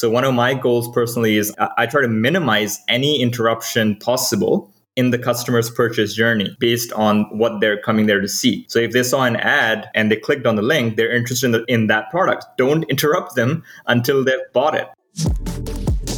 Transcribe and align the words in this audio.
So 0.00 0.08
one 0.08 0.24
of 0.24 0.32
my 0.32 0.54
goals 0.54 0.90
personally 0.92 1.36
is 1.36 1.54
I, 1.76 1.84
try 1.84 2.00
to 2.00 2.08
minimize 2.08 2.80
any 2.88 3.20
interruption 3.20 3.96
possible 3.96 4.72
in 4.96 5.10
the 5.10 5.18
customer's 5.18 5.70
purchase 5.70 6.14
journey 6.14 6.56
based 6.58 6.90
on 6.94 7.24
what 7.36 7.60
they're 7.60 7.78
coming 7.82 8.06
there 8.06 8.22
to 8.22 8.26
see. 8.26 8.64
So 8.70 8.78
if 8.78 8.92
they 8.92 9.02
saw 9.02 9.24
an 9.24 9.36
ad 9.36 9.90
and 9.94 10.10
they 10.10 10.16
clicked 10.16 10.46
on 10.46 10.56
the 10.56 10.62
link, 10.62 10.96
they're 10.96 11.14
interested 11.14 11.48
in, 11.48 11.52
the, 11.52 11.64
in 11.68 11.88
that 11.88 12.10
product. 12.10 12.46
Don't 12.56 12.84
interrupt 12.84 13.34
them 13.34 13.62
until 13.88 14.24
they've 14.24 14.50
bought 14.54 14.74
it. 14.74 14.88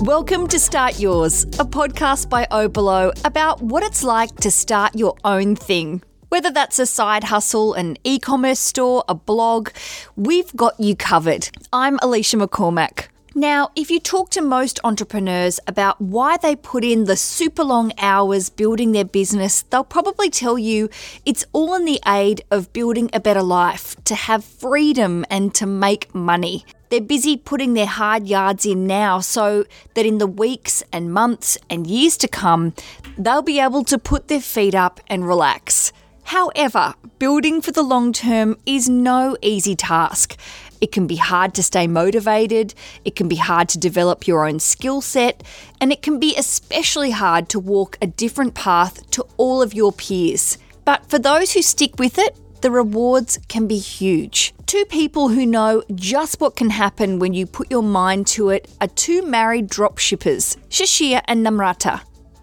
Welcome 0.03 0.47
to 0.47 0.61
Start 0.61 1.01
Yours, 1.01 1.43
a 1.43 1.65
podcast 1.65 2.29
by 2.29 2.47
Oberlo 2.53 3.11
about 3.25 3.63
what 3.63 3.83
it's 3.83 4.05
like 4.05 4.37
to 4.37 4.53
start 4.53 4.95
your 4.95 5.17
own 5.25 5.57
thing. 5.57 6.05
Whether 6.29 6.53
that's 6.53 6.79
a 6.79 6.87
side 6.87 7.25
hustle, 7.25 7.75
an 7.75 7.97
e 8.05 8.21
commerce 8.21 8.61
store, 8.61 9.03
a 9.09 9.17
blog, 9.17 9.71
we've 10.15 10.55
got 10.55 10.79
you 10.79 10.95
covered. 10.95 11.49
I'm 11.73 11.99
Alicia 12.01 12.37
McCormack. 12.37 13.09
Now, 13.35 13.71
if 13.75 13.91
you 13.91 13.99
talk 13.99 14.29
to 14.31 14.43
most 14.43 14.79
entrepreneurs 14.85 15.59
about 15.67 15.99
why 15.99 16.37
they 16.37 16.55
put 16.55 16.85
in 16.85 17.05
the 17.05 17.17
super 17.17 17.65
long 17.65 17.93
hours 17.97 18.51
building 18.51 18.93
their 18.93 19.07
business, 19.07 19.63
they'll 19.63 19.85
probably 19.85 20.29
tell 20.29 20.59
you 20.59 20.91
it's 21.25 21.47
all 21.55 21.75
in 21.75 21.87
the 21.87 21.99
aid 22.07 22.45
of 22.51 22.75
building 22.75 23.09
a 23.15 23.21
better 23.21 23.43
life, 23.43 23.97
to 24.05 24.15
have 24.15 24.45
freedom 24.45 25.25
and 25.31 25.55
to 25.55 25.65
make 25.65 26.15
money. 26.15 26.67
They're 26.91 27.01
busy 27.01 27.39
putting 27.39 27.73
their 27.73 27.87
hard 27.87 28.27
yards 28.27 28.67
in 28.67 28.87
now 28.87 29.21
so 29.21 29.65
that 29.95 30.05
in 30.05 30.19
the 30.19 30.27
weeks 30.27 30.83
and 30.93 31.11
months 31.11 31.57
and 31.71 31.87
years 31.87 32.19
to 32.19 32.29
come, 32.29 32.75
they'll 33.17 33.41
be 33.41 33.61
able 33.61 33.85
to 33.85 33.99
put 33.99 34.29
their 34.29 34.43
feet 34.43 34.75
up 34.75 35.01
and 35.07 35.27
relax. 35.27 35.91
However, 36.25 36.93
building 37.19 37.63
for 37.63 37.73
the 37.73 37.83
long 37.83 38.13
term 38.13 38.59
is 38.67 38.91
no 38.91 39.39
easy 39.41 39.75
task. 39.75 40.37
It 40.83 40.91
can 40.91 41.07
be 41.07 41.17
hard 41.17 41.55
to 41.55 41.63
stay 41.63 41.87
motivated, 41.87 42.75
it 43.05 43.15
can 43.15 43.29
be 43.29 43.37
hard 43.37 43.69
to 43.71 43.79
develop 43.79 44.27
your 44.27 44.47
own 44.47 44.59
skill 44.59 45.01
set, 45.01 45.45
and 45.81 45.93
it 45.93 46.03
can 46.03 46.19
be 46.19 46.35
especially 46.37 47.13
hard 47.13 47.49
to 47.51 47.61
walk 47.61 47.97
a 48.03 48.09
different 48.09 48.55
path 48.55 49.09
to 49.13 49.25
all 49.37 49.63
of 49.63 49.73
your 49.73 49.93
peers. 49.93 50.59
But 50.85 51.09
for 51.09 51.21
those 51.21 51.53
who 51.53 51.63
stick 51.63 52.01
with 52.01 52.19
it, 52.19 52.37
the 52.63 52.73
rewards 52.73 53.39
can 53.47 53.69
be 53.69 53.79
huge. 53.79 54.55
Two 54.67 54.85
people 54.87 55.29
who 55.29 55.47
know 55.47 55.85
just 55.95 56.41
what 56.41 56.57
can 56.57 56.71
happen 56.71 57.21
when 57.21 57.33
you 57.33 57.47
put 57.47 57.71
your 57.71 57.83
mind 57.83 58.27
to 58.29 58.51
it 58.51 58.69
are 58.81 58.89
two 58.89 59.23
married 59.23 59.69
dropshippers, 59.69 60.57
Shishir 60.69 61.23
and 61.27 61.47
Namrata. 61.47 62.01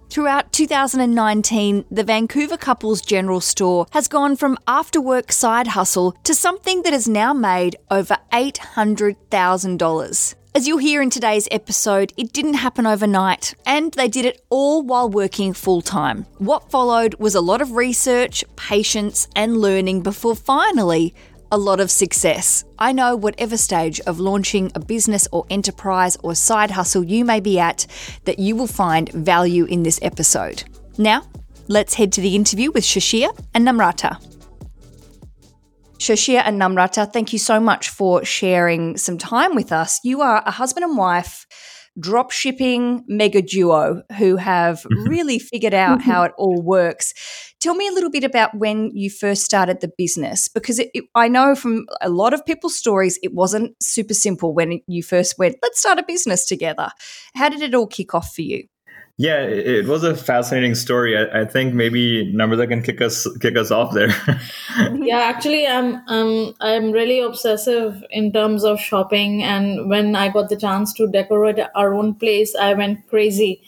Throughout 0.10 0.52
2019, 0.52 1.86
the 1.92 2.04
Vancouver 2.04 2.58
couple's 2.58 3.00
general 3.00 3.42
store 3.42 3.86
has 3.92 4.08
gone 4.08 4.36
from 4.36 4.58
after 4.68 5.00
work 5.00 5.32
side 5.32 5.68
hustle 5.68 6.14
to 6.24 6.34
something 6.34 6.82
that 6.82 6.94
has 6.94 7.08
now 7.08 7.32
made 7.32 7.76
over 7.92 8.18
$800,000. 8.34 10.36
As 10.56 10.68
you'll 10.68 10.80
hear 10.80 11.04
in 11.04 11.12
today's 11.12 11.48
episode, 11.52 12.12
it 12.18 12.34
didn't 12.34 12.56
happen 12.56 12.88
overnight, 12.88 13.54
and 13.68 13.94
they 13.94 14.08
did 14.08 14.26
it 14.26 14.44
all 14.50 14.82
while 14.82 15.08
working 15.08 15.54
full 15.54 15.84
time. 15.84 16.26
What 16.40 16.72
followed 16.72 17.14
was 17.20 17.36
a 17.36 17.42
lot 17.42 17.62
of 17.62 17.74
research, 17.74 18.44
patience, 18.56 19.28
and 19.36 19.58
learning 19.58 20.02
before 20.02 20.36
finally 20.36 21.14
a 21.52 21.58
lot 21.58 21.80
of 21.80 21.92
success. 21.92 22.64
I 22.78 22.92
know 22.92 23.16
whatever 23.16 23.58
stage 23.58 24.00
of 24.02 24.20
launching 24.20 24.72
a 24.76 24.80
business 24.80 25.28
or 25.32 25.46
enterprise 25.50 26.18
or 26.24 26.36
side 26.36 26.72
hustle 26.72 27.04
you 27.04 27.26
may 27.26 27.40
be 27.40 27.60
at, 27.60 27.86
that 28.26 28.40
you 28.40 28.56
will 28.56 28.68
find 28.68 29.12
value 29.12 29.66
in 29.66 29.84
this 29.84 30.00
episode. 30.02 30.64
Now, 30.98 31.24
let's 31.68 31.94
head 31.94 32.12
to 32.14 32.22
the 32.22 32.36
interview 32.36 32.72
with 32.72 32.84
Shishir 32.84 33.30
and 33.54 33.68
Namrata. 33.68 34.24
Shishir 35.98 36.42
and 36.46 36.60
Namrata, 36.60 37.12
thank 37.12 37.34
you 37.34 37.40
so 37.40 37.60
much 37.60 37.90
for 37.90 38.24
sharing 38.24 38.96
some 38.98 39.18
time 39.18 39.54
with 39.54 39.72
us. 39.72 40.00
You 40.04 40.22
are 40.22 40.42
a 40.46 40.52
husband 40.52 40.86
and 40.86 40.98
wife 40.98 41.46
drop 42.00 42.32
shipping 42.32 43.04
mega 43.08 43.42
duo 43.42 44.02
who 44.18 44.36
have 44.36 44.80
mm-hmm. 44.80 45.10
really 45.10 45.40
figured 45.40 45.74
out 45.74 46.00
mm-hmm. 46.00 46.10
how 46.10 46.24
it 46.24 46.32
all 46.38 46.62
works. 46.62 47.14
Tell 47.60 47.76
me 47.76 47.88
a 47.88 47.92
little 47.92 48.12
bit 48.12 48.24
about 48.24 48.56
when 48.56 48.92
you 48.94 49.10
first 49.10 49.44
started 49.44 49.82
the 49.82 49.92
business 49.98 50.48
because 50.48 50.80
it, 50.80 50.90
it, 50.94 51.06
I 51.16 51.28
know 51.28 51.56
from 51.56 51.86
a 52.02 52.10
lot 52.10 52.34
of 52.34 52.46
people's 52.46 52.78
stories 52.78 53.20
it 53.22 53.34
wasn't 53.34 53.76
super 53.82 54.14
simple 54.14 54.54
when 54.54 54.80
you 54.88 55.04
first 55.04 55.38
went, 55.38 55.58
let's 55.62 55.80
start 55.80 56.00
a 56.00 56.04
business 56.04 56.46
together. 56.46 56.90
How 57.36 57.50
did 57.50 57.62
it 57.62 57.76
all 57.76 57.88
kick 57.88 58.14
off 58.14 58.34
for 58.34 58.42
you? 58.42 58.64
Yeah, 59.20 59.42
it 59.42 59.86
was 59.86 60.06
a 60.06 60.16
fascinating 60.16 60.76
story. 60.76 61.14
I, 61.18 61.44
think 61.44 61.74
maybe 61.74 62.34
Namrata 62.34 62.70
can 62.70 62.82
kick 62.82 63.02
us 63.02 63.28
kick 63.40 63.58
us 63.58 63.70
off 63.70 63.94
there. 63.94 64.16
yeah, 64.96 65.18
actually, 65.18 65.68
I'm 65.68 66.02
um 66.08 66.56
I'm 66.62 66.94
really 66.94 67.20
obsessive 67.20 68.02
in 68.12 68.32
terms 68.32 68.64
of 68.64 68.80
shopping, 68.80 69.44
and 69.44 69.90
when 69.90 70.16
I 70.16 70.30
got 70.30 70.48
the 70.48 70.56
chance 70.56 70.94
to 70.94 71.06
decorate 71.06 71.60
our 71.76 71.94
own 71.94 72.14
place, 72.14 72.56
I 72.56 72.74
went 72.76 73.10
crazy, 73.10 73.62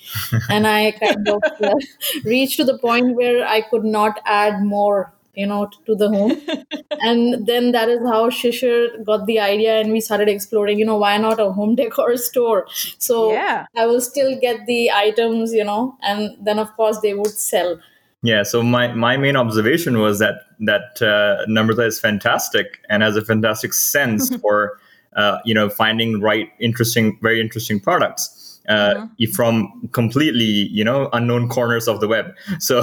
and 0.50 0.66
I 0.66 0.91
kind 0.91 1.28
of 1.28 1.44
uh, 1.62 1.75
reached 2.23 2.56
to 2.56 2.63
the 2.63 2.78
point 2.78 3.18
where 3.18 3.45
I 3.45 3.59
could 3.59 3.83
not 3.83 4.22
add 4.23 4.63
more 4.63 5.12
you 5.36 5.47
know 5.47 5.69
to 5.86 5.96
the 5.96 6.09
home. 6.09 6.34
And 7.03 7.47
then 7.47 7.72
that 7.72 7.90
is 7.90 8.00
how 8.02 8.30
shishir 8.30 9.03
got 9.03 9.25
the 9.25 9.40
idea 9.40 9.80
and 9.80 9.92
we 9.92 10.02
started 10.02 10.30
exploring 10.30 10.78
you 10.78 10.86
know 10.86 10.97
why 10.97 11.18
not 11.18 11.40
a 11.40 11.52
home 11.52 11.75
decor 11.81 12.18
store? 12.18 12.68
So 12.97 13.31
yeah. 13.31 13.66
i 13.75 13.86
will 13.86 14.02
still 14.02 14.40
get 14.40 14.66
the 14.66 14.92
items 14.92 15.53
you 15.53 15.64
know 15.64 15.97
and 16.02 16.38
then 16.42 16.59
of 16.59 16.75
course 16.75 17.00
they 17.00 17.14
would 17.14 17.31
sell. 17.31 17.80
Yeah 18.24 18.44
so 18.44 18.62
my 18.62 18.94
my 18.94 19.18
main 19.18 19.36
observation 19.36 20.00
was 20.00 20.19
that 20.19 20.36
that 20.59 21.02
uh, 21.02 21.46
Namrata 21.50 21.88
is 21.88 22.00
fantastic 22.00 22.80
and 22.90 23.02
has 23.02 23.16
a 23.16 23.25
fantastic 23.25 23.74
sense 23.74 24.36
for 24.42 24.78
uh, 25.16 25.40
you 25.46 25.53
know 25.53 25.69
finding 25.69 26.22
right 26.22 26.50
interesting 26.59 27.18
very 27.22 27.42
interesting 27.42 27.80
products 27.80 28.41
uh, 28.71 28.95
mm-hmm. 28.95 29.31
from 29.31 29.89
completely 29.91 30.69
you 30.71 30.83
know 30.83 31.09
unknown 31.11 31.49
corners 31.49 31.87
of 31.87 31.99
the 31.99 32.07
web 32.07 32.33
so 32.59 32.81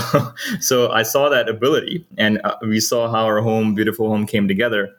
so 0.61 0.91
i 0.91 1.03
saw 1.03 1.29
that 1.29 1.49
ability 1.49 2.07
and 2.19 2.41
uh, 2.45 2.57
we 2.63 2.79
saw 2.79 3.11
how 3.11 3.25
our 3.25 3.41
home 3.41 3.75
beautiful 3.75 4.09
home 4.09 4.27
came 4.27 4.47
together 4.47 4.91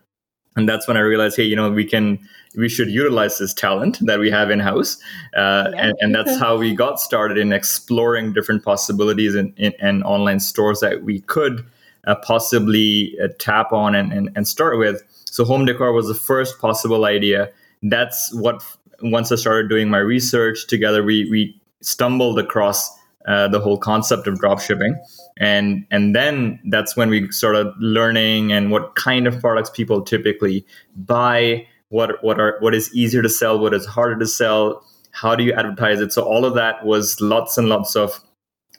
and 0.56 0.68
that's 0.68 0.88
when 0.88 0.98
i 0.98 1.00
realized 1.00 1.36
hey 1.36 1.44
you 1.44 1.56
know 1.56 1.70
we 1.70 1.86
can 1.86 2.18
we 2.56 2.68
should 2.68 2.90
utilize 2.90 3.38
this 3.38 3.54
talent 3.54 4.00
that 4.02 4.20
we 4.20 4.32
have 4.32 4.50
in 4.50 4.60
house 4.60 4.98
uh, 5.38 5.70
yeah. 5.74 5.86
and, 5.86 5.94
and, 6.02 6.16
that's 6.16 6.40
how 6.40 6.58
we 6.58 6.74
got 6.74 7.00
started 7.00 7.38
in 7.38 7.54
exploring 7.54 8.34
different 8.34 8.64
possibilities 8.66 9.36
in, 9.36 9.54
in, 9.58 9.72
in 9.80 10.02
online 10.02 10.40
stores 10.40 10.80
that 10.80 11.04
we 11.04 11.22
could 11.22 11.64
uh, 12.08 12.16
possibly 12.16 13.16
uh, 13.24 13.28
tap 13.38 13.72
on 13.72 13.94
and, 13.94 14.12
and, 14.12 14.32
and 14.36 14.48
start 14.48 14.80
with 14.80 15.04
so 15.26 15.46
home 15.46 15.66
decor 15.66 15.94
was 15.94 16.08
the 16.08 16.16
first 16.16 16.58
possible 16.60 17.06
idea 17.06 17.52
that's 17.84 18.34
what 18.34 18.64
once 19.02 19.32
I 19.32 19.36
started 19.36 19.70
doing 19.70 19.90
my 19.90 20.00
research 20.00 20.68
together, 20.68 21.04
we 21.04 21.30
we 21.30 21.62
stumbled 21.82 22.40
across 22.40 22.90
uh, 23.28 23.48
the 23.48 23.60
whole 23.60 23.78
concept 23.78 24.28
of 24.28 24.36
dropshipping, 24.36 24.98
and 25.38 25.86
and 25.92 26.16
then 26.16 26.60
that's 26.70 26.96
when 26.96 27.10
we 27.10 27.32
started 27.32 27.72
learning 27.80 28.52
and 28.52 28.72
what 28.72 28.96
kind 28.96 29.28
of 29.28 29.40
products 29.40 29.70
people 29.70 30.02
typically 30.02 30.66
buy, 30.96 31.66
what 31.90 32.24
what 32.24 32.40
are 32.40 32.58
what 32.60 32.74
is 32.74 32.94
easier 32.94 33.22
to 33.22 33.30
sell, 33.30 33.60
what 33.60 33.74
is 33.74 33.86
harder 33.86 34.18
to 34.18 34.28
sell, 34.28 34.84
how 35.12 35.36
do 35.36 35.44
you 35.44 35.54
advertise 35.54 36.00
it. 36.00 36.14
So 36.14 36.24
all 36.24 36.46
of 36.46 36.56
that 36.56 36.86
was 36.86 37.20
lots 37.22 37.58
and 37.58 37.70
lots 37.70 37.96
of 37.96 38.20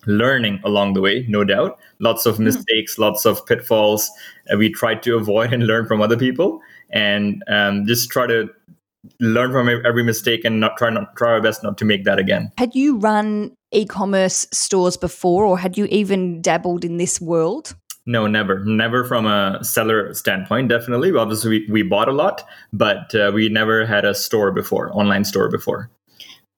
learning 0.07 0.61
along 0.65 0.95
the 0.95 1.01
way, 1.01 1.27
no 1.29 1.45
doubt. 1.45 1.79
Lots 1.99 2.27
of 2.27 2.37
hmm. 2.37 2.45
mistakes, 2.45 2.95
mm-hmm. 2.95 3.03
lots 3.03 3.25
of 3.25 3.45
pitfalls. 3.47 4.11
Uh, 4.53 4.57
we 4.57 4.71
tried 4.71 5.03
to 5.05 5.17
avoid 5.21 5.53
and 5.53 5.67
learn 5.67 5.87
from 5.87 6.01
other 6.01 6.17
people, 6.17 6.61
and 6.91 7.43
um, 7.49 7.87
just 7.87 8.11
try 8.11 8.27
to 8.27 8.49
learn 9.19 9.53
from 9.53 9.69
every 9.69 10.03
mistake 10.03 10.45
and 10.45 10.61
not 10.61 10.77
try 10.77 10.91
not 10.91 11.17
try 11.17 11.33
our 11.33 11.41
best 11.41 11.63
not 11.63 11.79
to 11.79 11.85
make 11.85 12.05
that 12.05 12.19
again. 12.19 12.51
Had 12.59 12.75
you 12.75 12.99
run 12.99 13.53
e-commerce 13.73 14.47
stores 14.53 14.97
before 14.97 15.45
or 15.45 15.59
had 15.59 15.79
you 15.79 15.87
even 15.87 16.43
dabbled 16.43 16.85
in 16.85 16.97
this 16.97 17.21
world? 17.21 17.75
No, 18.07 18.27
never. 18.27 18.65
Never 18.65 19.05
from 19.05 19.27
a 19.27 19.63
seller 19.63 20.13
standpoint, 20.15 20.69
definitely. 20.69 21.15
Obviously, 21.15 21.51
we, 21.51 21.67
we 21.71 21.83
bought 21.83 22.09
a 22.09 22.13
lot, 22.13 22.45
but 22.73 23.15
uh, 23.15 23.31
we 23.33 23.49
never 23.49 23.87
had 23.87 24.05
a 24.05 24.15
store 24.15 24.51
before, 24.51 24.91
online 24.97 25.25
store 25.25 25.49
before. 25.49 25.91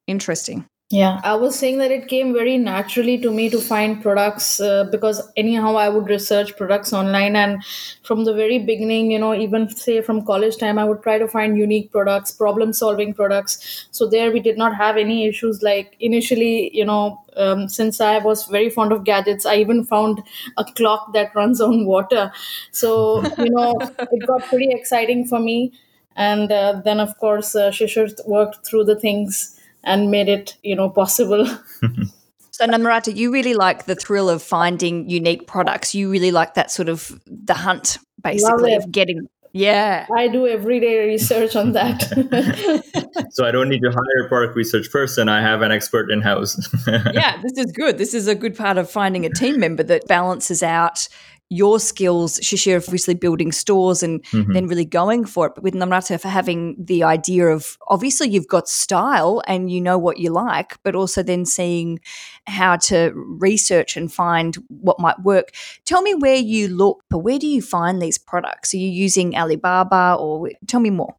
Interesting. 0.07 0.65
Yeah, 0.95 1.23
I 1.25 1.37
was 1.37 1.59
saying 1.59 1.79
that 1.79 1.91
it 1.91 2.07
came 2.07 2.35
very 2.35 2.59
naturally 2.59 3.17
to 3.23 3.31
me 3.31 3.49
to 3.49 3.59
find 3.59 4.03
products 4.03 4.61
uh, 4.61 4.85
because 4.91 5.23
anyhow 5.39 5.77
I 5.77 5.89
would 5.89 6.09
research 6.11 6.55
products 6.55 6.93
online 6.93 7.35
and 7.35 7.65
from 8.03 8.25
the 8.27 8.35
very 8.35 8.59
beginning, 8.59 9.11
you 9.11 9.19
know, 9.19 9.33
even 9.33 9.71
say 9.71 10.03
from 10.03 10.27
college 10.27 10.59
time, 10.59 10.79
I 10.79 10.85
would 10.85 11.03
try 11.03 11.17
to 11.17 11.27
find 11.27 11.57
unique 11.57 11.91
products, 11.93 12.31
problem 12.33 12.75
solving 12.75 13.15
products. 13.15 13.87
So 13.91 14.07
there 14.07 14.31
we 14.33 14.41
did 14.41 14.59
not 14.59 14.75
have 14.77 14.99
any 14.99 15.27
issues. 15.27 15.63
Like 15.63 15.97
initially, 15.99 16.71
you 16.77 16.85
know, 16.85 17.23
um, 17.39 17.69
since 17.71 17.99
I 18.03 18.19
was 18.19 18.45
very 18.45 18.69
fond 18.69 18.93
of 18.93 19.05
gadgets, 19.05 19.47
I 19.47 19.57
even 19.57 19.85
found 19.85 20.23
a 20.59 20.65
clock 20.77 21.15
that 21.15 21.35
runs 21.35 21.59
on 21.63 21.87
water. 21.87 22.31
So 22.71 23.33
you 23.39 23.51
know, 23.51 23.73
it 24.11 24.27
got 24.27 24.51
pretty 24.51 24.69
exciting 24.71 25.27
for 25.27 25.39
me. 25.39 25.73
And 26.15 26.53
uh, 26.53 26.83
then, 26.85 27.01
of 27.01 27.17
course, 27.19 27.55
uh, 27.57 27.71
Shishir 27.71 28.13
worked 28.27 28.67
through 28.67 28.85
the 28.85 28.97
things 28.97 29.52
and 29.85 30.11
made 30.11 30.29
it 30.29 30.57
you 30.63 30.77
know 30.77 30.89
possible 30.89 31.47
so 32.51 32.67
namrata 32.67 33.15
you 33.15 33.33
really 33.33 33.55
like 33.55 33.85
the 33.87 33.95
thrill 33.95 34.29
of 34.29 34.43
finding 34.43 35.09
unique 35.09 35.47
products 35.47 35.95
you 35.95 36.11
really 36.11 36.31
like 36.31 36.55
that 36.55 36.71
sort 36.71 36.89
of 36.89 37.21
the 37.27 37.55
hunt 37.55 37.99
basically 38.23 38.75
of 38.75 38.91
getting 38.91 39.29
Yeah. 39.55 40.07
I 40.17 40.29
do 40.29 40.47
everyday 40.47 41.07
research 41.07 41.57
on 41.57 41.73
that. 41.73 42.01
so 43.33 43.45
I 43.45 43.51
don't 43.51 43.69
need 43.69 43.81
to 43.81 43.91
hire 43.91 44.25
a 44.25 44.29
product 44.29 44.57
research 44.57 44.91
person. 44.91 45.29
I 45.29 45.43
have 45.43 45.61
an 45.61 45.71
expert 45.71 46.11
in 46.11 46.23
house. 46.23 46.57
yeah, 47.13 47.41
this 47.43 47.59
is 47.59 47.71
good. 47.73 47.99
This 47.99 48.15
is 48.15 48.29
a 48.29 48.35
good 48.35 48.57
part 48.57 48.79
of 48.79 48.91
finding 48.91 49.27
a 49.27 49.31
team 49.31 49.61
member 49.61 49.83
that 49.83 50.09
balances 50.09 50.63
out 50.63 51.07
your 51.53 51.79
skills, 51.79 52.41
Shishir, 52.41 52.83
obviously 52.83 53.15
building 53.15 53.53
stores 53.53 54.03
and 54.03 54.23
mm-hmm. 54.25 54.53
then 54.53 54.67
really 54.67 54.87
going 54.87 55.27
for 55.27 55.47
it. 55.47 55.53
But 55.55 55.63
with 55.63 55.75
Namrata, 55.75 56.19
for 56.19 56.29
having 56.29 56.77
the 56.79 57.05
idea 57.05 57.49
of 57.49 57.77
obviously 57.89 58.29
you've 58.29 58.49
got 58.49 58.69
style 58.69 59.43
and 59.47 59.71
you 59.71 59.81
know 59.81 59.99
what 59.99 60.19
you 60.19 60.31
like, 60.31 60.79
but 60.83 60.95
also 60.95 61.23
then 61.23 61.45
seeing 61.45 62.01
how 62.47 62.77
to 62.77 63.13
research 63.15 63.99
and 63.99 64.11
find 64.11 64.57
what 64.69 64.99
might 64.99 65.21
work. 65.23 65.51
Tell 65.85 66.01
me 66.01 66.15
where 66.15 66.37
you 66.37 66.69
look, 66.69 67.05
but 67.11 67.19
where 67.19 67.39
do 67.39 67.47
you 67.47 67.61
find 67.61 68.01
these 68.01 68.17
products? 68.17 68.73
Are 68.73 68.79
you 68.79 68.89
using 68.89 69.37
Alibaba 69.37 70.17
or 70.19 70.51
tell 70.67 70.81
me 70.81 70.91
more? 70.91 71.17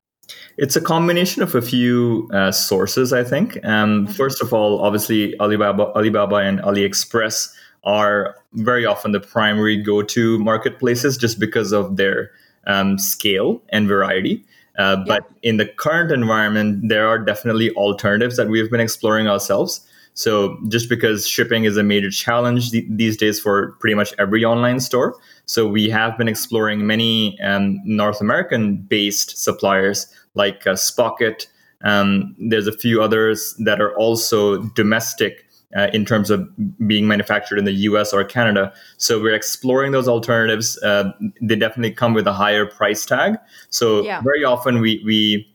It's 0.57 0.75
a 0.75 0.81
combination 0.81 1.43
of 1.43 1.53
a 1.53 1.61
few 1.61 2.27
uh, 2.33 2.51
sources, 2.51 3.13
I 3.13 3.23
think. 3.23 3.57
Um, 3.63 4.07
mm-hmm. 4.07 4.13
First 4.13 4.41
of 4.41 4.51
all, 4.51 4.81
obviously 4.81 5.39
Alibaba, 5.39 5.93
Alibaba 5.95 6.37
and 6.37 6.59
AliExpress 6.59 7.53
are 7.83 8.35
very 8.53 8.85
often 8.85 9.11
the 9.11 9.19
primary 9.19 9.77
go-to 9.77 10.39
marketplaces 10.39 11.17
just 11.17 11.39
because 11.39 11.71
of 11.71 11.97
their 11.97 12.31
um, 12.67 12.97
scale 12.97 13.61
and 13.69 13.87
variety. 13.87 14.45
Uh, 14.77 14.97
yeah. 14.99 15.03
But 15.05 15.31
in 15.41 15.57
the 15.57 15.67
current 15.67 16.11
environment, 16.11 16.89
there 16.89 17.07
are 17.07 17.19
definitely 17.19 17.71
alternatives 17.75 18.37
that 18.37 18.47
we've 18.47 18.71
been 18.71 18.79
exploring 18.79 19.27
ourselves. 19.27 19.81
So 20.15 20.57
just 20.67 20.89
because 20.89 21.27
shipping 21.27 21.63
is 21.63 21.77
a 21.77 21.83
major 21.83 22.11
challenge 22.11 22.71
th- 22.71 22.85
these 22.87 23.17
days 23.17 23.39
for 23.39 23.71
pretty 23.79 23.95
much 23.95 24.13
every 24.19 24.45
online 24.45 24.79
store, 24.79 25.15
so 25.45 25.67
we 25.67 25.89
have 25.89 26.17
been 26.17 26.27
exploring 26.27 26.85
many 26.85 27.39
um, 27.41 27.79
North 27.83 28.21
American-based 28.21 29.43
suppliers 29.43 30.07
like 30.35 30.67
uh, 30.67 30.75
Spocket. 30.75 31.47
Um, 31.83 32.35
there's 32.37 32.67
a 32.67 32.77
few 32.77 33.01
others 33.01 33.55
that 33.65 33.81
are 33.81 33.95
also 33.97 34.61
domestic 34.75 35.47
uh, 35.75 35.87
in 35.93 36.05
terms 36.05 36.29
of 36.29 36.47
being 36.87 37.07
manufactured 37.07 37.57
in 37.57 37.65
the 37.65 37.73
US 37.73 38.13
or 38.13 38.23
Canada. 38.23 38.73
So 38.97 39.21
we're 39.21 39.35
exploring 39.35 39.91
those 39.91 40.07
alternatives. 40.07 40.77
Uh, 40.83 41.11
they 41.41 41.55
definitely 41.55 41.91
come 41.91 42.13
with 42.13 42.27
a 42.27 42.33
higher 42.33 42.65
price 42.65 43.05
tag. 43.05 43.35
So 43.69 44.03
yeah. 44.03 44.21
very 44.21 44.43
often 44.43 44.81
we, 44.81 45.01
we 45.05 45.47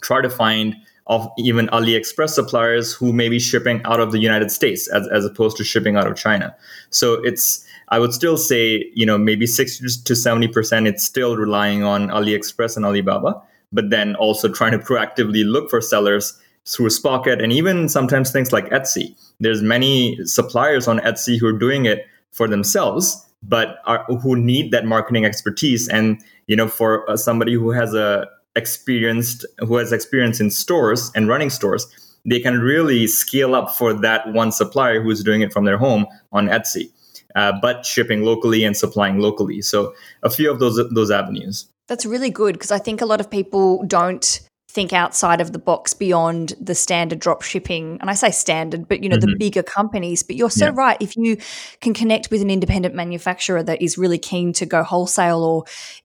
try 0.00 0.20
to 0.20 0.30
find 0.30 0.76
of 1.08 1.28
even 1.36 1.66
AliExpress 1.68 2.30
suppliers 2.30 2.92
who 2.92 3.12
may 3.12 3.28
be 3.28 3.38
shipping 3.38 3.82
out 3.84 4.00
of 4.00 4.12
the 4.12 4.18
United 4.18 4.50
States 4.50 4.88
as, 4.88 5.08
as 5.08 5.24
opposed 5.24 5.56
to 5.56 5.64
shipping 5.64 5.96
out 5.96 6.06
of 6.06 6.16
China. 6.16 6.54
So 6.90 7.14
it's 7.24 7.66
I 7.88 7.98
would 7.98 8.14
still 8.14 8.38
say, 8.38 8.90
you 8.94 9.04
know, 9.04 9.18
maybe 9.18 9.46
60 9.46 9.84
to 10.04 10.12
70% 10.14 10.88
it's 10.88 11.04
still 11.04 11.36
relying 11.36 11.82
on 11.82 12.08
AliExpress 12.08 12.76
and 12.76 12.86
Alibaba, 12.86 13.42
but 13.72 13.90
then 13.90 14.14
also 14.16 14.48
trying 14.48 14.72
to 14.72 14.78
proactively 14.78 15.44
look 15.44 15.68
for 15.68 15.80
sellers 15.80 16.38
through 16.66 16.90
Spocket 16.90 17.42
and 17.42 17.52
even 17.52 17.88
sometimes 17.88 18.30
things 18.30 18.52
like 18.52 18.70
Etsy. 18.70 19.14
There's 19.42 19.60
many 19.60 20.24
suppliers 20.24 20.86
on 20.86 21.00
Etsy 21.00 21.38
who 21.38 21.46
are 21.48 21.58
doing 21.58 21.84
it 21.84 22.06
for 22.30 22.46
themselves, 22.46 23.26
but 23.42 23.78
are, 23.86 24.04
who 24.04 24.36
need 24.36 24.70
that 24.70 24.86
marketing 24.86 25.24
expertise. 25.24 25.88
And 25.88 26.22
you 26.46 26.54
know, 26.54 26.68
for 26.68 27.08
uh, 27.10 27.16
somebody 27.16 27.54
who 27.54 27.72
has 27.72 27.92
a 27.92 28.28
experienced 28.54 29.44
who 29.58 29.76
has 29.76 29.92
experience 29.92 30.40
in 30.40 30.50
stores 30.50 31.10
and 31.16 31.26
running 31.26 31.50
stores, 31.50 31.86
they 32.24 32.38
can 32.38 32.60
really 32.60 33.08
scale 33.08 33.56
up 33.56 33.74
for 33.74 33.92
that 33.92 34.32
one 34.32 34.52
supplier 34.52 35.02
who's 35.02 35.24
doing 35.24 35.40
it 35.40 35.52
from 35.52 35.64
their 35.64 35.78
home 35.78 36.06
on 36.30 36.46
Etsy, 36.46 36.92
uh, 37.34 37.52
but 37.60 37.84
shipping 37.84 38.22
locally 38.22 38.62
and 38.62 38.76
supplying 38.76 39.18
locally. 39.18 39.60
So 39.60 39.92
a 40.22 40.30
few 40.30 40.50
of 40.52 40.60
those 40.60 40.76
those 40.90 41.10
avenues. 41.10 41.66
That's 41.88 42.06
really 42.06 42.30
good 42.30 42.52
because 42.54 42.70
I 42.70 42.78
think 42.78 43.00
a 43.00 43.06
lot 43.06 43.20
of 43.20 43.28
people 43.28 43.82
don't 43.86 44.40
think 44.72 44.94
outside 44.94 45.42
of 45.42 45.52
the 45.52 45.58
box 45.58 45.92
beyond 45.92 46.54
the 46.58 46.74
standard 46.74 47.18
drop 47.18 47.42
shipping 47.42 47.98
and 48.00 48.08
i 48.08 48.14
say 48.14 48.30
standard 48.30 48.88
but 48.88 49.02
you 49.02 49.08
know 49.08 49.16
mm-hmm. 49.16 49.30
the 49.30 49.36
bigger 49.38 49.62
companies 49.62 50.22
but 50.22 50.34
you're 50.34 50.48
so 50.48 50.66
yeah. 50.66 50.72
right 50.74 50.96
if 50.98 51.14
you 51.14 51.36
can 51.82 51.92
connect 51.92 52.30
with 52.30 52.40
an 52.40 52.48
independent 52.48 52.94
manufacturer 52.94 53.62
that 53.62 53.82
is 53.82 53.98
really 53.98 54.18
keen 54.18 54.50
to 54.52 54.64
go 54.64 54.82
wholesale 54.82 55.44
or 55.44 55.64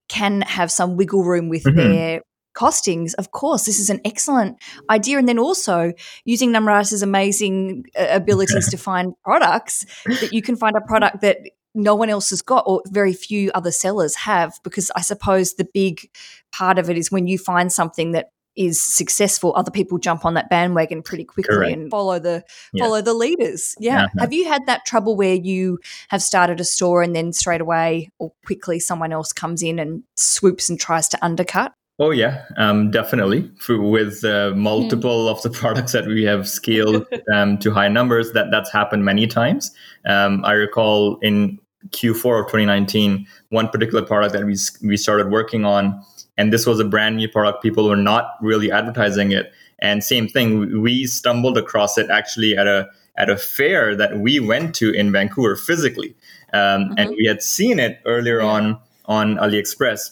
can 0.09 0.41
have 0.41 0.69
some 0.69 0.97
wiggle 0.97 1.23
room 1.23 1.47
with 1.47 1.63
mm-hmm. 1.63 1.77
their 1.77 2.21
costings 2.57 3.13
of 3.17 3.31
course 3.31 3.65
this 3.65 3.79
is 3.79 3.89
an 3.89 4.01
excellent 4.03 4.57
idea 4.89 5.17
and 5.17 5.29
then 5.29 5.39
also 5.39 5.93
using 6.25 6.51
namrata's 6.51 7.01
amazing 7.01 7.85
uh, 7.97 8.07
abilities 8.09 8.67
to 8.71 8.77
find 8.77 9.13
products 9.23 9.85
that 10.05 10.33
you 10.33 10.41
can 10.41 10.57
find 10.57 10.75
a 10.75 10.81
product 10.81 11.21
that 11.21 11.37
no 11.73 11.95
one 11.95 12.09
else 12.09 12.31
has 12.31 12.41
got 12.41 12.63
or 12.67 12.81
very 12.87 13.13
few 13.13 13.49
other 13.53 13.71
sellers 13.71 14.15
have 14.15 14.59
because 14.63 14.91
i 14.95 15.01
suppose 15.01 15.53
the 15.53 15.67
big 15.73 16.09
part 16.51 16.77
of 16.77 16.89
it 16.89 16.97
is 16.97 17.11
when 17.11 17.27
you 17.27 17.37
find 17.37 17.71
something 17.71 18.11
that 18.11 18.31
is 18.57 18.81
successful, 18.81 19.53
other 19.55 19.71
people 19.71 19.97
jump 19.97 20.25
on 20.25 20.33
that 20.33 20.49
bandwagon 20.49 21.03
pretty 21.03 21.23
quickly 21.23 21.55
Correct. 21.55 21.73
and 21.73 21.91
follow 21.91 22.19
the 22.19 22.43
yeah. 22.73 22.83
follow 22.83 23.01
the 23.01 23.13
leaders. 23.13 23.75
Yeah. 23.79 24.05
Uh-huh. 24.05 24.19
Have 24.19 24.33
you 24.33 24.47
had 24.47 24.65
that 24.65 24.85
trouble 24.85 25.15
where 25.15 25.35
you 25.35 25.79
have 26.09 26.21
started 26.21 26.59
a 26.59 26.65
store 26.65 27.01
and 27.01 27.15
then 27.15 27.33
straight 27.33 27.61
away 27.61 28.09
or 28.19 28.33
quickly 28.45 28.79
someone 28.79 29.13
else 29.13 29.31
comes 29.31 29.61
in 29.61 29.79
and 29.79 30.03
swoops 30.15 30.69
and 30.69 30.79
tries 30.79 31.07
to 31.09 31.23
undercut? 31.23 31.73
Oh 31.99 32.11
yeah, 32.11 32.43
um, 32.57 32.91
definitely. 32.91 33.49
For, 33.59 33.81
with 33.81 34.23
uh, 34.23 34.53
multiple 34.55 35.25
mm. 35.25 35.31
of 35.31 35.41
the 35.41 35.49
products 35.61 35.93
that 35.93 36.05
we 36.05 36.23
have 36.23 36.47
scaled 36.47 37.07
um, 37.33 37.57
to 37.59 37.71
high 37.71 37.87
numbers, 37.87 38.33
that 38.33 38.47
that's 38.51 38.71
happened 38.71 39.03
many 39.03 39.25
times. 39.25 39.71
Um, 40.05 40.45
I 40.45 40.53
recall 40.53 41.17
in 41.19 41.59
Q4 41.89 42.41
of 42.41 42.45
2019, 42.47 43.25
one 43.49 43.69
particular 43.69 44.03
product 44.03 44.33
that 44.33 44.45
we 44.45 44.55
we 44.87 44.97
started 44.97 45.31
working 45.31 45.65
on 45.65 46.03
and 46.37 46.53
this 46.53 46.65
was 46.65 46.79
a 46.79 46.85
brand 46.85 47.17
new 47.17 47.27
product. 47.27 47.63
People 47.63 47.89
were 47.89 47.95
not 47.95 48.35
really 48.41 48.71
advertising 48.71 49.31
it. 49.31 49.51
And 49.79 50.03
same 50.03 50.27
thing 50.27 50.81
we 50.81 51.05
stumbled 51.05 51.57
across 51.57 51.97
it 51.97 52.09
actually 52.09 52.57
at 52.57 52.67
a 52.67 52.89
at 53.15 53.29
a 53.29 53.37
fair 53.37 53.95
that 53.95 54.19
we 54.19 54.39
went 54.39 54.75
to 54.75 54.91
in 54.91 55.11
vancouver 55.11 55.55
physically. 55.55 56.15
Um, 56.53 56.61
mm-hmm. 56.61 56.93
and 56.97 57.09
we 57.11 57.25
had 57.25 57.41
seen 57.41 57.79
it 57.79 57.99
earlier 58.05 58.39
yeah. 58.39 58.47
on 58.47 58.79
on 59.05 59.35
aliexpress. 59.37 60.11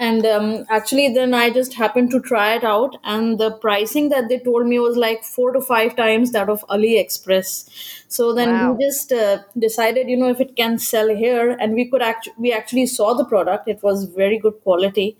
And 0.00 0.24
um, 0.26 0.64
actually 0.70 1.12
then 1.12 1.34
i 1.34 1.50
just 1.50 1.74
happened 1.74 2.12
to 2.12 2.20
try 2.20 2.54
it 2.54 2.62
out 2.62 2.96
and 3.02 3.36
the 3.36 3.50
pricing 3.50 4.10
that 4.10 4.28
they 4.28 4.38
told 4.38 4.64
me 4.64 4.78
was 4.78 4.96
like 4.96 5.24
four 5.24 5.50
to 5.50 5.60
five 5.60 5.96
times 5.96 6.30
that 6.32 6.48
of 6.48 6.64
aliexpress. 6.68 7.68
So 8.06 8.32
then 8.32 8.50
wow. 8.50 8.72
we 8.72 8.84
just 8.84 9.12
uh, 9.12 9.38
decided 9.58 10.08
you 10.08 10.16
know 10.16 10.28
if 10.28 10.40
it 10.40 10.54
can 10.54 10.78
sell 10.78 11.08
here 11.08 11.50
and 11.50 11.74
we 11.74 11.90
could 11.90 12.02
actually 12.02 12.34
we 12.38 12.52
actually 12.52 12.86
saw 12.86 13.14
the 13.14 13.24
product. 13.24 13.68
It 13.68 13.82
was 13.82 14.04
very 14.04 14.38
good 14.38 14.60
quality 14.62 15.16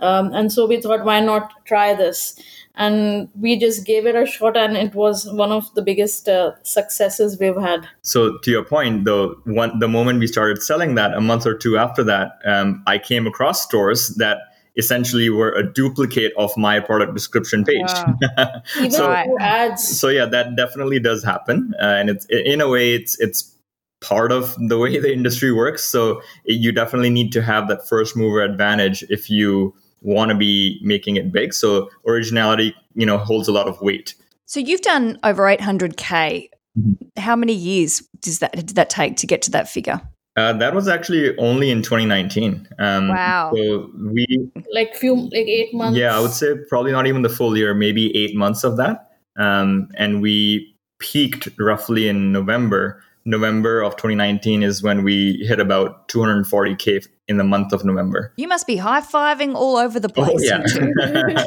um, 0.00 0.32
and 0.32 0.52
so 0.52 0.66
we 0.66 0.80
thought, 0.80 1.04
why 1.04 1.20
not 1.20 1.52
try 1.64 1.94
this? 1.94 2.38
And 2.74 3.28
we 3.38 3.58
just 3.58 3.84
gave 3.84 4.06
it 4.06 4.14
a 4.14 4.24
shot, 4.24 4.56
and 4.56 4.76
it 4.76 4.94
was 4.94 5.28
one 5.32 5.50
of 5.50 5.74
the 5.74 5.82
biggest 5.82 6.28
uh, 6.28 6.52
successes 6.62 7.36
we've 7.40 7.56
had. 7.56 7.88
So, 8.02 8.38
to 8.38 8.50
your 8.52 8.64
point, 8.64 9.04
though, 9.04 9.34
one, 9.44 9.80
the 9.80 9.88
moment 9.88 10.20
we 10.20 10.28
started 10.28 10.62
selling 10.62 10.94
that, 10.94 11.12
a 11.12 11.20
month 11.20 11.44
or 11.44 11.54
two 11.54 11.76
after 11.76 12.04
that, 12.04 12.38
um, 12.44 12.84
I 12.86 12.98
came 12.98 13.26
across 13.26 13.62
stores 13.62 14.10
that 14.16 14.38
essentially 14.76 15.28
were 15.28 15.50
a 15.50 15.64
duplicate 15.64 16.32
of 16.38 16.56
my 16.56 16.78
product 16.78 17.14
description 17.14 17.64
page. 17.64 17.90
Wow. 18.36 18.62
so, 18.90 19.36
ads. 19.40 19.98
So 19.98 20.08
yeah, 20.08 20.26
that 20.26 20.54
definitely 20.54 21.00
does 21.00 21.24
happen, 21.24 21.74
uh, 21.82 21.84
and 21.84 22.08
it's 22.08 22.26
in 22.26 22.60
a 22.60 22.68
way, 22.68 22.94
it's 22.94 23.18
it's 23.18 23.52
part 24.00 24.30
of 24.30 24.54
the 24.68 24.78
way 24.78 24.98
the 24.98 25.12
industry 25.12 25.52
works. 25.52 25.82
So 25.82 26.22
you 26.44 26.70
definitely 26.72 27.10
need 27.10 27.32
to 27.32 27.42
have 27.42 27.68
that 27.68 27.88
first 27.88 28.16
mover 28.16 28.40
advantage 28.40 29.02
if 29.10 29.28
you 29.28 29.74
want 30.00 30.30
to 30.30 30.36
be 30.36 30.80
making 30.82 31.16
it 31.16 31.32
big. 31.32 31.52
So 31.52 31.90
originality, 32.06 32.74
you 32.94 33.06
know, 33.06 33.18
holds 33.18 33.48
a 33.48 33.52
lot 33.52 33.68
of 33.68 33.80
weight. 33.80 34.14
So 34.46 34.60
you've 34.60 34.80
done 34.80 35.18
over 35.24 35.42
800k. 35.42 36.48
Mm-hmm. 36.78 37.20
How 37.20 37.36
many 37.36 37.52
years 37.52 38.02
does 38.20 38.38
that 38.38 38.52
did 38.52 38.70
that 38.70 38.90
take 38.90 39.16
to 39.16 39.26
get 39.26 39.42
to 39.42 39.50
that 39.52 39.68
figure? 39.68 40.00
Uh, 40.36 40.52
that 40.52 40.72
was 40.72 40.86
actually 40.86 41.36
only 41.38 41.68
in 41.68 41.82
2019. 41.82 42.68
Um, 42.78 43.08
wow. 43.08 43.50
So 43.52 43.90
we 43.98 44.48
like 44.72 44.94
few 44.94 45.14
like 45.16 45.48
eight 45.48 45.74
months. 45.74 45.98
Yeah, 45.98 46.16
I 46.16 46.20
would 46.20 46.30
say 46.30 46.54
probably 46.68 46.92
not 46.92 47.08
even 47.08 47.22
the 47.22 47.28
full 47.28 47.56
year, 47.56 47.74
maybe 47.74 48.16
eight 48.16 48.36
months 48.36 48.62
of 48.62 48.76
that. 48.76 49.10
Um, 49.36 49.88
and 49.96 50.22
we 50.22 50.76
peaked 51.00 51.48
roughly 51.58 52.08
in 52.08 52.30
November. 52.30 53.02
November 53.24 53.82
of 53.82 53.96
2019 53.96 54.62
is 54.62 54.80
when 54.80 55.02
we 55.02 55.44
hit 55.46 55.58
about 55.58 56.08
240k 56.08 57.08
in 57.28 57.36
the 57.36 57.44
month 57.44 57.74
of 57.74 57.84
November. 57.84 58.32
You 58.36 58.48
must 58.48 58.66
be 58.66 58.76
high 58.76 59.02
fiving 59.02 59.54
all 59.54 59.76
over 59.76 60.00
the 60.00 60.08
place. 60.08 60.50
Oh, 60.50 60.64
yeah. 60.64 61.44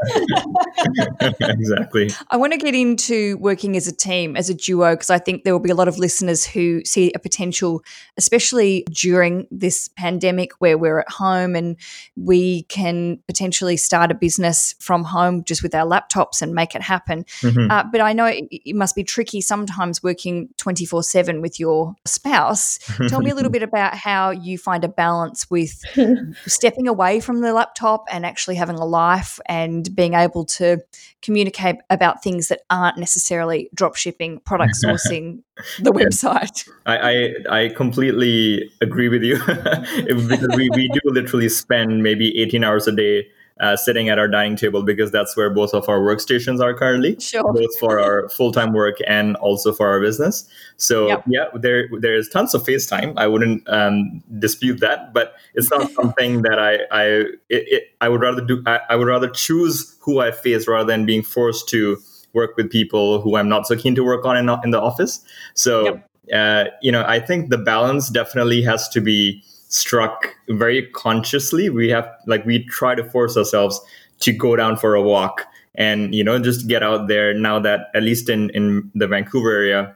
exactly. 1.50 2.12
I 2.30 2.38
want 2.38 2.54
to 2.54 2.60
get 2.60 2.76
into 2.76 3.38
working 3.38 3.76
as 3.76 3.88
a 3.88 3.92
team, 3.92 4.38
as 4.38 4.48
a 4.48 4.54
duo, 4.54 4.92
because 4.92 5.10
I 5.10 5.18
think 5.18 5.44
there 5.44 5.54
will 5.54 5.60
be 5.60 5.72
a 5.72 5.76
lot 5.76 5.88
of 5.88 5.98
listeners 5.98 6.46
who 6.46 6.86
see 6.86 7.12
a 7.16 7.20
potential, 7.20 7.84
especially 8.16 8.86
during 8.92 9.48
this 9.50 9.88
pandemic 9.88 10.52
where 10.60 10.78
we're 10.78 11.00
at 11.00 11.10
home 11.10 11.56
and 11.56 11.78
we 12.16 12.64
can 12.64 13.18
potentially 13.26 13.76
start 13.76 14.12
a 14.12 14.16
business 14.16 14.76
from 14.80 15.04
home 15.04 15.44
just 15.44 15.64
with 15.64 15.74
our 15.74 15.86
laptops 15.86 16.44
and 16.44 16.54
make 16.54 16.76
it 16.76 16.84
happen. 16.84 17.24
Mm-hmm. 17.42 17.72
Uh, 17.72 17.86
but 17.92 18.02
I 18.02 18.14
know 18.14 18.26
it, 18.26 18.46
it 18.52 18.76
must 18.76 18.96
be 18.96 19.04
tricky 19.04 19.42
sometimes 19.42 20.04
working 20.04 20.50
24 20.58 21.02
7 21.02 21.42
with 21.42 21.60
your 21.60 21.96
spouse. 22.06 22.78
Tell 23.08 23.22
me 23.22 23.32
a 23.32 23.36
little 23.36 23.52
bit 23.52 23.64
about 23.64 23.96
how 23.96 24.30
you 24.30 24.60
find 24.60 24.84
a 24.84 24.88
balance 24.88 25.50
with 25.50 25.71
with 25.96 26.36
stepping 26.46 26.88
away 26.88 27.20
from 27.20 27.42
the 27.42 27.54
laptop 27.54 28.06
and 28.12 28.26
actually 28.26 28.56
having 28.56 28.78
a 28.78 28.86
life 28.86 29.40
and 29.46 29.94
being 29.96 30.14
able 30.14 30.46
to 30.46 30.78
communicate 31.22 31.78
about 31.90 32.24
things 32.24 32.48
that 32.48 32.62
aren't 32.70 32.98
necessarily 32.98 33.70
drop 33.74 33.96
shipping, 33.96 34.40
product 34.40 34.74
sourcing, 34.84 35.42
the 35.80 35.92
website. 35.92 36.68
I, 36.86 37.34
I, 37.50 37.64
I 37.64 37.70
completely 37.70 38.72
agree 38.82 39.10
with 39.10 39.24
you 39.24 39.38
because 39.46 40.50
we, 40.56 40.70
we 40.72 40.88
do 40.88 41.00
literally 41.06 41.50
spend 41.50 42.04
maybe 42.04 42.40
18 42.40 42.64
hours 42.64 42.88
a 42.88 42.92
day 42.92 43.28
uh, 43.62 43.78
sitting 43.78 44.10
at 44.10 44.18
our 44.18 44.28
dining 44.28 44.56
table 44.56 44.82
because 44.82 45.12
that's 45.12 45.38
where 45.38 45.50
both 45.50 45.74
of 45.74 45.88
our 45.88 46.00
workstations 46.00 46.60
are 46.60 46.74
currently, 46.74 47.16
sure. 47.20 47.54
both 47.54 47.80
for 47.80 48.00
our 48.00 48.28
full 48.30 48.52
time 48.52 48.74
work 48.74 48.98
and 49.08 49.36
also 49.38 49.72
for 49.72 49.88
our 49.88 50.02
business. 50.02 50.50
So 50.78 51.08
yep. 51.08 51.24
yeah, 51.28 51.46
there 51.54 51.88
there 52.00 52.16
is 52.16 52.28
tons 52.28 52.56
of 52.56 52.64
FaceTime. 52.64 53.14
I 53.18 53.28
wouldn't 53.28 53.70
um, 53.70 54.24
dispute 54.40 54.80
that, 54.80 55.14
but 55.14 55.36
it's 55.54 55.70
not 55.70 55.92
something 56.02 56.42
that 56.42 56.58
I 56.58 56.80
I 56.92 57.04
it, 57.06 57.38
it, 57.50 57.84
I 58.02 58.10
would 58.10 58.22
rather 58.22 58.44
do. 58.44 58.64
I, 58.66 58.80
I 58.90 58.96
would 58.96 59.08
rather 59.08 59.30
choose 59.30 59.96
who 60.02 60.20
I 60.20 60.32
face 60.32 60.68
rather 60.68 60.88
than 60.88 61.06
being 61.06 61.22
forced 61.22 61.70
to 61.70 61.98
work 62.34 62.58
with 62.58 62.72
people 62.72 63.22
who 63.22 63.36
I'm 63.36 63.50
not 63.50 63.68
so 63.68 63.76
keen 63.76 63.94
to 63.96 64.04
work 64.04 64.26
on 64.26 64.38
in, 64.38 64.50
in 64.64 64.72
the 64.72 64.82
office. 64.82 65.24
So 65.54 65.84
yep. 65.84 66.10
uh, 66.34 66.72
you 66.82 66.92
know, 66.92 67.04
I 67.08 67.20
think 67.20 67.52
the 67.52 67.60
balance 67.60 68.10
definitely 68.10 68.64
has 68.64 68.90
to 68.90 69.02
be 69.02 69.44
struck 69.72 70.36
very 70.50 70.88
consciously. 70.92 71.70
We 71.70 71.90
have 71.90 72.10
like 72.28 72.46
we 72.46 72.66
try 72.66 72.96
to 72.96 73.04
force 73.04 73.38
ourselves 73.38 73.82
to 74.20 74.32
go 74.32 74.56
down 74.56 74.78
for 74.78 74.96
a 74.96 75.02
walk 75.02 75.48
and 75.76 76.14
you 76.14 76.24
know 76.24 76.40
just 76.40 76.68
get 76.68 76.84
out 76.84 77.08
there 77.08 77.34
now 77.34 77.60
that 77.60 77.88
at 77.96 78.04
least 78.04 78.30
in 78.30 78.50
in 78.52 78.92
the 78.94 79.08
Vancouver 79.08 79.52
area 79.52 79.96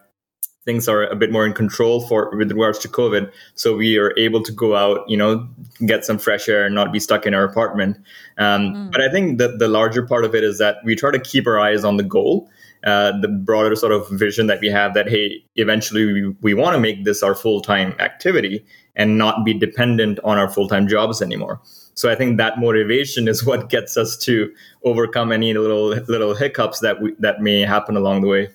things 0.66 0.88
are 0.88 1.04
a 1.04 1.16
bit 1.16 1.32
more 1.32 1.46
in 1.46 1.54
control 1.54 2.02
for 2.08 2.36
with 2.36 2.52
regards 2.52 2.80
to 2.80 2.88
covid 2.88 3.32
so 3.54 3.76
we 3.76 3.98
are 3.98 4.14
able 4.18 4.42
to 4.42 4.52
go 4.52 4.76
out 4.76 5.08
you 5.08 5.16
know 5.16 5.48
get 5.86 6.04
some 6.04 6.18
fresh 6.18 6.50
air 6.50 6.66
and 6.66 6.74
not 6.74 6.92
be 6.92 7.00
stuck 7.00 7.26
in 7.26 7.34
our 7.34 7.44
apartment 7.44 7.98
um, 8.38 8.74
mm. 8.74 8.92
but 8.92 9.02
i 9.02 9.10
think 9.10 9.38
that 9.38 9.60
the 9.60 9.68
larger 9.68 10.06
part 10.06 10.26
of 10.26 10.34
it 10.34 10.44
is 10.44 10.58
that 10.58 10.78
we 10.84 10.96
try 10.96 11.12
to 11.12 11.20
keep 11.20 11.46
our 11.48 11.60
eyes 11.60 11.84
on 11.84 11.98
the 11.98 12.04
goal 12.04 12.50
uh, 12.86 13.12
the 13.22 13.28
broader 13.28 13.76
sort 13.76 13.92
of 13.92 14.08
vision 14.10 14.48
that 14.48 14.60
we 14.60 14.68
have 14.68 14.94
that 14.94 15.08
hey 15.08 15.44
eventually 15.56 16.06
we, 16.06 16.30
we 16.42 16.54
want 16.54 16.74
to 16.74 16.80
make 16.80 17.06
this 17.06 17.22
our 17.22 17.36
full-time 17.36 17.94
activity 18.00 18.66
and 18.96 19.18
not 19.18 19.44
be 19.44 19.54
dependent 19.54 20.20
on 20.24 20.38
our 20.38 20.50
full-time 20.50 20.88
jobs 20.88 21.22
anymore. 21.22 21.60
So 21.96 22.12
i 22.12 22.16
think 22.16 22.38
that 22.38 22.60
motivation 22.60 23.28
is 23.28 23.44
what 23.50 23.70
gets 23.70 23.98
us 23.98 24.18
to 24.18 24.54
overcome 24.84 25.32
any 25.32 25.54
little 25.54 25.90
little 26.08 26.36
hiccups 26.36 26.80
that 26.82 27.02
we, 27.02 27.14
that 27.20 27.42
may 27.42 27.62
happen 27.62 27.98
along 27.98 28.22
the 28.22 28.28
way. 28.28 28.50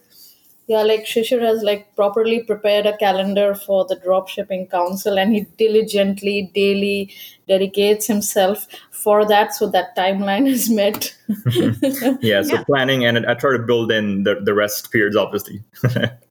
Yeah 0.67 0.83
like 0.83 1.05
shishir 1.05 1.41
has 1.43 1.65
like 1.65 1.97
properly 1.97 2.45
prepared 2.45 2.87
a 2.87 2.97
calendar 2.97 3.55
for 3.57 3.85
the 3.87 3.97
drop 3.97 4.29
shipping 4.29 4.69
council 4.69 5.19
and 5.19 5.35
he 5.35 5.41
diligently 5.59 6.51
daily 6.55 7.13
dedicates 7.49 8.07
himself 8.07 8.69
for 8.93 9.27
that 9.27 9.53
so 9.53 9.69
that 9.71 9.97
timeline 9.97 10.47
is 10.47 10.71
met. 10.71 11.17
Yeah 12.21 12.43
so 12.43 12.55
yeah. 12.55 12.65
planning 12.65 13.05
and 13.05 13.27
i 13.27 13.35
try 13.35 13.53
to 13.57 13.59
build 13.59 13.91
in 13.91 14.23
the, 14.25 14.37
the 14.45 14.55
rest 14.55 14.93
periods 14.93 15.17
obviously 15.17 15.63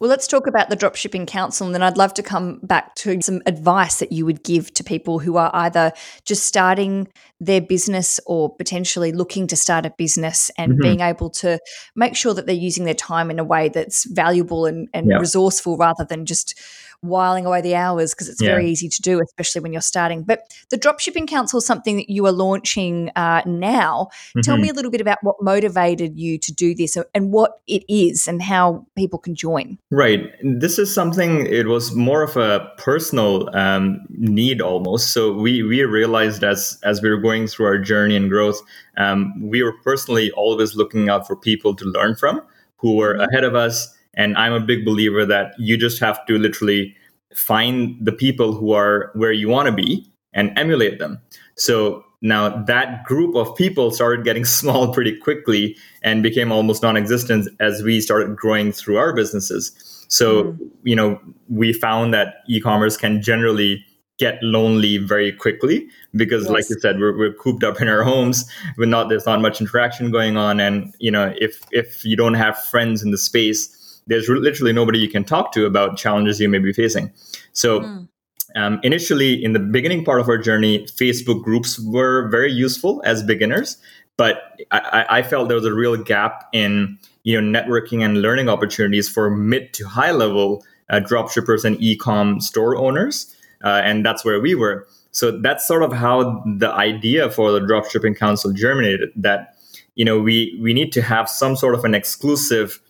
well, 0.00 0.10
let's 0.10 0.26
talk 0.26 0.46
about 0.46 0.70
the 0.70 0.76
dropshipping 0.76 1.26
council, 1.26 1.66
and 1.66 1.74
then 1.74 1.82
I'd 1.82 1.96
love 1.96 2.14
to 2.14 2.22
come 2.22 2.60
back 2.62 2.94
to 2.96 3.20
some 3.22 3.42
advice 3.46 3.98
that 3.98 4.12
you 4.12 4.26
would 4.26 4.42
give 4.42 4.72
to 4.74 4.84
people 4.84 5.18
who 5.18 5.36
are 5.36 5.50
either 5.54 5.92
just 6.24 6.44
starting 6.44 7.08
their 7.40 7.60
business 7.60 8.18
or 8.26 8.54
potentially 8.54 9.12
looking 9.12 9.46
to 9.48 9.56
start 9.56 9.86
a 9.86 9.90
business 9.90 10.50
and 10.56 10.72
mm-hmm. 10.72 10.82
being 10.82 11.00
able 11.00 11.30
to 11.30 11.58
make 11.94 12.16
sure 12.16 12.34
that 12.34 12.46
they're 12.46 12.54
using 12.54 12.84
their 12.84 12.94
time 12.94 13.30
in 13.30 13.38
a 13.38 13.44
way 13.44 13.68
that's 13.68 14.04
valuable 14.04 14.66
and, 14.66 14.88
and 14.92 15.08
resourceful 15.18 15.76
rather 15.76 16.04
than 16.04 16.26
just 16.26 16.58
whiling 17.04 17.46
away 17.46 17.60
the 17.60 17.74
hours 17.74 18.14
because 18.14 18.28
it's 18.28 18.40
yeah. 18.40 18.50
very 18.50 18.68
easy 18.68 18.88
to 18.88 19.02
do, 19.02 19.20
especially 19.20 19.60
when 19.60 19.72
you're 19.72 19.82
starting. 19.82 20.22
But 20.22 20.54
the 20.70 20.78
Dropshipping 20.78 21.28
Council 21.28 21.58
is 21.58 21.66
something 21.66 21.96
that 21.96 22.10
you 22.10 22.26
are 22.26 22.32
launching 22.32 23.10
uh, 23.16 23.42
now. 23.46 24.08
Mm-hmm. 24.10 24.40
Tell 24.40 24.56
me 24.56 24.64
mm-hmm. 24.64 24.72
a 24.72 24.74
little 24.74 24.90
bit 24.90 25.00
about 25.00 25.18
what 25.22 25.36
motivated 25.40 26.18
you 26.18 26.38
to 26.38 26.52
do 26.52 26.74
this 26.74 26.96
and 27.14 27.32
what 27.32 27.60
it 27.66 27.84
is 27.88 28.26
and 28.26 28.42
how 28.42 28.86
people 28.96 29.18
can 29.18 29.34
join. 29.34 29.78
Right. 29.90 30.30
This 30.42 30.78
is 30.78 30.92
something, 30.94 31.46
it 31.46 31.66
was 31.66 31.94
more 31.94 32.22
of 32.22 32.36
a 32.36 32.70
personal 32.78 33.54
um, 33.54 34.00
need 34.08 34.60
almost. 34.60 35.12
So 35.12 35.32
we, 35.32 35.62
we 35.62 35.82
realized 35.84 36.42
as, 36.42 36.78
as 36.82 37.02
we 37.02 37.10
were 37.10 37.20
going 37.20 37.46
through 37.46 37.66
our 37.66 37.78
journey 37.78 38.16
and 38.16 38.30
growth, 38.30 38.60
um, 38.96 39.32
we 39.40 39.62
were 39.62 39.74
personally 39.82 40.30
always 40.32 40.74
looking 40.74 41.08
out 41.08 41.26
for 41.26 41.36
people 41.36 41.74
to 41.76 41.84
learn 41.84 42.14
from 42.16 42.40
who 42.76 42.96
were 42.96 43.14
mm-hmm. 43.14 43.28
ahead 43.30 43.44
of 43.44 43.54
us 43.54 43.94
and 44.16 44.36
I'm 44.36 44.52
a 44.52 44.60
big 44.60 44.84
believer 44.84 45.24
that 45.26 45.54
you 45.58 45.76
just 45.76 46.00
have 46.00 46.24
to 46.26 46.38
literally 46.38 46.94
find 47.34 47.96
the 48.00 48.12
people 48.12 48.52
who 48.52 48.72
are 48.72 49.10
where 49.14 49.32
you 49.32 49.48
want 49.48 49.66
to 49.66 49.72
be 49.72 50.10
and 50.32 50.56
emulate 50.58 50.98
them. 50.98 51.20
So 51.56 52.04
now 52.22 52.62
that 52.64 53.04
group 53.04 53.36
of 53.36 53.54
people 53.54 53.90
started 53.90 54.24
getting 54.24 54.44
small 54.60 54.92
pretty 54.92 55.16
quickly 55.16 55.76
and 56.02 56.22
became 56.22 56.50
almost 56.52 56.82
non-existent 56.82 57.48
as 57.60 57.82
we 57.82 58.00
started 58.00 58.36
growing 58.36 58.72
through 58.72 58.96
our 58.96 59.14
businesses. 59.14 59.72
So, 60.08 60.44
mm. 60.44 60.70
you 60.82 60.96
know, 60.96 61.20
we 61.48 61.72
found 61.72 62.14
that 62.14 62.36
e-commerce 62.48 62.96
can 62.96 63.22
generally 63.22 63.84
get 64.18 64.40
lonely 64.42 64.98
very 64.98 65.32
quickly 65.32 65.88
because 66.14 66.44
yes. 66.44 66.52
like 66.52 66.70
you 66.70 66.78
said 66.78 67.00
we're, 67.00 67.16
we're 67.18 67.32
cooped 67.32 67.64
up 67.64 67.80
in 67.80 67.88
our 67.88 68.04
homes 68.04 68.48
we're 68.78 68.84
not 68.84 69.08
there's 69.08 69.26
not 69.26 69.40
much 69.40 69.60
interaction 69.60 70.12
going 70.12 70.36
on 70.36 70.60
and 70.60 70.94
you 71.00 71.10
know 71.10 71.34
if 71.40 71.60
if 71.72 72.04
you 72.04 72.16
don't 72.16 72.34
have 72.34 72.56
friends 72.56 73.02
in 73.02 73.10
the 73.10 73.18
space 73.18 73.73
there's 74.06 74.28
literally 74.28 74.72
nobody 74.72 74.98
you 74.98 75.08
can 75.08 75.24
talk 75.24 75.52
to 75.52 75.66
about 75.66 75.96
challenges 75.96 76.40
you 76.40 76.48
may 76.48 76.58
be 76.58 76.72
facing. 76.72 77.12
So, 77.52 77.80
mm. 77.80 78.08
um, 78.56 78.80
initially, 78.82 79.42
in 79.42 79.52
the 79.52 79.58
beginning 79.58 80.04
part 80.04 80.20
of 80.20 80.28
our 80.28 80.38
journey, 80.38 80.86
Facebook 80.86 81.42
groups 81.42 81.78
were 81.78 82.28
very 82.28 82.52
useful 82.52 83.02
as 83.04 83.22
beginners, 83.22 83.78
but 84.16 84.60
I, 84.70 85.06
I 85.08 85.22
felt 85.22 85.48
there 85.48 85.56
was 85.56 85.66
a 85.66 85.74
real 85.74 85.96
gap 85.96 86.48
in 86.52 86.98
you 87.24 87.40
know 87.40 87.60
networking 87.60 88.04
and 88.04 88.22
learning 88.22 88.48
opportunities 88.48 89.08
for 89.08 89.30
mid 89.30 89.72
to 89.74 89.88
high 89.88 90.12
level 90.12 90.64
uh, 90.90 91.00
dropshippers 91.00 91.64
and 91.64 91.80
e-com 91.80 92.40
store 92.40 92.76
owners, 92.76 93.34
uh, 93.64 93.80
and 93.84 94.04
that's 94.04 94.24
where 94.24 94.40
we 94.40 94.54
were. 94.54 94.86
So 95.10 95.30
that's 95.30 95.66
sort 95.66 95.82
of 95.82 95.92
how 95.92 96.42
the 96.58 96.70
idea 96.72 97.30
for 97.30 97.52
the 97.52 97.60
dropshipping 97.60 98.16
council 98.16 98.52
germinated. 98.52 99.10
That 99.16 99.54
you 99.94 100.04
know 100.04 100.20
we 100.20 100.58
we 100.62 100.74
need 100.74 100.92
to 100.92 101.02
have 101.02 101.28
some 101.28 101.56
sort 101.56 101.74
of 101.74 101.84
an 101.84 101.94
exclusive 101.94 102.80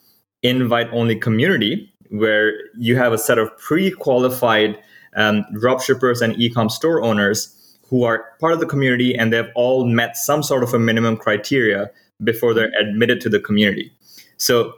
invite 0.45 0.89
only 0.93 1.17
community 1.17 1.93
where 2.11 2.53
you 2.79 2.97
have 2.97 3.13
a 3.13 3.19
set 3.19 3.39
of 3.39 3.57
pre 3.59 3.91
qualified 3.91 4.79
um, 5.17 5.45
dropshippers 5.55 6.23
and 6.23 6.41
e-com 6.41 6.69
store 6.69 7.03
owners 7.03 7.51
who 7.89 8.05
are 8.05 8.27
part 8.41 8.53
of 8.53 8.61
the 8.61 8.67
community 8.67 9.15
and 9.15 9.33
they've 9.33 9.51
all 9.55 9.85
met 9.87 10.17
some 10.17 10.43
sort 10.43 10.63
of 10.63 10.73
a 10.73 10.79
minimum 10.79 11.17
criteria 11.17 11.91
before 12.23 12.55
they're 12.55 12.73
admitted 12.81 13.21
to 13.21 13.29
the 13.29 13.41
community. 13.41 13.93
So 14.37 14.75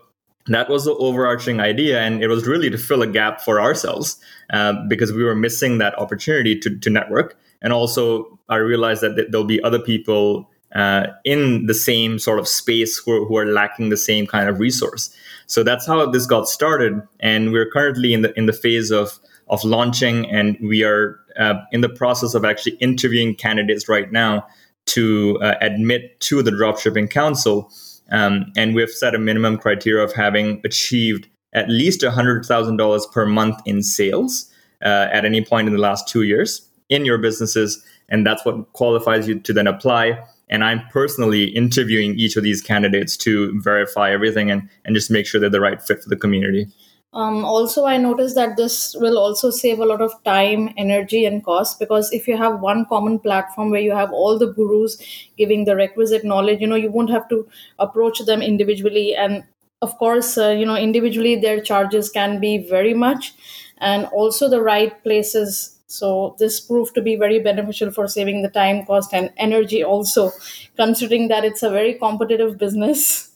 that 0.46 0.68
was 0.68 0.84
the 0.84 0.94
overarching 0.94 1.60
idea, 1.60 2.00
and 2.00 2.22
it 2.22 2.28
was 2.28 2.46
really 2.46 2.70
to 2.70 2.78
fill 2.78 3.02
a 3.02 3.06
gap 3.06 3.40
for 3.40 3.60
ourselves 3.60 4.16
uh, 4.52 4.74
because 4.88 5.12
we 5.12 5.24
were 5.24 5.34
missing 5.34 5.78
that 5.78 5.98
opportunity 5.98 6.58
to, 6.60 6.78
to 6.78 6.90
network. 6.90 7.36
And 7.62 7.72
also, 7.72 8.38
I 8.48 8.56
realized 8.56 9.02
that 9.02 9.16
there'll 9.30 9.46
be 9.46 9.62
other 9.62 9.80
people 9.80 10.48
uh, 10.76 11.06
in 11.24 11.64
the 11.64 11.74
same 11.74 12.18
sort 12.18 12.38
of 12.38 12.46
space 12.46 12.98
who 12.98 13.12
are, 13.12 13.24
who 13.24 13.36
are 13.38 13.46
lacking 13.46 13.88
the 13.88 13.96
same 13.96 14.26
kind 14.26 14.48
of 14.48 14.60
resource. 14.60 15.08
So 15.46 15.62
that's 15.62 15.86
how 15.86 16.04
this 16.10 16.26
got 16.26 16.48
started, 16.48 17.00
and 17.18 17.50
we're 17.50 17.70
currently 17.70 18.12
in 18.12 18.20
the 18.20 18.36
in 18.38 18.44
the 18.44 18.52
phase 18.52 18.90
of 18.90 19.18
of 19.48 19.64
launching, 19.64 20.30
and 20.30 20.58
we 20.60 20.84
are 20.84 21.18
uh, 21.38 21.54
in 21.72 21.80
the 21.80 21.88
process 21.88 22.34
of 22.34 22.44
actually 22.44 22.76
interviewing 22.76 23.34
candidates 23.34 23.88
right 23.88 24.12
now 24.12 24.46
to 24.86 25.38
uh, 25.40 25.54
admit 25.62 26.20
to 26.20 26.42
the 26.42 26.50
dropshipping 26.50 27.10
council. 27.10 27.72
Um, 28.10 28.52
and 28.56 28.74
we've 28.74 28.90
set 28.90 29.14
a 29.14 29.18
minimum 29.18 29.58
criteria 29.58 30.04
of 30.04 30.12
having 30.12 30.60
achieved 30.64 31.26
at 31.54 31.68
least 31.68 32.02
$100,000 32.02 33.12
per 33.12 33.26
month 33.26 33.60
in 33.64 33.82
sales 33.82 34.48
uh, 34.84 35.08
at 35.10 35.24
any 35.24 35.44
point 35.44 35.66
in 35.66 35.74
the 35.74 35.80
last 35.80 36.06
two 36.06 36.22
years 36.22 36.68
in 36.88 37.04
your 37.04 37.18
businesses. 37.18 37.84
And 38.08 38.24
that's 38.24 38.44
what 38.44 38.72
qualifies 38.74 39.26
you 39.26 39.40
to 39.40 39.52
then 39.52 39.66
apply 39.66 40.22
and 40.48 40.64
i'm 40.64 40.82
personally 40.88 41.44
interviewing 41.44 42.18
each 42.18 42.36
of 42.36 42.42
these 42.42 42.62
candidates 42.62 43.16
to 43.16 43.60
verify 43.60 44.10
everything 44.10 44.50
and, 44.50 44.68
and 44.84 44.94
just 44.94 45.10
make 45.10 45.26
sure 45.26 45.40
they're 45.40 45.50
the 45.50 45.60
right 45.60 45.82
fit 45.82 46.02
for 46.02 46.08
the 46.08 46.16
community. 46.16 46.66
Um, 47.12 47.44
also 47.44 47.86
i 47.86 47.96
noticed 47.96 48.34
that 48.34 48.56
this 48.56 48.94
will 48.98 49.16
also 49.16 49.50
save 49.50 49.78
a 49.78 49.86
lot 49.86 50.02
of 50.02 50.12
time 50.24 50.74
energy 50.76 51.24
and 51.24 51.42
cost 51.42 51.78
because 51.78 52.12
if 52.12 52.28
you 52.28 52.36
have 52.36 52.60
one 52.60 52.84
common 52.86 53.18
platform 53.18 53.70
where 53.70 53.80
you 53.80 53.92
have 53.92 54.12
all 54.12 54.38
the 54.38 54.52
gurus 54.52 54.98
giving 55.38 55.64
the 55.64 55.76
requisite 55.76 56.24
knowledge 56.24 56.60
you 56.60 56.66
know 56.66 56.76
you 56.76 56.90
won't 56.90 57.10
have 57.10 57.28
to 57.28 57.48
approach 57.78 58.18
them 58.20 58.42
individually. 58.42 59.14
And 59.14 59.44
of 59.82 59.96
course 59.98 60.36
uh, 60.36 60.50
you 60.50 60.66
know 60.66 60.76
individually 60.76 61.36
their 61.36 61.60
charges 61.60 62.10
can 62.10 62.40
be 62.40 62.58
very 62.68 62.94
much. 62.94 63.34
And 63.78 64.06
also 64.06 64.48
the 64.48 64.62
right 64.62 65.02
places 65.02 65.75
so 65.86 66.34
this 66.38 66.60
proved 66.60 66.94
to 66.94 67.02
be 67.02 67.16
very 67.16 67.38
beneficial 67.38 67.90
for 67.90 68.08
saving 68.08 68.42
the 68.42 68.48
time, 68.48 68.84
cost, 68.86 69.14
and 69.14 69.32
energy 69.36 69.84
also, 69.84 70.32
considering 70.76 71.28
that 71.28 71.44
it's 71.44 71.62
a 71.62 71.70
very 71.70 71.94
competitive 71.94 72.58
business. 72.58 73.30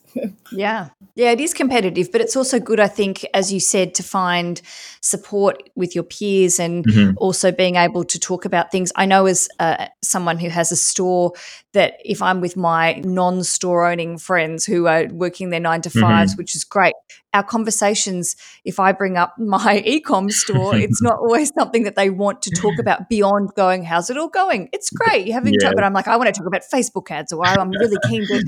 yeah. 0.51 0.89
Yeah, 1.15 1.31
it 1.31 1.41
is 1.41 1.53
competitive, 1.53 2.11
but 2.11 2.21
it's 2.21 2.35
also 2.35 2.59
good, 2.59 2.79
I 2.79 2.87
think, 2.87 3.25
as 3.33 3.51
you 3.51 3.59
said, 3.59 3.93
to 3.95 4.03
find 4.03 4.61
support 5.01 5.69
with 5.75 5.93
your 5.93 6.05
peers 6.05 6.59
and 6.59 6.85
mm-hmm. 6.85 7.17
also 7.17 7.51
being 7.51 7.75
able 7.75 8.05
to 8.05 8.19
talk 8.19 8.45
about 8.45 8.71
things. 8.71 8.91
I 8.95 9.05
know 9.05 9.25
as 9.25 9.49
uh, 9.59 9.87
someone 10.01 10.39
who 10.39 10.49
has 10.49 10.71
a 10.71 10.77
store 10.77 11.33
that 11.73 11.95
if 12.05 12.21
I'm 12.21 12.39
with 12.39 12.55
my 12.55 13.01
non 13.03 13.43
store 13.43 13.89
owning 13.89 14.17
friends 14.17 14.65
who 14.65 14.87
are 14.87 15.07
working 15.11 15.49
their 15.49 15.59
nine 15.59 15.81
to 15.81 15.89
5s 15.89 16.01
mm-hmm. 16.01 16.37
which 16.37 16.55
is 16.55 16.63
great, 16.63 16.93
our 17.33 17.43
conversations, 17.43 18.35
if 18.63 18.79
I 18.79 18.91
bring 18.93 19.17
up 19.17 19.35
my 19.37 19.81
ecom 19.85 20.31
store, 20.31 20.75
it's 20.75 21.01
not 21.01 21.15
always 21.19 21.51
something 21.53 21.83
that 21.83 21.95
they 21.95 22.09
want 22.09 22.41
to 22.43 22.51
talk 22.51 22.79
about 22.79 23.09
beyond 23.09 23.53
going, 23.55 23.83
how's 23.83 24.09
it 24.09 24.17
all 24.17 24.29
going? 24.29 24.69
It's 24.71 24.89
great. 24.89 25.27
You're 25.27 25.35
having, 25.35 25.55
yeah. 25.59 25.71
but 25.75 25.83
I'm 25.83 25.93
like, 25.93 26.07
I 26.07 26.15
want 26.15 26.33
to 26.33 26.39
talk 26.39 26.47
about 26.47 26.61
Facebook 26.73 27.11
ads 27.11 27.33
or 27.33 27.45
I'm 27.45 27.71
really 27.71 27.97
keen 28.07 28.25
to 28.27 28.43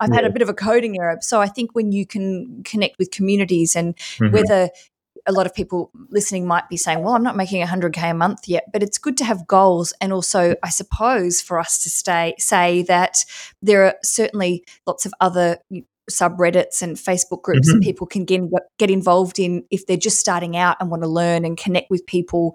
I've 0.00 0.10
yeah. 0.10 0.16
had 0.16 0.24
a 0.24 0.30
bit 0.30 0.42
of 0.42 0.48
a 0.48 0.54
coding 0.54 0.98
error. 0.98 1.18
So 1.20 1.40
I 1.40 1.46
think 1.46 1.74
when 1.74 1.92
you 1.92 2.06
can 2.06 2.62
connect 2.64 2.98
with 2.98 3.10
communities 3.10 3.76
and 3.76 3.96
mm-hmm. 3.96 4.32
whether 4.32 4.70
a 5.26 5.32
lot 5.32 5.46
of 5.46 5.54
people 5.54 5.90
listening 6.10 6.46
might 6.46 6.68
be 6.68 6.76
saying, 6.76 7.02
well, 7.02 7.14
I'm 7.14 7.22
not 7.22 7.36
making 7.36 7.64
100K 7.64 8.10
a 8.10 8.14
month 8.14 8.46
yet, 8.46 8.64
but 8.72 8.82
it's 8.82 8.98
good 8.98 9.16
to 9.18 9.24
have 9.24 9.46
goals. 9.46 9.92
And 10.00 10.12
also, 10.12 10.54
I 10.62 10.68
suppose, 10.68 11.40
for 11.40 11.58
us 11.58 11.82
to 11.84 11.90
stay, 11.90 12.34
say 12.38 12.82
that 12.82 13.18
there 13.62 13.84
are 13.84 13.94
certainly 14.02 14.64
lots 14.86 15.06
of 15.06 15.14
other 15.20 15.58
subreddits 16.10 16.82
and 16.82 16.96
Facebook 16.96 17.42
groups 17.42 17.68
mm-hmm. 17.68 17.78
that 17.78 17.84
people 17.84 18.06
can 18.06 18.24
get, 18.24 18.42
get 18.78 18.90
involved 18.90 19.38
in 19.38 19.64
if 19.70 19.86
they're 19.86 19.96
just 19.96 20.18
starting 20.18 20.56
out 20.56 20.76
and 20.80 20.90
want 20.90 21.02
to 21.02 21.08
learn 21.08 21.44
and 21.44 21.56
connect 21.56 21.90
with 21.90 22.04
people 22.06 22.54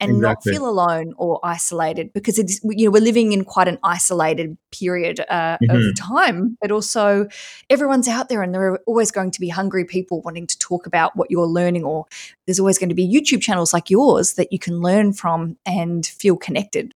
and 0.00 0.10
exactly. 0.10 0.52
not 0.52 0.58
feel 0.58 0.68
alone 0.68 1.14
or 1.16 1.40
isolated 1.42 2.12
because 2.12 2.38
it's 2.38 2.60
you 2.64 2.84
know 2.84 2.90
we're 2.90 3.02
living 3.02 3.32
in 3.32 3.44
quite 3.44 3.68
an 3.68 3.78
isolated 3.82 4.56
period 4.70 5.20
uh, 5.28 5.56
mm-hmm. 5.62 5.70
of 5.70 5.96
time 5.96 6.56
but 6.60 6.70
also 6.70 7.26
everyone's 7.70 8.08
out 8.08 8.28
there 8.28 8.42
and 8.42 8.54
there 8.54 8.72
are 8.72 8.80
always 8.86 9.10
going 9.10 9.30
to 9.30 9.40
be 9.40 9.48
hungry 9.48 9.84
people 9.84 10.20
wanting 10.22 10.46
to 10.46 10.58
talk 10.58 10.86
about 10.86 11.16
what 11.16 11.30
you're 11.30 11.46
learning 11.46 11.84
or 11.84 12.04
there's 12.46 12.60
always 12.60 12.78
going 12.78 12.88
to 12.88 12.94
be 12.94 13.06
YouTube 13.06 13.40
channels 13.40 13.72
like 13.72 13.88
yours 13.88 14.34
that 14.34 14.52
you 14.52 14.58
can 14.58 14.80
learn 14.80 15.12
from 15.12 15.56
and 15.64 16.06
feel 16.06 16.36
connected 16.36 16.94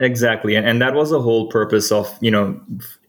exactly 0.00 0.56
and, 0.56 0.66
and 0.66 0.82
that 0.82 0.94
was 0.94 1.10
the 1.10 1.20
whole 1.20 1.48
purpose 1.48 1.92
of 1.92 2.16
you 2.20 2.30
know 2.30 2.60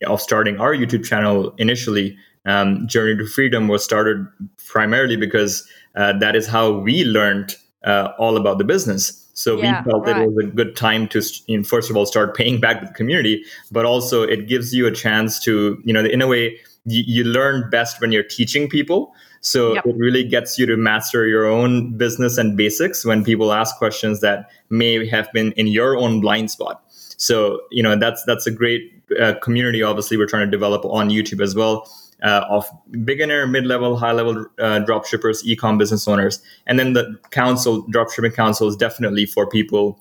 of 0.06 0.22
starting 0.22 0.60
our 0.60 0.74
YouTube 0.74 1.06
channel 1.06 1.54
initially, 1.58 2.18
um, 2.50 2.88
Journey 2.88 3.16
to 3.18 3.26
Freedom 3.28 3.68
was 3.68 3.84
started 3.84 4.28
primarily 4.68 5.16
because 5.16 5.68
uh, 5.96 6.14
that 6.20 6.36
is 6.36 6.48
how 6.48 6.72
we 6.72 7.04
learned 7.04 7.56
uh, 7.84 8.10
all 8.18 8.38
about 8.38 8.58
the 8.58 8.64
business. 8.64 9.28
So 9.34 9.58
yeah, 9.58 9.84
we 9.84 9.92
felt 9.92 10.06
right. 10.06 10.18
it 10.18 10.28
was 10.28 10.46
a 10.46 10.48
good 10.48 10.76
time 10.76 11.08
to, 11.10 11.22
you 11.48 11.58
know, 11.58 11.64
first 11.64 11.90
of 11.90 11.96
all, 11.96 12.06
start 12.06 12.36
paying 12.36 12.60
back 12.60 12.82
to 12.82 12.88
the 12.88 12.94
community, 12.94 13.44
but 13.72 13.86
also 13.86 14.24
it 14.24 14.48
gives 14.48 14.74
you 14.74 14.86
a 14.86 14.92
chance 14.92 15.40
to, 15.46 15.82
you 15.86 15.94
know, 15.94 16.04
in 16.04 16.22
a 16.22 16.28
way, 16.28 16.60
you, 16.86 17.04
you 17.08 17.24
learn 17.24 17.70
best 17.70 18.02
when 18.02 18.12
you're 18.12 18.24
teaching 18.24 18.68
people. 18.68 19.14
So 19.42 19.76
yep. 19.76 19.86
it 19.86 19.96
really 19.96 20.26
gets 20.26 20.60
you 20.60 20.66
to 20.66 20.76
master 20.76 21.26
your 21.26 21.46
own 21.46 21.96
business 21.96 22.38
and 22.38 22.58
basics 22.58 23.06
when 23.06 23.24
people 23.24 23.54
ask 23.54 23.78
questions 23.78 24.20
that 24.20 24.50
may 24.70 25.08
have 25.08 25.32
been 25.32 25.54
in 25.54 25.68
your 25.68 25.96
own 25.96 26.20
blind 26.20 26.52
spot. 26.52 26.84
So 27.16 27.62
you 27.70 27.84
know 27.84 27.98
that's 27.98 28.24
that's 28.24 28.48
a 28.48 28.52
great 28.52 28.94
uh, 29.20 29.34
community. 29.42 29.84
Obviously, 29.84 30.18
we're 30.18 30.26
trying 30.26 30.48
to 30.48 30.52
develop 30.52 30.86
on 30.86 31.10
YouTube 31.10 31.42
as 31.42 31.54
well. 31.54 31.88
Uh, 32.22 32.46
of 32.50 32.66
beginner, 33.06 33.48
mid-level, 33.48 33.96
high-level 33.96 34.46
uh, 34.60 34.80
drop 34.80 35.06
shippers, 35.06 35.42
e-com 35.46 35.78
business 35.78 36.08
owners, 36.08 36.42
and 36.68 36.78
then 36.78 36.94
the 36.94 37.18
council, 37.32 37.86
dropshipping 37.88 38.34
council, 38.34 38.68
is 38.68 38.76
definitely 38.76 39.26
for 39.26 39.48
people 39.48 39.98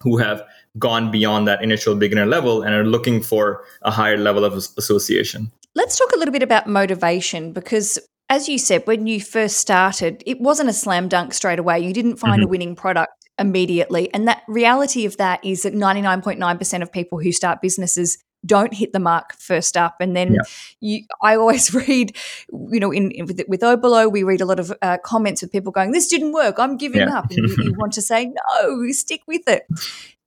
who 0.00 0.16
have 0.16 0.42
gone 0.78 1.10
beyond 1.10 1.48
that 1.48 1.62
initial 1.62 1.94
beginner 1.94 2.26
level 2.26 2.62
and 2.62 2.74
are 2.74 2.84
looking 2.84 3.22
for 3.22 3.64
a 3.82 3.90
higher 3.90 4.16
level 4.16 4.44
of 4.44 4.52
association. 4.52 5.50
Let's 5.74 5.98
talk 5.98 6.12
a 6.12 6.18
little 6.18 6.32
bit 6.32 6.42
about 6.42 6.66
motivation 6.66 7.52
because 7.52 7.98
as 8.28 8.48
you 8.48 8.58
said, 8.58 8.86
when 8.86 9.06
you 9.06 9.20
first 9.20 9.58
started, 9.58 10.22
it 10.26 10.40
wasn't 10.40 10.68
a 10.68 10.72
slam 10.72 11.08
dunk 11.08 11.32
straight 11.32 11.58
away. 11.58 11.80
You 11.80 11.92
didn't 11.92 12.16
find 12.16 12.40
mm-hmm. 12.40 12.48
a 12.48 12.48
winning 12.48 12.76
product 12.76 13.12
immediately. 13.38 14.12
And 14.12 14.26
that 14.26 14.42
reality 14.48 15.04
of 15.04 15.16
that 15.18 15.44
is 15.44 15.62
that 15.62 15.74
99.9% 15.74 16.82
of 16.82 16.92
people 16.92 17.20
who 17.20 17.32
start 17.32 17.60
businesses 17.60 18.18
don't 18.44 18.74
hit 18.74 18.92
the 18.92 19.00
mark 19.00 19.34
first 19.34 19.76
up 19.76 19.96
and 20.00 20.14
then 20.16 20.34
yeah. 20.34 20.40
you 20.80 21.04
i 21.22 21.34
always 21.36 21.72
read 21.88 22.16
you 22.70 22.80
know 22.80 22.90
in, 22.90 23.10
in 23.12 23.26
with, 23.26 23.40
with 23.48 23.60
oberlo 23.60 24.10
we 24.10 24.22
read 24.22 24.40
a 24.40 24.46
lot 24.46 24.60
of 24.60 24.72
uh, 24.82 24.98
comments 25.04 25.42
of 25.42 25.50
people 25.50 25.72
going 25.72 25.92
this 25.92 26.08
didn't 26.08 26.32
work 26.32 26.58
i'm 26.58 26.76
giving 26.76 27.00
yeah. 27.00 27.18
up 27.18 27.30
and 27.30 27.48
you, 27.48 27.64
you 27.64 27.74
want 27.78 27.92
to 27.92 28.02
say 28.02 28.32
no 28.60 28.90
stick 28.90 29.22
with 29.26 29.46
it 29.48 29.64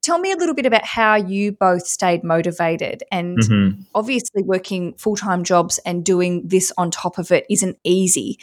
tell 0.02 0.18
me 0.18 0.32
a 0.32 0.36
little 0.36 0.54
bit 0.54 0.66
about 0.66 0.84
how 0.84 1.14
you 1.14 1.52
both 1.52 1.86
stayed 1.86 2.24
motivated 2.24 3.02
and 3.12 3.38
mm-hmm. 3.38 3.80
obviously 3.94 4.42
working 4.42 4.94
full-time 4.94 5.44
jobs 5.44 5.78
and 5.84 6.04
doing 6.04 6.46
this 6.46 6.72
on 6.78 6.90
top 6.90 7.18
of 7.18 7.30
it 7.30 7.44
isn't 7.50 7.78
easy 7.84 8.38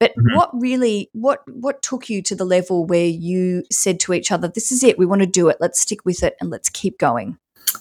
but 0.00 0.10
mm-hmm. 0.12 0.36
what 0.36 0.50
really 0.52 1.08
what 1.12 1.42
what 1.48 1.82
took 1.82 2.10
you 2.10 2.20
to 2.22 2.34
the 2.34 2.44
level 2.44 2.84
where 2.84 3.06
you 3.06 3.62
said 3.70 4.00
to 4.00 4.12
each 4.12 4.32
other, 4.32 4.48
"This 4.48 4.72
is 4.72 4.82
it. 4.82 4.98
We 4.98 5.06
want 5.06 5.20
to 5.22 5.26
do 5.26 5.48
it. 5.48 5.58
Let's 5.60 5.80
stick 5.80 6.04
with 6.04 6.22
it 6.22 6.36
and 6.40 6.50
let's 6.50 6.68
keep 6.68 6.98
going." 6.98 7.38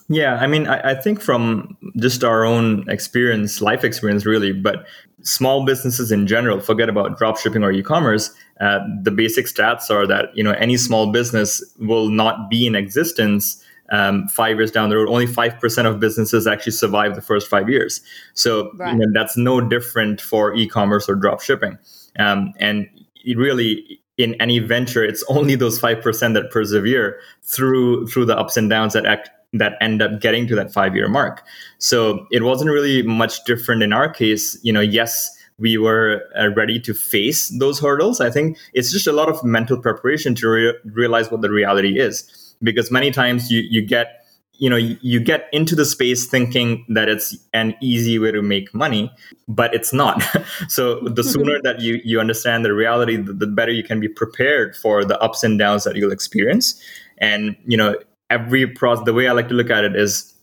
Yeah, 0.10 0.36
I 0.36 0.48
mean, 0.48 0.68
I, 0.68 0.92
I 0.92 0.96
think 0.96 1.22
from 1.22 1.78
just 1.98 2.24
our 2.24 2.44
own 2.44 2.90
experience, 2.90 3.62
life 3.62 3.84
experience, 3.84 4.26
really, 4.26 4.52
but 4.52 4.86
small 5.22 5.66
businesses 5.66 6.12
in 6.12 6.28
general, 6.28 6.60
forget 6.60 6.90
about 6.90 7.18
dropshipping 7.18 7.64
or 7.64 7.72
e-commerce. 7.72 8.34
Uh, 8.60 8.80
the 9.02 9.12
basic 9.12 9.46
stats 9.46 9.90
are 9.90 10.06
that 10.06 10.36
you 10.36 10.44
know 10.44 10.52
any 10.52 10.78
small 10.78 11.12
business 11.12 11.64
will 11.80 12.10
not 12.10 12.50
be 12.50 12.68
in 12.68 12.76
existence 12.76 13.64
um, 13.92 14.28
five 14.28 14.58
years 14.58 14.72
down 14.72 14.90
the 14.90 14.98
road, 14.98 15.10
only 15.10 15.28
5% 15.28 15.86
of 15.86 16.00
businesses 16.00 16.48
actually 16.48 16.72
survive 16.72 17.16
the 17.16 17.22
first 17.22 17.48
five 17.48 17.70
years. 17.70 18.02
So 18.34 18.72
right. 18.76 18.94
you 18.94 19.00
know, 19.00 19.06
that's 19.14 19.38
no 19.38 19.62
different 19.62 20.22
for 20.22 20.54
e 20.56 20.68
commerce 20.68 21.08
or 21.10 21.16
dropshipping. 21.16 21.78
Um, 22.18 22.54
and 22.60 22.88
really, 23.36 24.00
in 24.18 24.36
any 24.36 24.60
venture, 24.60 25.04
it's 25.04 25.24
only 25.30 25.56
those 25.56 25.80
five 25.80 26.02
percent 26.02 26.34
that 26.34 26.52
persevere 26.52 27.20
through 27.44 28.08
through 28.08 28.26
the 28.26 28.38
ups 28.38 28.58
and 28.58 28.70
downs 28.70 28.94
that 28.94 29.06
act, 29.06 29.30
that 29.54 29.74
end 29.82 30.02
up 30.02 30.20
getting 30.20 30.48
to 30.48 30.56
that 30.56 30.74
five 30.74 30.96
year 30.96 31.08
mark. 31.08 31.44
So 31.78 32.26
it 32.32 32.44
wasn't 32.44 32.72
really 32.72 33.04
much 33.04 33.44
different 33.46 33.84
in 33.84 33.94
our 33.94 34.10
case. 34.10 34.58
You 34.64 34.74
know, 34.74 34.82
yes, 34.82 35.30
we 35.60 35.78
were 35.78 36.24
uh, 36.38 36.50
ready 36.56 36.80
to 36.80 36.94
face 36.94 37.50
those 37.60 37.80
hurdles. 37.80 38.20
I 38.20 38.30
think 38.30 38.58
it's 38.74 38.92
just 38.92 39.08
a 39.08 39.12
lot 39.12 39.30
of 39.30 39.44
mental 39.44 39.80
preparation 39.80 40.36
to 40.36 40.48
re- 40.48 40.76
realize 40.86 41.32
what 41.32 41.42
the 41.42 41.52
reality 41.52 42.00
is, 42.00 42.56
because 42.62 42.92
many 42.92 43.12
times 43.12 43.52
you 43.52 43.62
you 43.62 43.82
get 43.86 44.24
you 44.54 44.70
know 44.70 44.78
you 44.78 45.20
get 45.20 45.48
into 45.52 45.76
the 45.76 45.86
space 45.86 46.28
thinking 46.28 46.86
that 46.88 47.10
it's 47.10 47.36
an 47.54 47.76
easy 47.82 48.20
way 48.20 48.32
to 48.32 48.42
make 48.42 48.74
money 48.74 49.12
but 49.48 49.74
it's 49.74 49.92
not 49.92 50.24
so 50.68 51.00
the 51.02 51.24
sooner 51.24 51.60
that 51.64 51.80
you 51.80 52.00
you 52.06 52.20
understand 52.20 52.64
the 52.64 52.72
reality 52.72 53.16
the, 53.18 53.34
the, 53.34 53.48
better 53.48 53.72
you 53.72 53.84
can 53.84 54.00
be 54.00 54.08
prepared 54.08 54.76
for 54.76 55.04
the 55.04 55.20
ups 55.22 55.44
and 55.44 55.58
downs 55.58 55.84
that 55.84 55.96
you'll 55.96 56.12
experience 56.12 56.80
and 57.18 57.56
you 57.66 57.76
know 57.76 57.96
every 58.36 58.66
process 58.68 59.06
the 59.06 59.14
way 59.14 59.28
i 59.28 59.32
like 59.32 59.50
to 59.50 59.58
look 59.62 59.70
at 59.70 59.84
it 59.84 59.96
is 59.96 60.34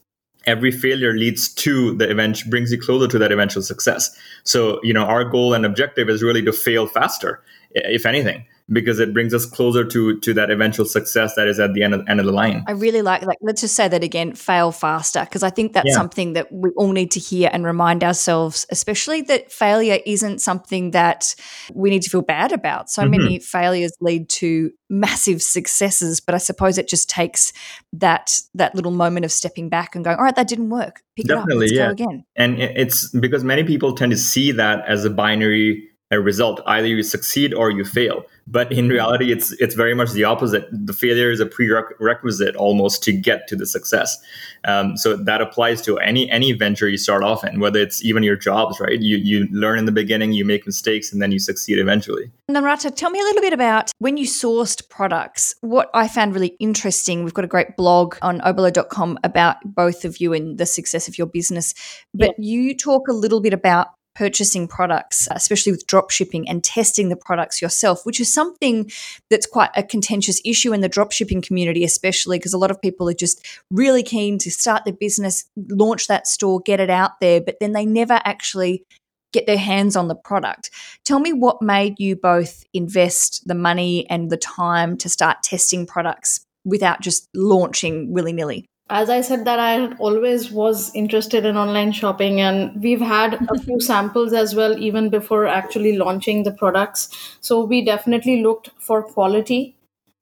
every 0.46 0.70
failure 0.70 1.12
leads 1.12 1.48
to 1.48 1.94
the 1.96 2.10
event 2.10 2.48
brings 2.48 2.72
you 2.72 2.80
closer 2.80 3.06
to 3.08 3.18
that 3.18 3.32
eventual 3.32 3.62
success. 3.62 4.16
So 4.44 4.80
you 4.82 4.92
know 4.92 5.04
our 5.04 5.24
goal 5.24 5.54
and 5.54 5.64
objective 5.66 6.08
is 6.08 6.22
really 6.22 6.42
to 6.42 6.52
fail 6.52 6.86
faster 6.86 7.42
if 7.72 8.06
anything 8.06 8.44
because 8.72 9.00
it 9.00 9.12
brings 9.12 9.34
us 9.34 9.46
closer 9.46 9.84
to 9.84 10.18
to 10.20 10.34
that 10.34 10.50
eventual 10.50 10.86
success 10.86 11.34
that 11.34 11.48
is 11.48 11.58
at 11.58 11.74
the 11.74 11.82
end 11.82 11.94
of, 11.94 12.08
end 12.08 12.20
of 12.20 12.26
the 12.26 12.32
line. 12.32 12.64
I 12.66 12.72
really 12.72 13.02
like 13.02 13.22
like 13.22 13.38
let's 13.40 13.60
just 13.60 13.74
say 13.74 13.88
that 13.88 14.04
again, 14.04 14.34
fail 14.34 14.72
faster 14.72 15.24
because 15.24 15.42
I 15.42 15.50
think 15.50 15.72
that's 15.72 15.88
yeah. 15.88 15.94
something 15.94 16.34
that 16.34 16.50
we 16.52 16.70
all 16.76 16.92
need 16.92 17.10
to 17.12 17.20
hear 17.20 17.50
and 17.52 17.64
remind 17.64 18.04
ourselves, 18.04 18.66
especially 18.70 19.22
that 19.22 19.50
failure 19.50 19.98
isn't 20.06 20.40
something 20.40 20.92
that 20.92 21.34
we 21.72 21.90
need 21.90 22.02
to 22.02 22.10
feel 22.10 22.22
bad 22.22 22.52
about. 22.52 22.90
So 22.90 23.02
mm-hmm. 23.02 23.10
many 23.10 23.38
failures 23.40 23.92
lead 24.00 24.28
to 24.30 24.70
massive 24.88 25.42
successes, 25.42 26.20
but 26.20 26.34
I 26.34 26.38
suppose 26.38 26.78
it 26.78 26.88
just 26.88 27.10
takes 27.10 27.52
that 27.92 28.40
that 28.54 28.74
little 28.74 28.92
moment 28.92 29.24
of 29.24 29.32
stepping 29.32 29.68
back 29.68 29.94
and 29.94 30.04
going, 30.04 30.16
all 30.16 30.24
right, 30.24 30.36
that 30.36 30.48
didn't 30.48 30.70
work. 30.70 31.02
Pick 31.16 31.26
Definitely, 31.26 31.66
it 31.66 31.72
up, 31.72 31.76
yeah. 31.76 31.90
again. 31.90 32.24
And 32.36 32.60
it's 32.60 33.08
because 33.10 33.44
many 33.44 33.64
people 33.64 33.94
tend 33.94 34.12
to 34.12 34.18
see 34.18 34.52
that 34.52 34.84
as 34.86 35.04
a 35.04 35.10
binary 35.10 35.90
a 36.10 36.20
result. 36.20 36.60
Either 36.66 36.86
you 36.86 37.02
succeed 37.02 37.54
or 37.54 37.70
you 37.70 37.84
fail. 37.84 38.24
But 38.50 38.72
in 38.72 38.88
reality, 38.88 39.30
it's 39.30 39.52
it's 39.52 39.76
very 39.76 39.94
much 39.94 40.10
the 40.10 40.24
opposite. 40.24 40.68
The 40.72 40.92
failure 40.92 41.30
is 41.30 41.38
a 41.38 41.46
prerequisite 41.46 42.56
almost 42.56 43.02
to 43.04 43.12
get 43.12 43.46
to 43.48 43.56
the 43.56 43.64
success. 43.66 44.18
Um, 44.64 44.96
so 44.96 45.16
that 45.16 45.40
applies 45.40 45.80
to 45.82 45.98
any 45.98 46.28
any 46.30 46.52
venture 46.52 46.88
you 46.88 46.96
start 46.96 47.22
off 47.22 47.44
in, 47.44 47.60
whether 47.60 47.78
it's 47.78 48.04
even 48.04 48.24
your 48.24 48.36
jobs, 48.36 48.80
right? 48.80 49.00
You 49.00 49.18
you 49.18 49.46
learn 49.52 49.78
in 49.78 49.84
the 49.84 49.92
beginning, 49.92 50.32
you 50.32 50.44
make 50.44 50.66
mistakes, 50.66 51.12
and 51.12 51.22
then 51.22 51.30
you 51.30 51.38
succeed 51.38 51.78
eventually. 51.78 52.32
Namrata, 52.50 52.94
tell 52.94 53.10
me 53.10 53.20
a 53.20 53.22
little 53.22 53.42
bit 53.42 53.52
about 53.52 53.92
when 53.98 54.16
you 54.16 54.26
sourced 54.26 54.88
products. 54.88 55.54
What 55.60 55.88
I 55.94 56.08
found 56.08 56.34
really 56.34 56.56
interesting, 56.58 57.22
we've 57.22 57.34
got 57.34 57.44
a 57.44 57.48
great 57.48 57.76
blog 57.76 58.16
on 58.20 58.40
oberlo.com 58.40 59.18
about 59.22 59.56
both 59.64 60.04
of 60.04 60.20
you 60.20 60.32
and 60.32 60.58
the 60.58 60.66
success 60.66 61.06
of 61.06 61.16
your 61.16 61.28
business. 61.28 61.72
But 62.12 62.34
yeah. 62.36 62.50
you 62.50 62.76
talk 62.76 63.06
a 63.06 63.12
little 63.12 63.40
bit 63.40 63.52
about 63.52 63.88
purchasing 64.20 64.68
products, 64.68 65.28
especially 65.30 65.72
with 65.72 65.86
drop 65.86 66.10
shipping 66.10 66.46
and 66.46 66.62
testing 66.62 67.08
the 67.08 67.16
products 67.16 67.62
yourself, 67.62 68.04
which 68.04 68.20
is 68.20 68.30
something 68.30 68.90
that's 69.30 69.46
quite 69.46 69.70
a 69.74 69.82
contentious 69.82 70.42
issue 70.44 70.74
in 70.74 70.82
the 70.82 70.90
drop 70.90 71.10
shipping 71.10 71.40
community, 71.40 71.84
especially 71.84 72.36
because 72.36 72.52
a 72.52 72.58
lot 72.58 72.70
of 72.70 72.82
people 72.82 73.08
are 73.08 73.14
just 73.14 73.42
really 73.70 74.02
keen 74.02 74.36
to 74.36 74.50
start 74.50 74.84
their 74.84 74.92
business, 74.92 75.46
launch 75.70 76.06
that 76.06 76.26
store, 76.26 76.60
get 76.60 76.80
it 76.80 76.90
out 76.90 77.12
there, 77.22 77.40
but 77.40 77.56
then 77.60 77.72
they 77.72 77.86
never 77.86 78.20
actually 78.22 78.84
get 79.32 79.46
their 79.46 79.56
hands 79.56 79.96
on 79.96 80.08
the 80.08 80.14
product. 80.14 80.68
Tell 81.06 81.18
me 81.18 81.32
what 81.32 81.62
made 81.62 81.98
you 81.98 82.14
both 82.14 82.62
invest 82.74 83.48
the 83.48 83.54
money 83.54 84.06
and 84.10 84.28
the 84.28 84.36
time 84.36 84.98
to 84.98 85.08
start 85.08 85.42
testing 85.42 85.86
products 85.86 86.44
without 86.66 87.00
just 87.00 87.26
launching 87.34 88.12
willy 88.12 88.34
nilly? 88.34 88.66
As 88.90 89.08
I 89.08 89.20
said 89.20 89.44
that 89.44 89.58
I 89.60 89.92
always 89.94 90.50
was 90.50 90.94
interested 90.94 91.46
in 91.46 91.56
online 91.56 91.92
shopping 91.92 92.40
and 92.40 92.82
we've 92.82 93.00
had 93.00 93.34
a 93.48 93.58
few 93.60 93.80
samples 93.88 94.32
as 94.32 94.54
well 94.54 94.76
even 94.78 95.08
before 95.10 95.46
actually 95.46 95.96
launching 95.96 96.42
the 96.42 96.50
products. 96.50 97.36
So 97.40 97.64
we 97.64 97.84
definitely 97.84 98.42
looked 98.42 98.70
for 98.78 99.02
quality 99.02 99.76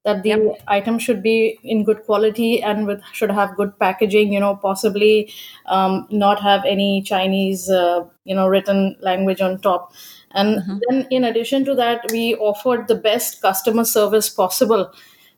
that 0.04 0.22
the 0.22 0.30
yep. 0.30 0.62
item 0.68 0.98
should 0.98 1.22
be 1.22 1.58
in 1.62 1.84
good 1.84 2.02
quality 2.04 2.62
and 2.62 2.86
with 2.86 3.02
should 3.12 3.30
have 3.30 3.56
good 3.56 3.78
packaging 3.78 4.32
you 4.32 4.40
know 4.40 4.54
possibly 4.56 5.32
um, 5.66 6.06
not 6.10 6.40
have 6.40 6.64
any 6.64 7.02
chinese 7.02 7.68
uh, 7.68 8.04
you 8.24 8.34
know 8.34 8.46
written 8.46 8.96
language 9.00 9.40
on 9.40 9.58
top 9.58 9.92
and 10.32 10.58
mm-hmm. 10.58 10.78
then 10.88 11.06
in 11.10 11.24
addition 11.24 11.64
to 11.64 11.74
that 11.74 12.06
we 12.12 12.34
offered 12.36 12.86
the 12.88 12.94
best 12.94 13.42
customer 13.42 13.84
service 13.84 14.28
possible 14.28 14.90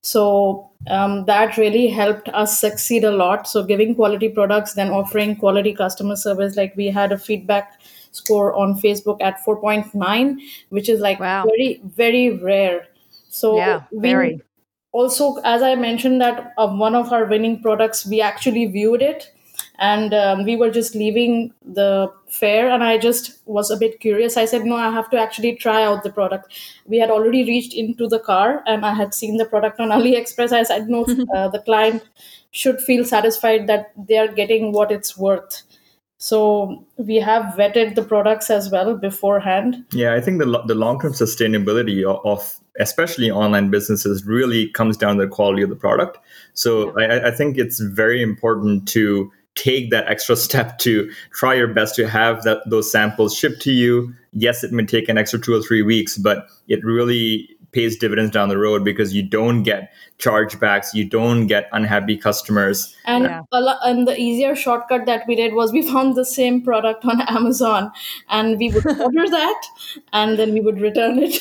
so 0.02 0.69
um, 0.88 1.24
that 1.26 1.56
really 1.56 1.88
helped 1.88 2.28
us 2.30 2.58
succeed 2.58 3.04
a 3.04 3.10
lot. 3.10 3.46
So 3.46 3.62
giving 3.64 3.94
quality 3.94 4.28
products, 4.28 4.74
then 4.74 4.90
offering 4.90 5.36
quality 5.36 5.74
customer 5.74 6.16
service. 6.16 6.56
Like 6.56 6.74
we 6.76 6.86
had 6.86 7.12
a 7.12 7.18
feedback 7.18 7.80
score 8.12 8.54
on 8.54 8.80
Facebook 8.80 9.20
at 9.20 9.44
4.9, 9.44 10.38
which 10.70 10.88
is 10.88 11.00
like 11.00 11.20
wow. 11.20 11.44
very, 11.44 11.80
very 11.84 12.30
rare. 12.38 12.86
So 13.28 13.56
yeah, 13.56 13.82
very. 13.92 14.40
Also, 14.92 15.36
as 15.44 15.62
I 15.62 15.76
mentioned, 15.76 16.20
that 16.20 16.52
of 16.58 16.76
one 16.76 16.96
of 16.96 17.12
our 17.12 17.26
winning 17.26 17.62
products, 17.62 18.04
we 18.06 18.20
actually 18.20 18.66
viewed 18.66 19.02
it 19.02 19.30
and 19.80 20.12
um, 20.12 20.44
we 20.44 20.56
were 20.56 20.70
just 20.70 20.94
leaving 20.94 21.52
the 21.64 22.12
fair 22.28 22.70
and 22.70 22.84
i 22.84 22.98
just 22.98 23.40
was 23.46 23.70
a 23.70 23.76
bit 23.76 23.98
curious. 23.98 24.36
I 24.36 24.44
said 24.44 24.64
no 24.64 24.76
i 24.76 24.90
have 24.90 25.10
to 25.10 25.18
actually 25.18 25.56
try 25.56 25.82
out 25.82 26.04
the 26.04 26.12
product. 26.12 26.52
We 26.86 26.98
had 26.98 27.10
already 27.10 27.44
reached 27.44 27.74
into 27.74 28.06
the 28.06 28.20
car 28.20 28.62
and 28.66 28.84
i 28.84 28.94
had 28.94 29.14
seen 29.14 29.38
the 29.38 29.46
product 29.46 29.80
on 29.80 29.88
aliexpress. 29.98 30.52
I 30.52 30.62
said 30.62 30.88
no 30.88 31.02
uh, 31.34 31.48
the 31.48 31.62
client 31.64 32.04
should 32.52 32.80
feel 32.80 33.04
satisfied 33.04 33.66
that 33.66 33.92
they 33.96 34.18
are 34.18 34.28
getting 34.28 34.72
what 34.72 34.92
it's 34.92 35.16
worth. 35.16 35.62
So 36.18 36.84
we 36.98 37.16
have 37.16 37.54
vetted 37.54 37.94
the 37.94 38.02
products 38.02 38.50
as 38.50 38.70
well 38.70 38.94
beforehand. 38.96 39.84
Yeah 39.92 40.14
i 40.14 40.20
think 40.20 40.40
the, 40.42 40.62
the 40.66 40.74
long-term 40.74 41.14
sustainability 41.14 42.04
of 42.04 42.60
especially 42.78 43.30
online 43.30 43.70
businesses 43.70 44.24
really 44.24 44.68
comes 44.70 44.96
down 44.96 45.16
to 45.16 45.24
the 45.24 45.28
quality 45.28 45.62
of 45.62 45.68
the 45.68 45.76
product. 45.76 46.18
So 46.54 46.98
yeah. 46.98 47.06
I, 47.06 47.28
I 47.28 47.30
think 47.30 47.58
it's 47.58 47.80
very 47.80 48.22
important 48.22 48.88
to 48.88 49.30
take 49.54 49.90
that 49.90 50.08
extra 50.08 50.36
step 50.36 50.78
to 50.86 51.10
try 51.32 51.54
your 51.54 51.68
best 51.68 51.94
to 51.96 52.08
have 52.08 52.42
that 52.44 52.58
those 52.68 52.90
samples 52.90 53.34
shipped 53.34 53.60
to 53.62 53.72
you. 53.72 54.14
Yes 54.32 54.62
it 54.64 54.72
may 54.72 54.84
take 54.84 55.08
an 55.08 55.18
extra 55.18 55.38
two 55.38 55.54
or 55.54 55.62
three 55.62 55.82
weeks 55.82 56.16
but 56.16 56.46
it 56.68 56.84
really 56.84 57.48
pays 57.72 57.96
dividends 57.96 58.32
down 58.32 58.48
the 58.48 58.58
road 58.58 58.84
because 58.84 59.14
you 59.14 59.22
don't 59.22 59.62
get 59.62 59.92
chargebacks 60.18 60.92
you 60.92 61.04
don't 61.04 61.46
get 61.46 61.68
unhappy 61.72 62.16
customers. 62.16 62.96
And 63.04 63.24
yeah. 63.24 63.42
lot, 63.52 63.78
and 63.84 64.06
the 64.06 64.18
easier 64.18 64.54
shortcut 64.56 65.06
that 65.06 65.26
we 65.26 65.36
did 65.36 65.54
was 65.54 65.72
we 65.72 65.82
found 65.92 66.16
the 66.16 66.24
same 66.24 66.62
product 66.62 67.04
on 67.04 67.20
amazon 67.22 67.90
and 68.28 68.58
we 68.58 68.70
would 68.70 68.86
order 69.00 69.28
that 69.28 69.62
and 70.12 70.38
then 70.38 70.52
we 70.52 70.60
would 70.60 70.80
return 70.80 71.18
it. 71.18 71.34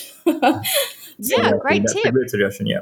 So 1.22 1.36
yeah 1.38 1.52
great 1.60 1.84
tip. 1.86 2.13
great 2.13 2.30
suggestion 2.30 2.65
yeah 2.65 2.82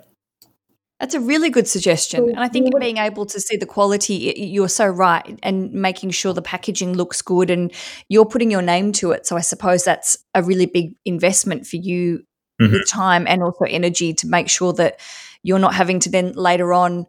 that's 0.99 1.13
a 1.13 1.19
really 1.19 1.49
good 1.49 1.67
suggestion. 1.67 2.29
And 2.29 2.39
I 2.39 2.47
think 2.47 2.71
being 2.79 2.97
able 2.97 3.25
to 3.27 3.39
see 3.39 3.55
the 3.55 3.67
quality, 3.67 4.33
you're 4.35 4.67
so 4.67 4.87
right, 4.87 5.39
and 5.43 5.71
making 5.71 6.09
sure 6.09 6.33
the 6.33 6.41
packaging 6.41 6.93
looks 6.93 7.21
good 7.21 7.51
and 7.51 7.71
you're 8.09 8.25
putting 8.25 8.49
your 8.49 8.63
name 8.63 8.91
to 8.93 9.11
it. 9.11 9.27
So 9.27 9.37
I 9.37 9.41
suppose 9.41 9.83
that's 9.83 10.17
a 10.33 10.41
really 10.41 10.65
big 10.65 10.95
investment 11.05 11.67
for 11.67 11.75
you 11.75 12.23
mm-hmm. 12.59 12.73
with 12.73 12.87
time 12.87 13.27
and 13.27 13.43
also 13.43 13.65
energy 13.65 14.13
to 14.15 14.27
make 14.27 14.49
sure 14.49 14.73
that 14.73 14.99
you're 15.43 15.59
not 15.59 15.75
having 15.75 15.99
to 15.99 16.09
then 16.09 16.31
later 16.33 16.73
on 16.73 17.05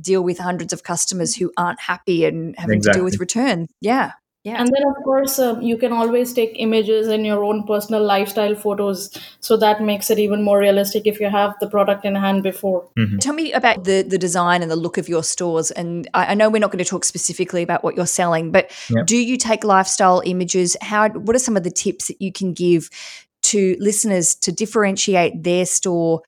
deal 0.00 0.22
with 0.22 0.38
hundreds 0.38 0.72
of 0.72 0.82
customers 0.82 1.36
who 1.36 1.52
aren't 1.58 1.80
happy 1.80 2.24
and 2.24 2.54
having 2.58 2.78
exactly. 2.78 2.92
to 2.92 2.98
deal 3.00 3.04
with 3.04 3.20
returns. 3.20 3.68
Yeah. 3.82 4.12
Yeah. 4.42 4.58
And 4.58 4.68
then, 4.68 4.82
of 4.88 5.04
course, 5.04 5.38
um, 5.38 5.60
you 5.60 5.76
can 5.76 5.92
always 5.92 6.32
take 6.32 6.52
images 6.54 7.08
in 7.08 7.26
your 7.26 7.44
own 7.44 7.66
personal 7.66 8.02
lifestyle 8.02 8.54
photos. 8.54 9.10
So 9.40 9.58
that 9.58 9.82
makes 9.82 10.08
it 10.10 10.18
even 10.18 10.42
more 10.42 10.58
realistic 10.58 11.06
if 11.06 11.20
you 11.20 11.28
have 11.28 11.54
the 11.60 11.68
product 11.68 12.06
in 12.06 12.14
hand 12.14 12.42
before. 12.42 12.88
Mm-hmm. 12.98 13.18
Tell 13.18 13.34
me 13.34 13.52
about 13.52 13.84
the, 13.84 14.00
the 14.00 14.16
design 14.16 14.62
and 14.62 14.70
the 14.70 14.76
look 14.76 14.96
of 14.96 15.10
your 15.10 15.22
stores. 15.22 15.70
And 15.70 16.08
I, 16.14 16.26
I 16.26 16.34
know 16.34 16.48
we're 16.48 16.58
not 16.58 16.70
going 16.70 16.82
to 16.82 16.88
talk 16.88 17.04
specifically 17.04 17.62
about 17.62 17.84
what 17.84 17.96
you're 17.96 18.06
selling, 18.06 18.50
but 18.50 18.70
yep. 18.88 19.06
do 19.06 19.18
you 19.18 19.36
take 19.36 19.62
lifestyle 19.62 20.22
images? 20.24 20.74
How? 20.80 21.10
What 21.10 21.36
are 21.36 21.40
some 21.40 21.58
of 21.58 21.62
the 21.62 21.70
tips 21.70 22.08
that 22.08 22.22
you 22.22 22.32
can 22.32 22.54
give 22.54 22.88
to 23.42 23.76
listeners 23.78 24.34
to 24.36 24.52
differentiate 24.52 25.42
their 25.42 25.66
store 25.66 26.22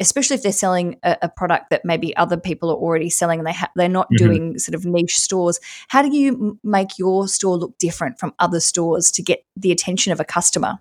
especially 0.00 0.34
if 0.34 0.42
they're 0.42 0.52
selling 0.52 0.96
a, 1.02 1.16
a, 1.22 1.28
product 1.28 1.70
that 1.70 1.84
maybe 1.84 2.16
other 2.16 2.36
people 2.36 2.70
are 2.70 2.76
already 2.76 3.10
selling 3.10 3.38
and 3.40 3.46
they 3.46 3.52
ha- 3.52 3.70
they're 3.76 3.88
not 3.88 4.06
mm-hmm. 4.06 4.24
doing 4.24 4.58
sort 4.58 4.74
of 4.74 4.84
niche 4.84 5.16
stores 5.16 5.60
how 5.88 6.02
do 6.02 6.14
you 6.16 6.32
m- 6.32 6.60
make 6.64 6.98
your 6.98 7.28
store 7.28 7.56
look 7.56 7.76
different 7.78 8.18
from 8.18 8.34
other 8.38 8.60
stores 8.60 9.10
to 9.10 9.22
get 9.22 9.44
the 9.56 9.72
attention 9.72 10.12
of 10.12 10.20
a 10.20 10.24
customer 10.24 10.78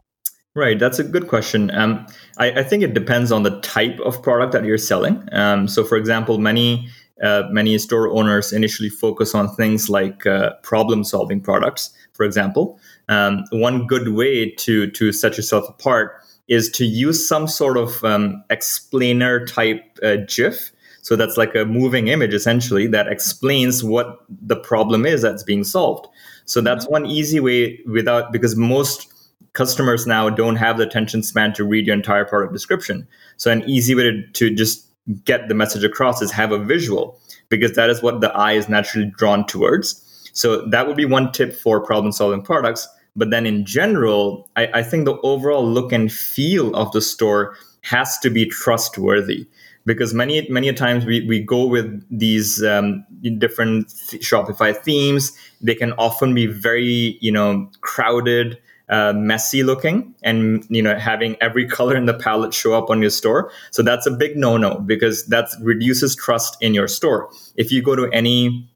Right, 0.55 0.79
that's 0.79 0.97
a 0.97 1.03
good 1.03 1.27
question. 1.27 1.69
Um, 1.69 2.07
I, 2.39 2.49
I, 2.49 2.63
think 2.63 2.81
it 2.81 2.95
depends 2.95 3.31
on 3.31 3.43
the 3.43 3.59
type 3.61 3.99
of 3.99 4.23
product 4.23 4.53
that 4.53 4.65
you're 4.65 4.79
selling. 4.79 5.23
Um, 5.31 5.67
so, 5.67 5.83
for 5.83 5.95
example, 5.97 6.39
many 6.39 6.89
uh, 7.21 7.43
many 7.51 7.77
store 7.77 8.09
owners 8.09 8.51
initially 8.51 8.89
focus 8.89 9.35
on 9.35 9.53
things 9.55 9.87
like 9.87 10.25
uh, 10.25 10.53
problem-solving 10.63 11.41
products. 11.41 11.91
For 12.13 12.25
example, 12.25 12.79
um, 13.07 13.43
one 13.51 13.85
good 13.85 14.09
way 14.09 14.49
to 14.49 14.89
to 14.89 15.11
set 15.11 15.37
yourself 15.37 15.69
apart 15.69 16.23
is 16.47 16.69
to 16.71 16.85
use 16.85 17.27
some 17.27 17.47
sort 17.47 17.77
of 17.77 18.03
um, 18.03 18.43
explainer 18.49 19.45
type 19.45 19.83
uh, 20.03 20.17
GIF. 20.27 20.71
So 21.01 21.15
that's 21.15 21.37
like 21.37 21.55
a 21.55 21.65
moving 21.65 22.07
image 22.07 22.33
essentially 22.33 22.87
that 22.87 23.07
explains 23.07 23.83
what 23.83 24.25
the 24.29 24.57
problem 24.57 25.05
is 25.05 25.21
that's 25.21 25.43
being 25.43 25.63
solved. 25.63 26.07
So 26.45 26.61
that's 26.61 26.85
mm-hmm. 26.85 26.93
one 26.93 27.05
easy 27.05 27.39
way 27.39 27.79
without, 27.85 28.31
because 28.31 28.55
most 28.55 29.07
customers 29.53 30.05
now 30.05 30.29
don't 30.29 30.55
have 30.57 30.77
the 30.77 30.83
attention 30.85 31.23
span 31.23 31.53
to 31.53 31.63
read 31.63 31.87
your 31.87 31.95
entire 31.95 32.25
product 32.25 32.53
description. 32.53 33.07
So 33.37 33.51
an 33.51 33.67
easy 33.67 33.95
way 33.95 34.03
to, 34.03 34.27
to 34.27 34.53
just 34.53 34.85
get 35.23 35.47
the 35.47 35.55
message 35.55 35.83
across 35.83 36.21
is 36.21 36.31
have 36.31 36.51
a 36.51 36.59
visual 36.59 37.19
because 37.49 37.73
that 37.73 37.89
is 37.89 38.03
what 38.03 38.21
the 38.21 38.31
eye 38.33 38.53
is 38.53 38.69
naturally 38.69 39.11
drawn 39.17 39.45
towards. 39.45 40.03
So 40.33 40.65
that 40.67 40.87
would 40.87 40.97
be 40.97 41.05
one 41.05 41.31
tip 41.31 41.53
for 41.53 41.79
problem 41.79 42.11
solving 42.11 42.41
products. 42.41 42.87
But 43.17 43.31
then 43.31 43.45
in 43.45 43.65
general, 43.65 44.49
I, 44.55 44.69
I 44.75 44.83
think 44.83 45.05
the 45.05 45.19
overall 45.21 45.67
look 45.67 45.91
and 45.91 46.13
feel 46.13 46.73
of 46.75 46.91
the 46.91 47.01
store 47.01 47.57
has 47.81 48.17
to 48.19 48.29
be 48.29 48.45
trustworthy 48.45 49.47
because 49.87 50.13
many 50.13 50.47
many 50.49 50.71
times 50.73 51.05
we, 51.05 51.25
we 51.25 51.41
go 51.41 51.65
with 51.65 52.05
these 52.11 52.63
um, 52.63 53.03
different 53.39 53.87
Shopify 53.87 54.75
themes. 54.75 55.31
They 55.61 55.73
can 55.73 55.93
often 55.93 56.35
be 56.35 56.45
very 56.45 57.17
you 57.21 57.31
know 57.31 57.71
crowded, 57.81 58.59
uh, 58.89 59.13
messy 59.13 59.63
looking, 59.63 60.13
and 60.21 60.63
you 60.69 60.83
know 60.83 60.95
having 60.99 61.37
every 61.41 61.67
color 61.77 61.95
in 61.95 62.05
the 62.05 62.13
palette 62.13 62.53
show 62.53 62.73
up 62.73 62.91
on 62.91 63.01
your 63.01 63.09
store. 63.09 63.49
So 63.71 63.81
that's 63.81 64.05
a 64.05 64.11
big 64.11 64.37
no 64.37 64.57
no 64.57 64.79
because 64.79 65.25
that 65.27 65.47
reduces 65.61 66.15
trust 66.15 66.57
in 66.61 66.75
your 66.75 66.87
store. 66.87 67.29
If 67.55 67.71
you 67.71 67.81
go 67.81 67.95
to 67.95 68.07
any 68.11 68.69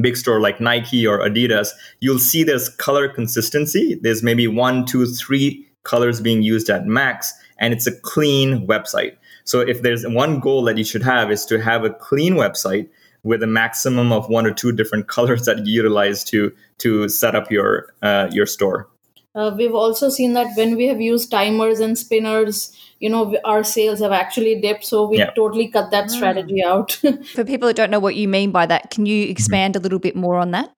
big 0.00 0.16
store 0.16 0.40
like 0.40 0.60
Nike 0.60 1.06
or 1.06 1.18
Adidas, 1.18 1.68
you'll 2.00 2.18
see 2.18 2.42
there's 2.42 2.68
color 2.68 3.08
consistency. 3.08 3.98
There's 4.00 4.22
maybe 4.22 4.46
one, 4.46 4.84
two, 4.84 5.06
three 5.06 5.66
colors 5.82 6.20
being 6.20 6.42
used 6.42 6.68
at 6.70 6.86
max, 6.86 7.32
and 7.58 7.72
it's 7.72 7.86
a 7.86 7.94
clean 8.00 8.66
website. 8.66 9.16
So 9.44 9.60
if 9.60 9.82
there's 9.82 10.06
one 10.06 10.40
goal 10.40 10.62
that 10.64 10.76
you 10.76 10.84
should 10.84 11.02
have 11.02 11.30
is 11.30 11.46
to 11.46 11.60
have 11.60 11.84
a 11.84 11.90
clean 11.90 12.34
website 12.34 12.88
with 13.22 13.42
a 13.42 13.46
maximum 13.46 14.12
of 14.12 14.28
one 14.28 14.46
or 14.46 14.52
two 14.52 14.72
different 14.72 15.08
colors 15.16 15.44
that 15.46 15.66
you 15.66 15.72
utilize 15.72 16.24
to 16.24 16.52
to 16.78 17.08
set 17.08 17.34
up 17.34 17.50
your 17.50 17.94
uh, 18.02 18.28
your 18.30 18.46
store. 18.46 18.88
Uh, 19.34 19.54
we've 19.56 19.74
also 19.74 20.08
seen 20.08 20.32
that 20.32 20.56
when 20.56 20.76
we 20.76 20.86
have 20.86 21.00
used 21.00 21.30
timers 21.30 21.80
and 21.80 21.96
spinners, 21.96 22.72
you 23.00 23.08
know, 23.08 23.36
our 23.44 23.62
sales 23.62 24.00
have 24.00 24.12
actually 24.12 24.60
dipped. 24.60 24.84
So 24.84 25.08
we 25.08 25.18
yeah. 25.18 25.30
totally 25.30 25.68
cut 25.68 25.90
that 25.90 26.10
strategy 26.10 26.62
mm. 26.64 26.66
out. 26.66 26.92
For 27.34 27.44
people 27.44 27.68
that 27.68 27.76
don't 27.76 27.90
know 27.90 28.00
what 28.00 28.16
you 28.16 28.28
mean 28.28 28.50
by 28.50 28.66
that, 28.66 28.90
can 28.90 29.06
you 29.06 29.24
mm-hmm. 29.24 29.30
expand 29.30 29.74
mm-hmm. 29.74 29.82
a 29.82 29.84
little 29.84 29.98
bit 29.98 30.16
more 30.16 30.36
on 30.36 30.50
that? 30.52 30.72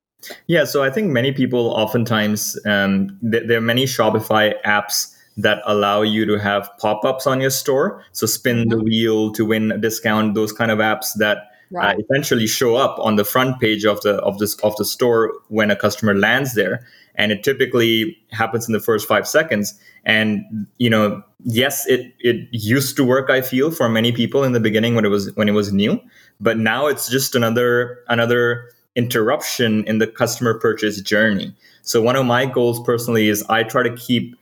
Yeah, 0.46 0.64
so 0.64 0.83
I 0.83 0.90
think 0.90 1.11
many 1.11 1.33
people 1.33 1.70
oftentimes, 1.70 2.59
um, 2.66 3.18
th- 3.30 3.44
there 3.46 3.56
are 3.56 3.62
many 3.62 3.85
Shopify 3.85 4.52
apps 4.66 5.16
that 5.38 5.62
allow 5.64 6.02
you 6.02 6.26
to 6.26 6.38
have 6.38 6.68
pop 6.78 7.04
ups 7.04 7.26
on 7.26 7.40
your 7.40 7.50
store. 7.50 8.04
So 8.12 8.26
spin 8.26 8.59
mm-hmm. 8.59 8.70
the 8.70 8.83
wheel 8.83 9.33
to 9.33 9.44
win 9.46 9.72
a 9.72 9.78
discount, 9.78 10.35
those 10.35 10.52
kind 10.52 10.70
of 10.70 10.78
apps 10.78 11.14
that 11.16 11.50
right. 11.70 11.96
uh, 11.96 11.98
essentially 12.00 12.46
show 12.46 12.76
up 12.76 12.98
on 12.98 13.16
the 13.16 13.24
front 13.24 13.61
page 13.61 13.85
of 13.85 14.00
the 14.02 14.14
of 14.22 14.38
this 14.38 14.54
of 14.61 14.76
the 14.76 14.85
store 14.85 15.33
when 15.48 15.70
a 15.70 15.76
customer 15.76 16.14
lands 16.14 16.54
there. 16.54 16.87
And 17.16 17.33
it 17.33 17.42
typically 17.42 18.16
happens 18.30 18.66
in 18.68 18.72
the 18.72 18.80
first 18.80 19.06
five 19.06 19.26
seconds. 19.28 19.78
And 20.04 20.66
you 20.78 20.90
know 20.90 21.22
yes 21.44 21.87
it 21.87 22.12
it 22.20 22.48
used 22.52 22.96
to 22.96 23.02
work 23.02 23.30
i 23.30 23.40
feel 23.40 23.70
for 23.70 23.88
many 23.88 24.12
people 24.12 24.44
in 24.44 24.52
the 24.52 24.61
beginning 24.61 24.94
when 24.94 25.06
it 25.06 25.09
was 25.09 25.35
when 25.35 25.48
it 25.48 25.52
was 25.52 25.72
new. 25.72 26.00
But 26.40 26.59
now 26.59 26.87
it's 26.87 27.09
just 27.09 27.35
another 27.35 27.98
another 28.09 28.70
interruption 28.96 29.85
in 29.85 29.98
the 29.98 30.06
customer 30.06 30.59
purchase 30.59 31.00
journey. 31.00 31.54
So 31.83 32.02
one 32.02 32.16
of 32.16 32.26
my 32.26 32.46
goals 32.46 32.80
personally 32.83 33.28
is 33.28 33.44
I 33.48 33.62
try 33.62 33.83
to 33.83 33.94
keep, 33.96 34.37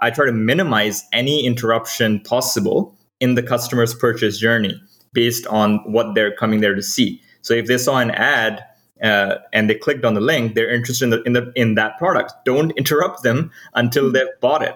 I 0.00 0.10
try 0.10 0.26
to 0.26 0.32
minimize 0.32 1.04
any 1.12 1.44
interruption 1.44 2.20
possible 2.20 2.96
in 3.20 3.34
the 3.34 3.42
customer's 3.42 3.94
purchase 3.94 4.38
journey 4.38 4.80
based 5.14 5.46
on 5.46 5.78
what 5.90 6.14
they're 6.14 6.34
coming 6.34 6.60
there 6.60 6.74
to 6.74 6.82
see. 6.82 7.22
So 7.40 7.54
if 7.54 7.66
they 7.66 7.78
saw 7.78 7.98
an 7.98 8.10
ad 8.10 8.62
uh, 9.02 9.36
and 9.52 9.70
they 9.70 9.74
clicked 9.74 10.04
on 10.04 10.14
the 10.14 10.20
link, 10.20 10.54
they're 10.54 10.72
interested 10.72 11.04
in, 11.04 11.10
the, 11.10 11.22
in, 11.22 11.32
the, 11.32 11.52
in 11.56 11.74
that 11.76 11.96
product. 11.98 12.34
Don't 12.44 12.72
interrupt 12.72 13.22
them 13.22 13.50
until 13.74 14.12
they've 14.12 14.26
bought 14.40 14.62
it. 14.62 14.74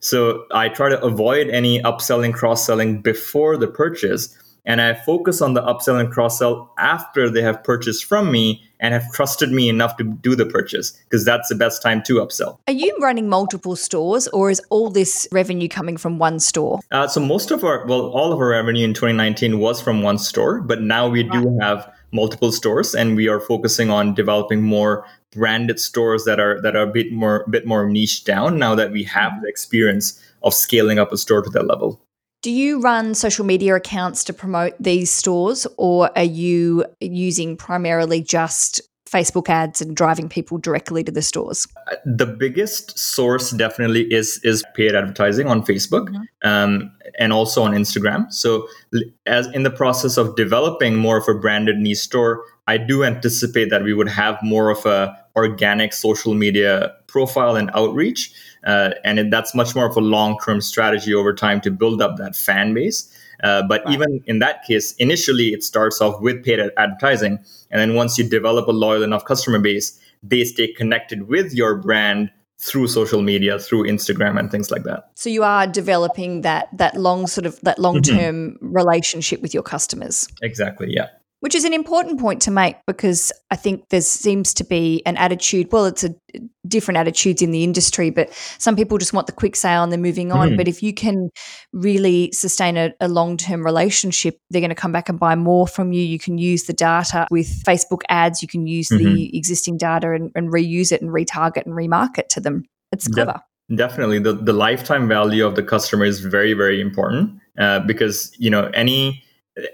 So 0.00 0.44
I 0.52 0.68
try 0.68 0.88
to 0.90 1.02
avoid 1.02 1.48
any 1.48 1.80
upselling, 1.82 2.34
cross 2.34 2.66
selling 2.66 3.00
before 3.02 3.56
the 3.56 3.68
purchase. 3.68 4.36
And 4.64 4.80
I 4.80 4.94
focus 4.94 5.42
on 5.42 5.54
the 5.54 5.62
upsell 5.62 5.98
and 5.98 6.12
cross 6.12 6.38
sell 6.38 6.72
after 6.78 7.28
they 7.28 7.42
have 7.42 7.64
purchased 7.64 8.04
from 8.04 8.30
me 8.30 8.62
and 8.82 8.92
have 8.92 9.10
trusted 9.12 9.50
me 9.50 9.68
enough 9.68 9.96
to 9.96 10.04
do 10.04 10.36
the 10.36 10.44
purchase 10.44 10.90
because 11.04 11.24
that's 11.24 11.48
the 11.48 11.54
best 11.54 11.80
time 11.80 12.02
to 12.02 12.16
upsell. 12.16 12.58
Are 12.66 12.74
you 12.74 12.94
running 13.00 13.28
multiple 13.28 13.76
stores 13.76 14.28
or 14.28 14.50
is 14.50 14.60
all 14.68 14.90
this 14.90 15.26
revenue 15.32 15.68
coming 15.68 15.96
from 15.96 16.18
one 16.18 16.40
store? 16.40 16.80
Uh, 16.90 17.06
so 17.06 17.20
most 17.20 17.50
of 17.50 17.64
our, 17.64 17.86
well, 17.86 18.10
all 18.10 18.32
of 18.32 18.38
our 18.40 18.48
revenue 18.48 18.84
in 18.84 18.92
2019 18.92 19.60
was 19.60 19.80
from 19.80 20.02
one 20.02 20.18
store, 20.18 20.60
but 20.60 20.82
now 20.82 21.08
we 21.08 21.22
do 21.22 21.56
have 21.60 21.90
multiple 22.10 22.52
stores 22.52 22.94
and 22.94 23.16
we 23.16 23.28
are 23.28 23.40
focusing 23.40 23.88
on 23.88 24.14
developing 24.14 24.62
more 24.62 25.06
branded 25.30 25.80
stores 25.80 26.24
that 26.24 26.38
are 26.38 26.60
that 26.60 26.76
are 26.76 26.82
a 26.82 26.92
bit 26.92 27.10
more 27.10 27.46
bit 27.48 27.66
more 27.66 27.88
niche 27.88 28.24
down 28.24 28.58
now 28.58 28.74
that 28.74 28.92
we 28.92 29.02
have 29.02 29.32
the 29.40 29.48
experience 29.48 30.20
of 30.42 30.52
scaling 30.52 30.98
up 30.98 31.10
a 31.10 31.16
store 31.16 31.40
to 31.40 31.48
that 31.48 31.66
level. 31.66 32.00
Do 32.42 32.50
you 32.50 32.80
run 32.80 33.14
social 33.14 33.44
media 33.44 33.76
accounts 33.76 34.24
to 34.24 34.32
promote 34.32 34.74
these 34.80 35.12
stores 35.12 35.64
or 35.76 36.10
are 36.18 36.24
you 36.24 36.84
using 37.00 37.56
primarily 37.56 38.20
just 38.20 38.80
Facebook 39.08 39.48
ads 39.48 39.80
and 39.80 39.94
driving 39.94 40.28
people 40.28 40.58
directly 40.58 41.04
to 41.04 41.12
the 41.12 41.22
stores? 41.22 41.68
Uh, 41.86 41.94
the 42.04 42.26
biggest 42.26 42.98
source 42.98 43.52
definitely 43.52 44.12
is 44.12 44.40
is 44.42 44.64
paid 44.74 44.96
advertising 44.96 45.46
on 45.46 45.62
Facebook 45.62 46.08
mm-hmm. 46.08 46.48
um, 46.48 46.90
and 47.16 47.32
also 47.32 47.62
on 47.62 47.72
Instagram. 47.72 48.32
So, 48.32 48.66
as 49.24 49.46
in 49.48 49.62
the 49.62 49.70
process 49.70 50.16
of 50.16 50.34
developing 50.34 50.96
more 50.96 51.18
of 51.18 51.28
a 51.28 51.34
branded 51.34 51.76
niche 51.76 51.98
store, 51.98 52.42
I 52.66 52.76
do 52.76 53.04
anticipate 53.04 53.70
that 53.70 53.84
we 53.84 53.94
would 53.94 54.08
have 54.08 54.42
more 54.42 54.70
of 54.70 54.84
a 54.84 55.16
organic 55.36 55.92
social 55.92 56.34
media 56.34 56.92
profile 57.06 57.56
and 57.56 57.70
outreach, 57.74 58.32
uh, 58.64 58.90
and 59.04 59.32
that's 59.32 59.54
much 59.54 59.74
more 59.74 59.86
of 59.86 59.96
a 59.96 60.00
long 60.00 60.38
term 60.44 60.60
strategy 60.60 61.14
over 61.14 61.34
time 61.34 61.60
to 61.62 61.70
build 61.70 62.00
up 62.00 62.16
that 62.16 62.36
fan 62.36 62.74
base. 62.74 63.12
Uh, 63.42 63.62
but 63.66 63.84
right. 63.84 63.94
even 63.94 64.22
in 64.26 64.38
that 64.38 64.64
case, 64.64 64.94
initially 64.96 65.48
it 65.48 65.64
starts 65.64 66.00
off 66.00 66.20
with 66.20 66.44
paid 66.44 66.60
advertising. 66.76 67.38
And 67.70 67.80
then 67.80 67.94
once 67.94 68.16
you 68.16 68.28
develop 68.28 68.68
a 68.68 68.72
loyal 68.72 69.02
enough 69.02 69.24
customer 69.24 69.58
base, 69.58 69.98
they 70.22 70.44
stay 70.44 70.72
connected 70.72 71.26
with 71.28 71.52
your 71.52 71.74
brand 71.76 72.30
through 72.58 72.86
social 72.86 73.22
media, 73.22 73.58
through 73.58 73.88
Instagram 73.88 74.38
and 74.38 74.48
things 74.48 74.70
like 74.70 74.84
that. 74.84 75.10
So 75.16 75.28
you 75.28 75.42
are 75.42 75.66
developing 75.66 76.42
that 76.42 76.68
that 76.76 76.94
long 76.94 77.26
sort 77.26 77.46
of 77.46 77.60
that 77.62 77.80
long 77.80 78.02
term 78.02 78.52
mm-hmm. 78.52 78.72
relationship 78.72 79.42
with 79.42 79.52
your 79.52 79.64
customers. 79.64 80.28
Exactly. 80.40 80.86
Yeah 80.90 81.08
which 81.42 81.56
is 81.56 81.64
an 81.64 81.72
important 81.72 82.20
point 82.20 82.40
to 82.40 82.52
make 82.52 82.76
because 82.86 83.32
I 83.50 83.56
think 83.56 83.88
there 83.88 84.00
seems 84.00 84.54
to 84.54 84.64
be 84.64 85.02
an 85.04 85.16
attitude. 85.16 85.72
Well, 85.72 85.86
it's 85.86 86.04
a 86.04 86.14
different 86.68 86.98
attitudes 86.98 87.42
in 87.42 87.50
the 87.50 87.64
industry, 87.64 88.10
but 88.10 88.32
some 88.58 88.76
people 88.76 88.96
just 88.96 89.12
want 89.12 89.26
the 89.26 89.32
quick 89.32 89.56
sale 89.56 89.82
and 89.82 89.90
they're 89.90 89.98
moving 89.98 90.30
on. 90.30 90.50
Mm. 90.50 90.56
But 90.56 90.68
if 90.68 90.84
you 90.84 90.94
can 90.94 91.30
really 91.72 92.30
sustain 92.30 92.76
a, 92.76 92.92
a 93.00 93.08
long 93.08 93.36
term 93.36 93.64
relationship, 93.64 94.38
they're 94.50 94.60
going 94.60 94.68
to 94.68 94.76
come 94.76 94.92
back 94.92 95.08
and 95.08 95.18
buy 95.18 95.34
more 95.34 95.66
from 95.66 95.92
you. 95.92 96.00
You 96.00 96.20
can 96.20 96.38
use 96.38 96.66
the 96.66 96.72
data 96.72 97.26
with 97.28 97.48
Facebook 97.64 98.02
ads. 98.08 98.40
You 98.40 98.46
can 98.46 98.68
use 98.68 98.88
mm-hmm. 98.88 99.04
the 99.04 99.36
existing 99.36 99.78
data 99.78 100.12
and, 100.12 100.30
and, 100.36 100.52
reuse 100.52 100.92
it 100.92 101.02
and 101.02 101.10
retarget 101.10 101.66
and 101.66 101.74
remarket 101.74 102.28
to 102.28 102.40
them. 102.40 102.62
It's 102.92 103.08
clever. 103.08 103.40
De- 103.68 103.74
definitely, 103.74 104.20
the 104.20 104.34
the 104.34 104.52
lifetime 104.52 105.08
value 105.08 105.44
of 105.44 105.56
the 105.56 105.64
customer 105.64 106.04
is 106.04 106.20
very 106.20 106.52
very 106.52 106.80
important 106.80 107.40
uh, 107.58 107.80
because 107.80 108.32
you 108.38 108.48
know 108.48 108.70
any 108.74 109.24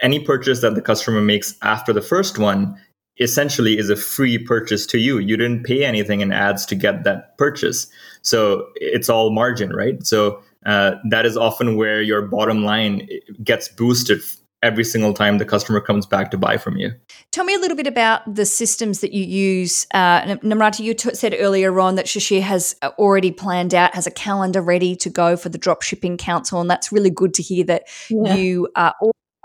any 0.01 0.19
purchase 0.21 0.61
that 0.61 0.75
the 0.75 0.83
customer 0.83 1.21
makes 1.21 1.55
after 1.62 1.93
the 1.93 2.03
first 2.03 2.38
one 2.38 2.77
essentially 3.21 3.79
is 3.79 3.91
a 3.91 3.97
free 3.97 4.38
purchase 4.38 4.87
to 4.87 4.99
you. 4.99 5.19
You 5.19 5.37
didn't 5.37 5.64
pay 5.64 5.85
anything 5.85 6.21
in 6.21 6.33
ads 6.33 6.64
to 6.67 6.75
get 6.75 7.05
that 7.05 7.37
purchase. 7.37 7.88
So 8.23 8.67
it's 8.77 9.09
all 9.09 9.31
margin, 9.31 9.71
right? 9.71 10.05
So 10.07 10.43
uh, 10.67 10.93
that 11.11 11.27
is 11.27 11.37
often 11.37 11.77
where 11.77 12.01
your 12.03 12.23
bottom 12.23 12.64
line 12.64 13.09
gets 13.43 13.69
boosted 13.69 14.21
every 14.61 14.83
single 14.83 15.14
time 15.14 15.38
the 15.38 15.45
customer 15.45 15.81
comes 15.81 16.05
back 16.05 16.33
to 16.33 16.37
buy 16.37 16.57
from 16.57 16.77
you. 16.77 16.91
Tell 17.31 17.45
me 17.45 17.55
a 17.55 17.59
little 17.59 17.77
bit 17.77 17.87
about 17.87 18.23
the 18.33 18.45
systems 18.45 19.01
that 19.01 19.12
you 19.12 19.25
use. 19.25 19.87
Uh, 19.95 20.23
Namrata, 20.38 20.81
you 20.81 20.95
t- 20.95 21.14
said 21.14 21.35
earlier 21.38 21.79
on 21.79 21.95
that 21.95 22.07
Shishir 22.07 22.41
has 22.41 22.75
uh, 22.83 22.91
already 22.99 23.31
planned 23.31 23.73
out, 23.73 23.95
has 23.95 24.07
a 24.07 24.11
calendar 24.11 24.61
ready 24.61 24.97
to 24.97 25.11
go 25.11 25.37
for 25.37 25.49
the 25.49 25.59
drop 25.59 25.83
shipping 25.83 26.17
council, 26.17 26.61
and 26.61 26.69
that's 26.69 26.91
really 26.91 27.11
good 27.11 27.35
to 27.35 27.43
hear 27.43 27.64
that 27.67 27.85
yeah. 28.11 28.35
you 28.35 28.69
are 28.75 28.95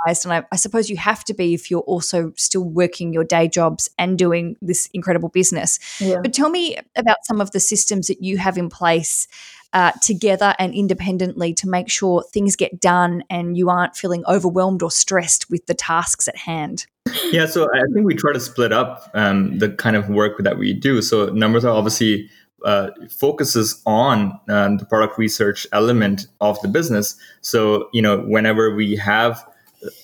and 0.06 0.34
I, 0.34 0.44
I, 0.52 0.56
suppose 0.56 0.90
you 0.90 0.98
have 0.98 1.24
to 1.26 1.34
be 1.34 1.54
if 1.54 1.72
you're 1.72 1.82
also 1.82 2.34
still 2.36 2.64
working 2.64 3.14
your 3.14 3.24
day 3.24 3.48
jobs 3.48 3.90
and 3.98 4.18
doing 4.18 4.58
this 4.62 4.90
incredible 4.94 5.30
business. 5.30 5.80
Yeah. 6.00 6.20
But 6.22 6.34
tell 6.34 6.50
me 6.50 6.78
about 6.96 7.18
some 7.24 7.42
of 7.42 7.52
the 7.52 7.60
systems 7.60 8.08
that 8.08 8.22
you 8.22 8.38
have 8.38 8.58
in 8.58 8.70
place 8.70 9.28
uh, 9.74 9.92
together 10.02 10.54
and 10.60 10.74
independently 10.74 11.54
to 11.56 11.68
make 11.68 11.90
sure 11.90 12.24
things 12.24 12.56
get 12.56 12.80
done 12.80 13.24
and 13.30 13.58
you 13.58 13.70
aren't 13.70 13.96
feeling 13.96 14.24
overwhelmed 14.28 14.84
or 14.84 14.92
stressed 14.92 15.50
with 15.50 15.66
the 15.66 15.74
tasks 15.74 16.28
at 16.28 16.38
hand. 16.38 16.86
Yeah, 17.32 17.48
so 17.48 17.68
I 17.74 17.82
think 17.94 18.06
we 18.06 18.14
try 18.14 18.34
to 18.34 18.40
split 18.40 18.72
up 18.72 19.10
um, 19.14 19.58
the 19.58 19.70
kind 19.70 19.96
of 19.96 20.10
work 20.10 20.38
that 20.40 20.58
we 20.58 20.74
do. 20.74 21.02
So 21.02 21.28
Namrata 21.28 21.74
obviously 21.74 22.30
uh, 22.64 22.92
focuses 23.10 23.82
on 23.86 24.40
um, 24.48 24.78
the 24.78 24.86
product 24.86 25.18
research 25.18 25.68
element 25.72 26.28
of 26.40 26.62
the 26.62 26.68
business. 26.68 27.16
So 27.42 27.90
you 27.94 28.02
know, 28.02 28.20
whenever 28.20 28.74
we 28.74 28.96
have 28.96 29.46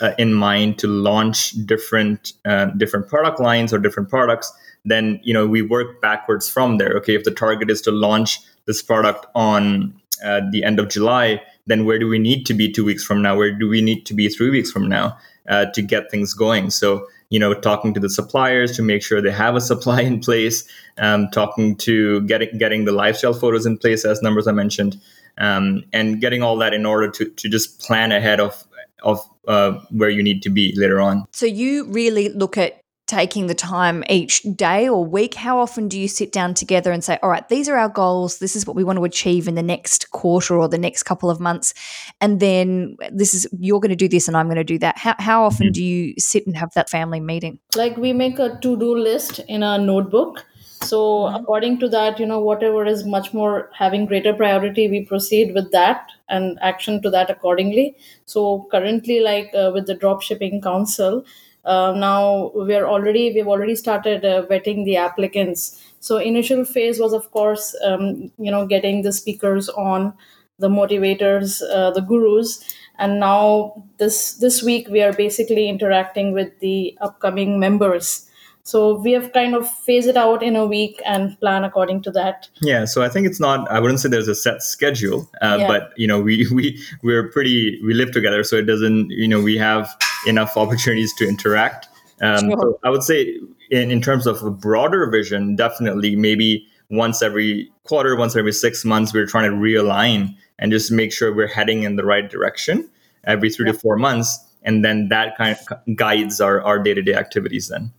uh, 0.01 0.11
in 0.17 0.33
mind 0.33 0.77
to 0.79 0.87
launch 0.87 1.51
different 1.65 2.33
uh, 2.45 2.65
different 2.77 3.07
product 3.07 3.39
lines 3.39 3.73
or 3.73 3.79
different 3.79 4.09
products 4.09 4.51
then 4.85 5.19
you 5.23 5.33
know 5.33 5.45
we 5.45 5.61
work 5.61 6.01
backwards 6.01 6.49
from 6.49 6.77
there. 6.77 6.93
Okay 6.97 7.15
if 7.15 7.23
the 7.23 7.31
target 7.31 7.69
is 7.69 7.81
to 7.81 7.91
launch 7.91 8.39
this 8.65 8.81
product 8.81 9.25
on 9.35 9.93
uh, 10.23 10.41
the 10.51 10.63
end 10.63 10.79
of 10.79 10.89
july 10.89 11.41
then 11.67 11.85
where 11.85 11.99
do 11.99 12.07
we 12.07 12.19
need 12.19 12.45
to 12.45 12.53
be 12.53 12.71
two 12.71 12.83
weeks 12.83 13.03
from 13.03 13.21
now? 13.21 13.37
Where 13.37 13.51
do 13.51 13.67
we 13.67 13.81
need 13.81 14.05
to 14.07 14.13
be 14.13 14.27
three 14.27 14.49
weeks 14.49 14.71
from 14.71 14.89
now 14.89 15.17
uh, 15.47 15.65
to 15.73 15.81
get 15.81 16.09
things 16.09 16.33
going? 16.33 16.71
So 16.71 17.05
you 17.29 17.39
know 17.39 17.53
talking 17.53 17.93
to 17.93 17.99
the 17.99 18.09
suppliers 18.09 18.75
to 18.75 18.81
make 18.81 19.03
sure 19.03 19.21
they 19.21 19.31
have 19.31 19.55
a 19.55 19.61
supply 19.71 20.01
in 20.01 20.19
place 20.19 20.67
um, 20.97 21.29
talking 21.29 21.75
to 21.77 22.21
getting 22.21 22.57
getting 22.57 22.85
the 22.85 22.91
lifestyle 22.91 23.33
photos 23.33 23.65
in 23.65 23.77
place 23.77 24.05
as 24.05 24.19
Namrata 24.21 24.53
mentioned 24.53 24.99
um, 25.39 25.83
and 25.93 26.19
getting 26.19 26.43
all 26.43 26.57
that 26.57 26.73
in 26.73 26.85
order 26.85 27.09
to, 27.09 27.25
to 27.25 27.49
just 27.49 27.79
plan 27.79 28.11
ahead 28.11 28.39
of 28.39 28.65
of 29.03 29.19
uh, 29.47 29.79
where 29.89 30.09
you 30.09 30.23
need 30.23 30.41
to 30.43 30.49
be 30.49 30.73
later 30.75 30.99
on. 30.99 31.25
So 31.31 31.45
you 31.45 31.85
really 31.85 32.29
look 32.29 32.57
at 32.57 32.81
taking 33.09 33.47
the 33.47 33.55
time 33.55 34.03
each 34.07 34.43
day 34.55 34.87
or 34.87 35.03
week. 35.03 35.33
How 35.33 35.59
often 35.59 35.87
do 35.87 35.99
you 35.99 36.07
sit 36.07 36.31
down 36.31 36.53
together 36.53 36.91
and 36.91 37.03
say 37.03 37.17
all 37.23 37.29
right 37.29 37.47
these 37.49 37.67
are 37.67 37.75
our 37.75 37.89
goals. 37.89 38.37
This 38.37 38.55
is 38.55 38.67
what 38.67 38.75
we 38.75 38.83
want 38.83 38.97
to 38.99 39.03
achieve 39.03 39.47
in 39.47 39.55
the 39.55 39.63
next 39.63 40.11
quarter 40.11 40.55
or 40.55 40.69
the 40.69 40.77
next 40.77 41.03
couple 41.03 41.29
of 41.29 41.39
months. 41.39 41.73
And 42.21 42.39
then 42.39 42.97
this 43.11 43.33
is 43.33 43.47
you're 43.59 43.79
going 43.79 43.89
to 43.89 43.95
do 43.95 44.07
this 44.07 44.27
and 44.27 44.37
i'm 44.37 44.45
going 44.45 44.57
to 44.57 44.63
do 44.63 44.77
that. 44.79 44.97
How, 44.97 45.15
how 45.17 45.43
often 45.43 45.67
mm-hmm. 45.67 45.73
do 45.73 45.83
you 45.83 46.13
sit 46.19 46.45
and 46.45 46.55
have 46.55 46.71
that 46.75 46.89
family 46.89 47.19
meeting? 47.19 47.59
Like 47.75 47.97
we 47.97 48.13
make 48.13 48.37
a 48.37 48.59
to-do 48.61 48.95
list 48.95 49.39
in 49.47 49.63
a 49.63 49.79
notebook. 49.79 50.45
So 50.83 50.99
mm-hmm. 50.99 51.35
according 51.35 51.79
to 51.79 51.89
that 51.89 52.19
you 52.19 52.27
know 52.27 52.39
whatever 52.39 52.85
is 52.85 53.05
much 53.05 53.33
more 53.33 53.71
having 53.73 54.05
greater 54.05 54.33
priority 54.33 54.87
we 54.87 55.03
proceed 55.05 55.55
with 55.55 55.71
that 55.71 56.11
and 56.29 56.57
action 56.61 57.01
to 57.01 57.09
that 57.09 57.29
accordingly. 57.29 57.95
So 58.25 58.67
currently 58.71 59.19
like 59.19 59.51
uh, 59.53 59.71
with 59.73 59.87
the 59.87 59.95
drop 59.95 60.21
shipping 60.21 60.61
council 60.61 61.25
uh, 61.65 61.93
now 61.95 62.51
we're 62.55 62.85
already 62.85 63.31
we've 63.33 63.47
already 63.47 63.75
started 63.75 64.23
uh, 64.23 64.45
vetting 64.47 64.85
the 64.85 64.97
applicants. 64.97 65.83
So 65.99 66.17
initial 66.17 66.65
phase 66.65 66.99
was 66.99 67.13
of 67.13 67.29
course 67.31 67.75
um, 67.83 68.31
you 68.37 68.51
know 68.51 68.65
getting 68.65 69.01
the 69.01 69.11
speakers 69.11 69.69
on 69.69 70.13
the 70.57 70.69
motivators 70.69 71.61
uh, 71.71 71.91
the 71.91 72.01
gurus. 72.01 72.63
And 72.97 73.19
now 73.19 73.83
this 73.97 74.33
this 74.35 74.63
week 74.63 74.87
we 74.89 75.01
are 75.01 75.13
basically 75.13 75.69
interacting 75.69 76.33
with 76.33 76.57
the 76.59 76.97
upcoming 77.01 77.59
members 77.59 78.25
so 78.69 78.95
we 78.95 79.11
have 79.13 79.33
kind 79.33 79.55
of 79.55 79.69
phased 79.69 80.07
it 80.07 80.15
out 80.15 80.43
in 80.43 80.55
a 80.55 80.65
week 80.65 81.01
and 81.05 81.39
plan 81.39 81.63
according 81.63 82.01
to 82.03 82.11
that. 82.11 82.47
Yeah. 82.61 82.85
So 82.85 83.01
I 83.01 83.09
think 83.09 83.25
it's 83.25 83.39
not. 83.39 83.69
I 83.71 83.79
wouldn't 83.79 83.99
say 83.99 84.09
there's 84.09 84.27
a 84.27 84.35
set 84.35 84.61
schedule, 84.61 85.29
uh, 85.41 85.57
yeah. 85.59 85.67
but 85.67 85.93
you 85.97 86.07
know, 86.07 86.21
we 86.21 86.47
we 86.51 86.81
we're 87.01 87.29
pretty. 87.29 87.79
We 87.83 87.93
live 87.93 88.11
together, 88.11 88.43
so 88.43 88.55
it 88.57 88.63
doesn't. 88.65 89.09
You 89.09 89.27
know, 89.27 89.41
we 89.41 89.57
have 89.57 89.95
enough 90.27 90.55
opportunities 90.55 91.13
to 91.15 91.27
interact. 91.27 91.87
Um, 92.21 92.49
sure. 92.49 92.59
So 92.61 92.79
I 92.83 92.89
would 92.89 93.03
say, 93.03 93.39
in 93.71 93.91
in 93.91 94.01
terms 94.01 94.27
of 94.27 94.43
a 94.43 94.51
broader 94.51 95.09
vision, 95.09 95.55
definitely 95.55 96.15
maybe 96.15 96.67
once 96.89 97.21
every 97.21 97.71
quarter, 97.83 98.15
once 98.15 98.35
every 98.35 98.53
six 98.53 98.85
months, 98.85 99.13
we're 99.13 99.27
trying 99.27 99.49
to 99.49 99.57
realign 99.57 100.35
and 100.59 100.71
just 100.71 100.91
make 100.91 101.11
sure 101.13 101.33
we're 101.33 101.47
heading 101.47 101.83
in 101.83 101.95
the 101.95 102.05
right 102.05 102.29
direction 102.29 102.89
every 103.25 103.49
three 103.49 103.65
yeah. 103.65 103.73
to 103.73 103.79
four 103.79 103.95
months, 103.97 104.39
and 104.63 104.83
then 104.83 105.09
that 105.09 105.37
kind 105.37 105.57
of 105.57 105.95
guides 105.95 106.39
our 106.39 106.61
our 106.61 106.77
day 106.77 106.93
to 106.93 107.01
day 107.01 107.13
activities. 107.13 107.69
Then. 107.69 107.91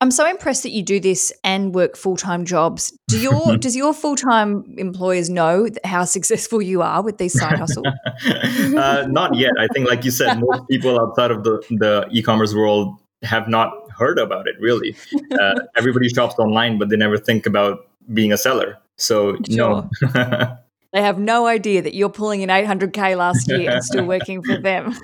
I'm 0.00 0.12
so 0.12 0.28
impressed 0.28 0.62
that 0.62 0.70
you 0.70 0.82
do 0.82 1.00
this 1.00 1.32
and 1.42 1.74
work 1.74 1.96
full 1.96 2.16
time 2.16 2.44
jobs. 2.44 2.96
Do 3.08 3.18
your 3.20 3.56
does 3.56 3.74
your 3.74 3.92
full 3.92 4.16
time 4.16 4.64
employers 4.78 5.28
know 5.28 5.68
how 5.84 6.04
successful 6.04 6.62
you 6.62 6.82
are 6.82 7.02
with 7.02 7.18
these 7.18 7.38
side 7.38 7.58
hustles? 7.58 7.86
uh, 8.26 9.06
not 9.08 9.34
yet. 9.34 9.52
I 9.58 9.66
think, 9.68 9.88
like 9.88 10.04
you 10.04 10.10
said, 10.10 10.40
most 10.40 10.66
people 10.70 11.00
outside 11.00 11.30
of 11.30 11.44
the 11.44 11.58
the 11.70 12.08
e-commerce 12.12 12.54
world 12.54 12.96
have 13.22 13.48
not 13.48 13.72
heard 13.90 14.18
about 14.18 14.46
it. 14.46 14.54
Really, 14.60 14.96
uh, 15.40 15.54
everybody 15.76 16.08
shops 16.08 16.36
online, 16.38 16.78
but 16.78 16.88
they 16.88 16.96
never 16.96 17.18
think 17.18 17.46
about 17.46 17.88
being 18.12 18.32
a 18.32 18.38
seller. 18.38 18.78
So 18.96 19.36
sure. 19.48 19.88
no. 20.02 20.58
They 20.92 21.02
have 21.02 21.18
no 21.18 21.46
idea 21.46 21.82
that 21.82 21.94
you're 21.94 22.08
pulling 22.08 22.40
in 22.40 22.48
800k 22.48 23.16
last 23.16 23.46
year 23.48 23.70
and 23.70 23.84
still 23.84 24.04
working 24.16 24.42
for 24.42 24.56
them. 24.56 24.94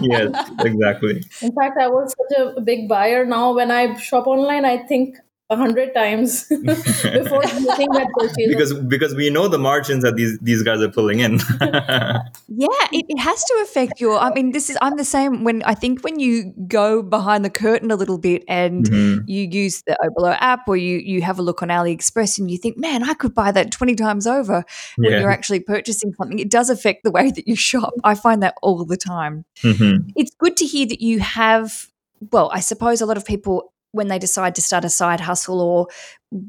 yes, 0.00 0.50
exactly. 0.60 1.22
In 1.42 1.52
fact, 1.52 1.76
I 1.78 1.88
was 1.88 2.14
such 2.16 2.38
a 2.56 2.60
big 2.62 2.88
buyer. 2.88 3.26
Now, 3.26 3.54
when 3.54 3.70
I 3.70 3.94
shop 3.98 4.26
online, 4.26 4.64
I 4.64 4.78
think 4.78 5.16
a 5.50 5.56
hundred 5.56 5.92
times 5.92 6.44
before 6.48 6.62
making 7.02 7.90
that 7.92 8.08
purchase. 8.16 8.48
Because 8.48 8.72
because 8.74 9.14
we 9.14 9.28
know 9.28 9.46
the 9.46 9.58
margins 9.58 10.02
that 10.02 10.16
these 10.16 10.38
these 10.40 10.62
guys 10.62 10.80
are 10.80 10.88
pulling 10.90 11.20
in. 11.20 11.34
yeah, 11.60 12.84
it, 12.92 13.04
it, 13.08 13.18
has 13.18 13.44
to 13.44 13.60
affect 13.62 14.00
your. 14.00 14.18
I 14.18 14.32
mean, 14.32 14.52
this 14.52 14.70
is 14.70 14.78
I'm 14.80 14.96
the 14.96 15.04
same. 15.04 15.44
When 15.44 15.62
I 15.64 15.74
think 15.74 16.02
when 16.02 16.18
you 16.18 16.54
go 16.66 17.02
behind 17.02 17.44
the 17.44 17.50
curtain 17.50 17.90
a 17.90 17.96
little 17.96 18.16
bit 18.16 18.42
and 18.48 18.86
mm-hmm. 18.86 19.28
you 19.28 19.42
use 19.50 19.82
the 19.86 19.98
Oberlo 20.02 20.36
app 20.40 20.66
or 20.66 20.76
you 20.76 20.98
you 20.98 21.20
have 21.20 21.38
a 21.38 21.42
look 21.42 21.62
on 21.62 21.68
AliExpress 21.68 22.38
and 22.38 22.50
you 22.50 22.56
think, 22.56 22.78
man, 22.78 23.02
I 23.02 23.12
could 23.12 23.34
buy 23.34 23.52
that 23.52 23.70
twenty 23.70 23.94
times 23.94 24.26
over. 24.26 24.64
When 24.96 25.10
yeah. 25.10 25.20
you're 25.20 25.30
actually 25.30 25.60
purchasing 25.60 26.14
something, 26.14 26.38
it 26.38 26.50
does 26.50 26.70
affect 26.70 27.04
the 27.04 27.10
way 27.10 27.30
that 27.30 27.46
you 27.46 27.54
shop. 27.54 27.92
I 28.02 28.14
find 28.14 28.42
that 28.42 28.54
all 28.62 28.82
the 28.84 28.96
time. 28.96 29.44
Mm-hmm. 29.62 30.08
It's 30.16 30.34
good 30.38 30.56
to 30.56 30.64
hear 30.64 30.86
that 30.86 31.02
you 31.02 31.20
have 31.20 31.88
well, 32.32 32.50
I 32.52 32.60
suppose 32.60 33.00
a 33.00 33.06
lot 33.06 33.16
of 33.16 33.24
people 33.24 33.73
when 33.94 34.08
they 34.08 34.18
decide 34.18 34.54
to 34.56 34.62
start 34.62 34.84
a 34.84 34.90
side 34.90 35.20
hustle 35.20 35.60
or 35.60 35.86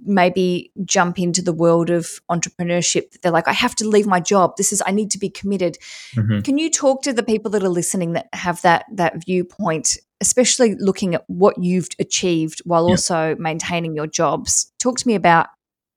maybe 0.03 0.71
jump 0.83 1.19
into 1.19 1.41
the 1.43 1.53
world 1.53 1.91
of 1.91 2.19
entrepreneurship 2.31 3.21
they're 3.21 3.31
like 3.31 3.47
i 3.47 3.53
have 3.53 3.75
to 3.75 3.87
leave 3.87 4.07
my 4.07 4.19
job. 4.19 4.57
This 4.57 4.73
is 4.73 4.81
i 4.85 4.91
need 4.91 5.11
to 5.11 5.19
be 5.19 5.29
committed. 5.29 5.77
Mm-hmm. 6.15 6.41
can 6.41 6.57
you 6.57 6.69
talk 6.69 7.03
to 7.03 7.13
the 7.13 7.23
people 7.23 7.51
that 7.51 7.63
are 7.63 7.69
listening 7.69 8.13
that 8.13 8.27
have 8.33 8.61
that 8.63 8.85
that 8.91 9.23
viewpoint 9.25 9.97
especially 10.21 10.75
looking 10.75 11.13
at 11.13 11.23
what 11.27 11.61
you've 11.61 11.89
achieved 11.99 12.61
while 12.65 12.85
also 12.85 13.35
maintaining 13.37 13.95
your 13.95 14.07
jobs? 14.07 14.71
Talk 14.79 14.97
to 14.99 15.07
me 15.07 15.13
about 15.13 15.47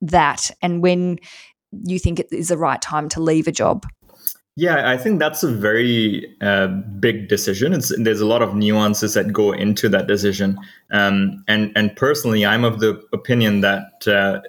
that 0.03 0.51
and 0.61 0.83
when 0.83 1.19
you 1.85 1.99
think 1.99 2.19
it 2.19 2.29
is 2.33 2.49
the 2.49 2.59
right 2.59 2.83
time 2.83 3.09
to 3.11 3.21
leave 3.21 3.47
a 3.47 3.53
job 3.53 3.87
yeah, 4.59 4.91
I 4.91 4.97
think 4.97 5.21
that's 5.21 5.45
a 5.45 5.53
very 5.53 6.37
uh, 6.41 6.67
big 6.67 7.29
decision. 7.29 7.73
It's, 7.73 7.93
there's 7.97 8.21
a 8.21 8.27
lot 8.27 8.43
of 8.43 8.57
nuances 8.57 9.15
that 9.15 9.33
go 9.33 9.53
into 9.53 9.89
that 9.91 10.09
decision, 10.09 10.59
um, 10.91 11.45
and 11.47 11.71
and 11.77 11.95
personally, 11.95 12.45
I'm 12.45 12.65
of 12.65 12.81
the 12.81 13.01
opinion 13.13 13.61
that 13.61 14.09
uh, 14.09 14.41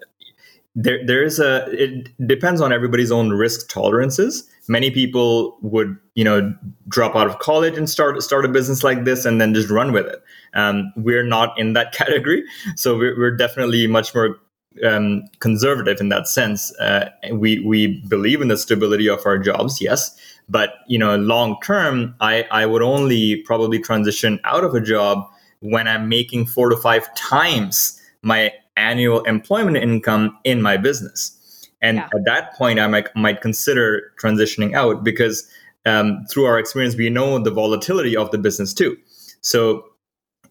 there 0.74 1.06
there 1.06 1.22
is 1.22 1.39
a 1.39 1.67
it 1.69 2.10
depends 2.28 2.60
on 2.60 2.74
everybody's 2.74 3.12
own 3.12 3.30
risk 3.30 3.69
tolerances. 3.69 4.50
Many 4.67 4.89
people 4.89 5.60
would 5.62 5.95
you 6.15 6.24
know 6.24 6.56
drop 6.88 7.15
out 7.15 7.28
of 7.28 7.38
college 7.38 7.78
and 7.78 7.88
start 7.88 8.19
start 8.24 8.45
a 8.45 8.50
business 8.50 8.84
like 8.84 9.04
this 9.04 9.26
and 9.26 9.39
then 9.39 9.54
just 9.54 9.69
run 9.69 9.91
with 9.91 10.08
it. 10.08 10.24
Um, 10.56 10.91
we're 10.95 11.24
not 11.24 11.56
in 11.60 11.74
that 11.74 11.93
category, 12.02 12.43
so 12.76 12.98
we're, 12.98 13.15
we're 13.15 13.38
definitely 13.38 13.86
much 13.86 14.15
more 14.15 14.39
um, 14.84 15.23
conservative 15.39 15.99
in 15.99 16.10
that 16.10 16.27
sense. 16.27 16.73
Uh, 16.79 17.10
we 17.32 17.60
we 17.60 18.01
believe 18.08 18.41
in 18.41 18.47
the 18.47 18.58
stability 18.58 19.08
of 19.08 19.25
our 19.25 19.38
jobs, 19.38 19.82
yes, 19.82 20.15
but 20.47 20.75
you 20.88 20.97
know, 20.97 21.15
long 21.17 21.58
term, 21.63 22.15
I 22.21 22.45
I 22.51 22.65
would 22.65 22.82
only 22.82 23.38
probably 23.43 23.79
transition 23.79 24.39
out 24.43 24.63
of 24.63 24.73
a 24.73 24.82
job 24.82 25.27
when 25.62 25.88
I'm 25.88 26.08
making 26.08 26.45
four 26.45 26.69
to 26.69 26.77
five 26.77 27.13
times 27.15 27.99
my 28.21 28.53
annual 28.77 29.21
employment 29.23 29.77
income 29.77 30.38
in 30.43 30.62
my 30.62 30.77
business. 30.77 31.36
And 31.82 31.97
yeah. 31.97 32.05
at 32.05 32.25
that 32.25 32.53
point, 32.55 32.79
I 32.79 32.88
might 32.88 33.13
might 33.15 33.41
consider 33.41 34.12
transitioning 34.21 34.73
out 34.73 35.03
because 35.03 35.49
um, 35.86 36.25
through 36.29 36.45
our 36.45 36.60
experience, 36.60 36.95
we 36.95 37.10
know 37.10 37.39
the 37.39 37.51
volatility 37.51 38.15
of 38.15 38.32
the 38.32 38.38
business 38.38 38.73
too. 38.73 38.97
So 39.41 39.86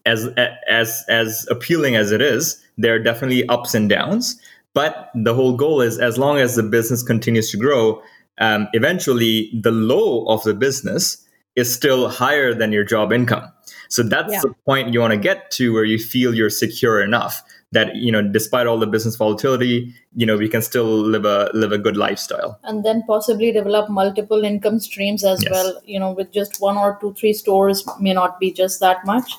as 0.05 0.27
as 0.67 1.03
as 1.07 1.45
appealing 1.49 1.95
as 1.95 2.11
it 2.11 2.21
is, 2.21 2.63
there 2.79 2.95
are 2.95 2.99
definitely 2.99 3.47
ups 3.47 3.75
and 3.75 3.89
downs. 3.89 4.39
But 4.73 5.11
the 5.13 5.33
whole 5.33 5.55
goal 5.55 5.81
is 5.81 5.99
as 5.99 6.17
long 6.17 6.37
as 6.37 6.55
the 6.55 6.63
business 6.63 7.03
continues 7.03 7.51
to 7.51 7.57
grow, 7.57 8.01
um, 8.39 8.67
eventually 8.73 9.51
the 9.61 9.71
low 9.71 10.25
of 10.27 10.43
the 10.43 10.53
business 10.53 11.25
is 11.55 11.73
still 11.73 12.09
higher 12.09 12.53
than 12.53 12.71
your 12.71 12.83
job 12.83 13.11
income. 13.11 13.51
So 13.89 14.03
that's 14.03 14.31
yeah. 14.31 14.41
the 14.41 14.53
point 14.65 14.93
you 14.93 14.99
want 15.01 15.13
to 15.13 15.19
get 15.19 15.51
to 15.51 15.73
where 15.73 15.83
you 15.83 15.97
feel 15.97 16.33
you're 16.33 16.49
secure 16.49 17.01
enough 17.01 17.43
that 17.71 17.95
you 17.95 18.11
know 18.11 18.21
despite 18.21 18.65
all 18.65 18.79
the 18.79 18.87
business 18.87 19.15
volatility 19.15 19.93
you 20.15 20.25
know 20.25 20.35
we 20.37 20.49
can 20.49 20.61
still 20.61 20.85
live 20.85 21.23
a 21.23 21.51
live 21.53 21.71
a 21.71 21.77
good 21.77 21.95
lifestyle 21.95 22.59
and 22.63 22.83
then 22.83 23.03
possibly 23.05 23.51
develop 23.51 23.89
multiple 23.89 24.43
income 24.43 24.79
streams 24.79 25.23
as 25.23 25.43
yes. 25.43 25.51
well 25.51 25.79
you 25.85 25.99
know 25.99 26.11
with 26.11 26.31
just 26.31 26.59
one 26.59 26.77
or 26.77 26.97
two 26.99 27.13
three 27.13 27.33
stores 27.33 27.87
may 27.99 28.13
not 28.13 28.39
be 28.39 28.51
just 28.51 28.79
that 28.79 29.05
much 29.05 29.33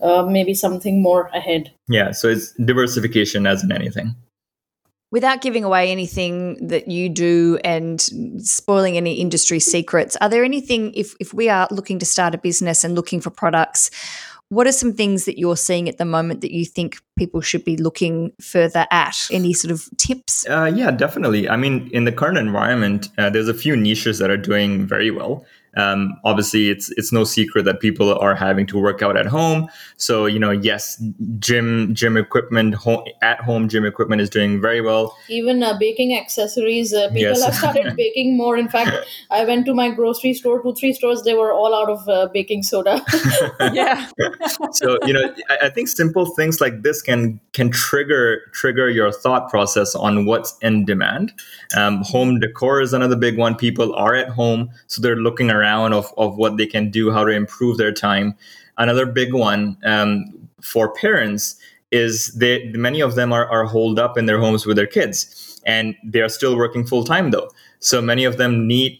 uh, 0.00 0.24
maybe 0.24 0.54
something 0.54 1.02
more 1.02 1.28
ahead. 1.34 1.72
Yeah, 1.88 2.12
so 2.12 2.28
it's 2.28 2.52
diversification 2.52 3.46
as 3.46 3.62
in 3.62 3.72
anything. 3.72 4.14
Without 5.12 5.40
giving 5.40 5.64
away 5.64 5.92
anything 5.92 6.66
that 6.66 6.88
you 6.88 7.08
do 7.08 7.58
and 7.64 8.00
spoiling 8.44 8.96
any 8.96 9.14
industry 9.14 9.60
secrets, 9.60 10.16
are 10.20 10.28
there 10.28 10.44
anything 10.44 10.92
if 10.94 11.14
if 11.20 11.32
we 11.32 11.48
are 11.48 11.68
looking 11.70 11.98
to 12.00 12.06
start 12.06 12.34
a 12.34 12.38
business 12.38 12.84
and 12.84 12.94
looking 12.94 13.20
for 13.20 13.30
products? 13.30 13.90
What 14.48 14.68
are 14.68 14.72
some 14.72 14.92
things 14.92 15.24
that 15.24 15.38
you're 15.38 15.56
seeing 15.56 15.88
at 15.88 15.98
the 15.98 16.04
moment 16.04 16.40
that 16.42 16.52
you 16.52 16.64
think 16.64 16.98
people 17.18 17.40
should 17.40 17.64
be 17.64 17.76
looking 17.76 18.32
further 18.40 18.86
at? 18.92 19.26
Any 19.30 19.52
sort 19.52 19.72
of 19.72 19.88
tips? 19.96 20.46
Uh, 20.48 20.70
yeah, 20.72 20.92
definitely. 20.92 21.48
I 21.48 21.56
mean, 21.56 21.90
in 21.92 22.04
the 22.04 22.12
current 22.12 22.38
environment, 22.38 23.08
uh, 23.18 23.28
there's 23.28 23.48
a 23.48 23.54
few 23.54 23.74
niches 23.76 24.18
that 24.18 24.30
are 24.30 24.36
doing 24.36 24.86
very 24.86 25.10
well. 25.10 25.44
Um, 25.76 26.18
obviously, 26.24 26.70
it's 26.70 26.90
it's 26.92 27.12
no 27.12 27.24
secret 27.24 27.64
that 27.64 27.80
people 27.80 28.18
are 28.18 28.34
having 28.34 28.66
to 28.68 28.78
work 28.78 29.02
out 29.02 29.16
at 29.16 29.26
home. 29.26 29.68
So 29.96 30.26
you 30.26 30.38
know, 30.38 30.50
yes, 30.50 31.02
gym 31.38 31.94
gym 31.94 32.16
equipment, 32.16 32.74
home, 32.74 33.04
at 33.22 33.40
home 33.40 33.68
gym 33.68 33.84
equipment 33.84 34.22
is 34.22 34.30
doing 34.30 34.60
very 34.60 34.80
well. 34.80 35.16
Even 35.28 35.62
uh, 35.62 35.78
baking 35.78 36.16
accessories, 36.16 36.94
uh, 36.94 37.08
people 37.08 37.38
yes. 37.38 37.44
have 37.44 37.54
started 37.54 37.94
baking 37.96 38.36
more. 38.36 38.56
In 38.56 38.68
fact, 38.68 39.06
I 39.30 39.44
went 39.44 39.66
to 39.66 39.74
my 39.74 39.90
grocery 39.90 40.32
store, 40.32 40.62
two 40.62 40.74
three 40.74 40.92
stores, 40.94 41.22
they 41.22 41.34
were 41.34 41.52
all 41.52 41.74
out 41.74 41.90
of 41.90 42.08
uh, 42.08 42.28
baking 42.32 42.62
soda. 42.62 43.04
yeah. 43.72 44.08
so 44.72 44.98
you 45.04 45.12
know, 45.12 45.34
I, 45.50 45.66
I 45.66 45.68
think 45.68 45.88
simple 45.88 46.26
things 46.26 46.60
like 46.60 46.82
this 46.82 47.02
can 47.02 47.38
can 47.52 47.70
trigger 47.70 48.40
trigger 48.52 48.88
your 48.88 49.12
thought 49.12 49.50
process 49.50 49.94
on 49.94 50.24
what's 50.24 50.56
in 50.62 50.86
demand. 50.86 51.32
Um, 51.76 52.02
home 52.02 52.40
decor 52.40 52.80
is 52.80 52.94
another 52.94 53.16
big 53.16 53.36
one. 53.36 53.54
People 53.56 53.94
are 53.94 54.14
at 54.14 54.30
home, 54.30 54.70
so 54.86 55.02
they're 55.02 55.16
looking 55.16 55.50
around 55.50 55.65
around 55.66 55.92
of, 55.92 56.12
of 56.16 56.36
what 56.36 56.56
they 56.56 56.66
can 56.66 56.90
do, 56.90 57.10
how 57.10 57.24
to 57.24 57.32
improve 57.32 57.76
their 57.76 57.92
time. 57.92 58.34
Another 58.78 59.06
big 59.06 59.34
one 59.34 59.76
um, 59.84 60.24
for 60.60 60.92
parents 60.92 61.56
is 61.90 62.32
that 62.34 62.72
many 62.74 63.00
of 63.00 63.14
them 63.14 63.32
are, 63.32 63.46
are 63.48 63.64
holed 63.64 63.98
up 63.98 64.18
in 64.18 64.26
their 64.26 64.38
homes 64.38 64.66
with 64.66 64.76
their 64.76 64.86
kids 64.86 65.60
and 65.64 65.96
they 66.04 66.20
are 66.20 66.28
still 66.28 66.56
working 66.56 66.86
full 66.86 67.04
time 67.04 67.30
though. 67.30 67.50
So 67.80 68.00
many 68.00 68.24
of 68.24 68.36
them 68.36 68.66
need 68.66 68.98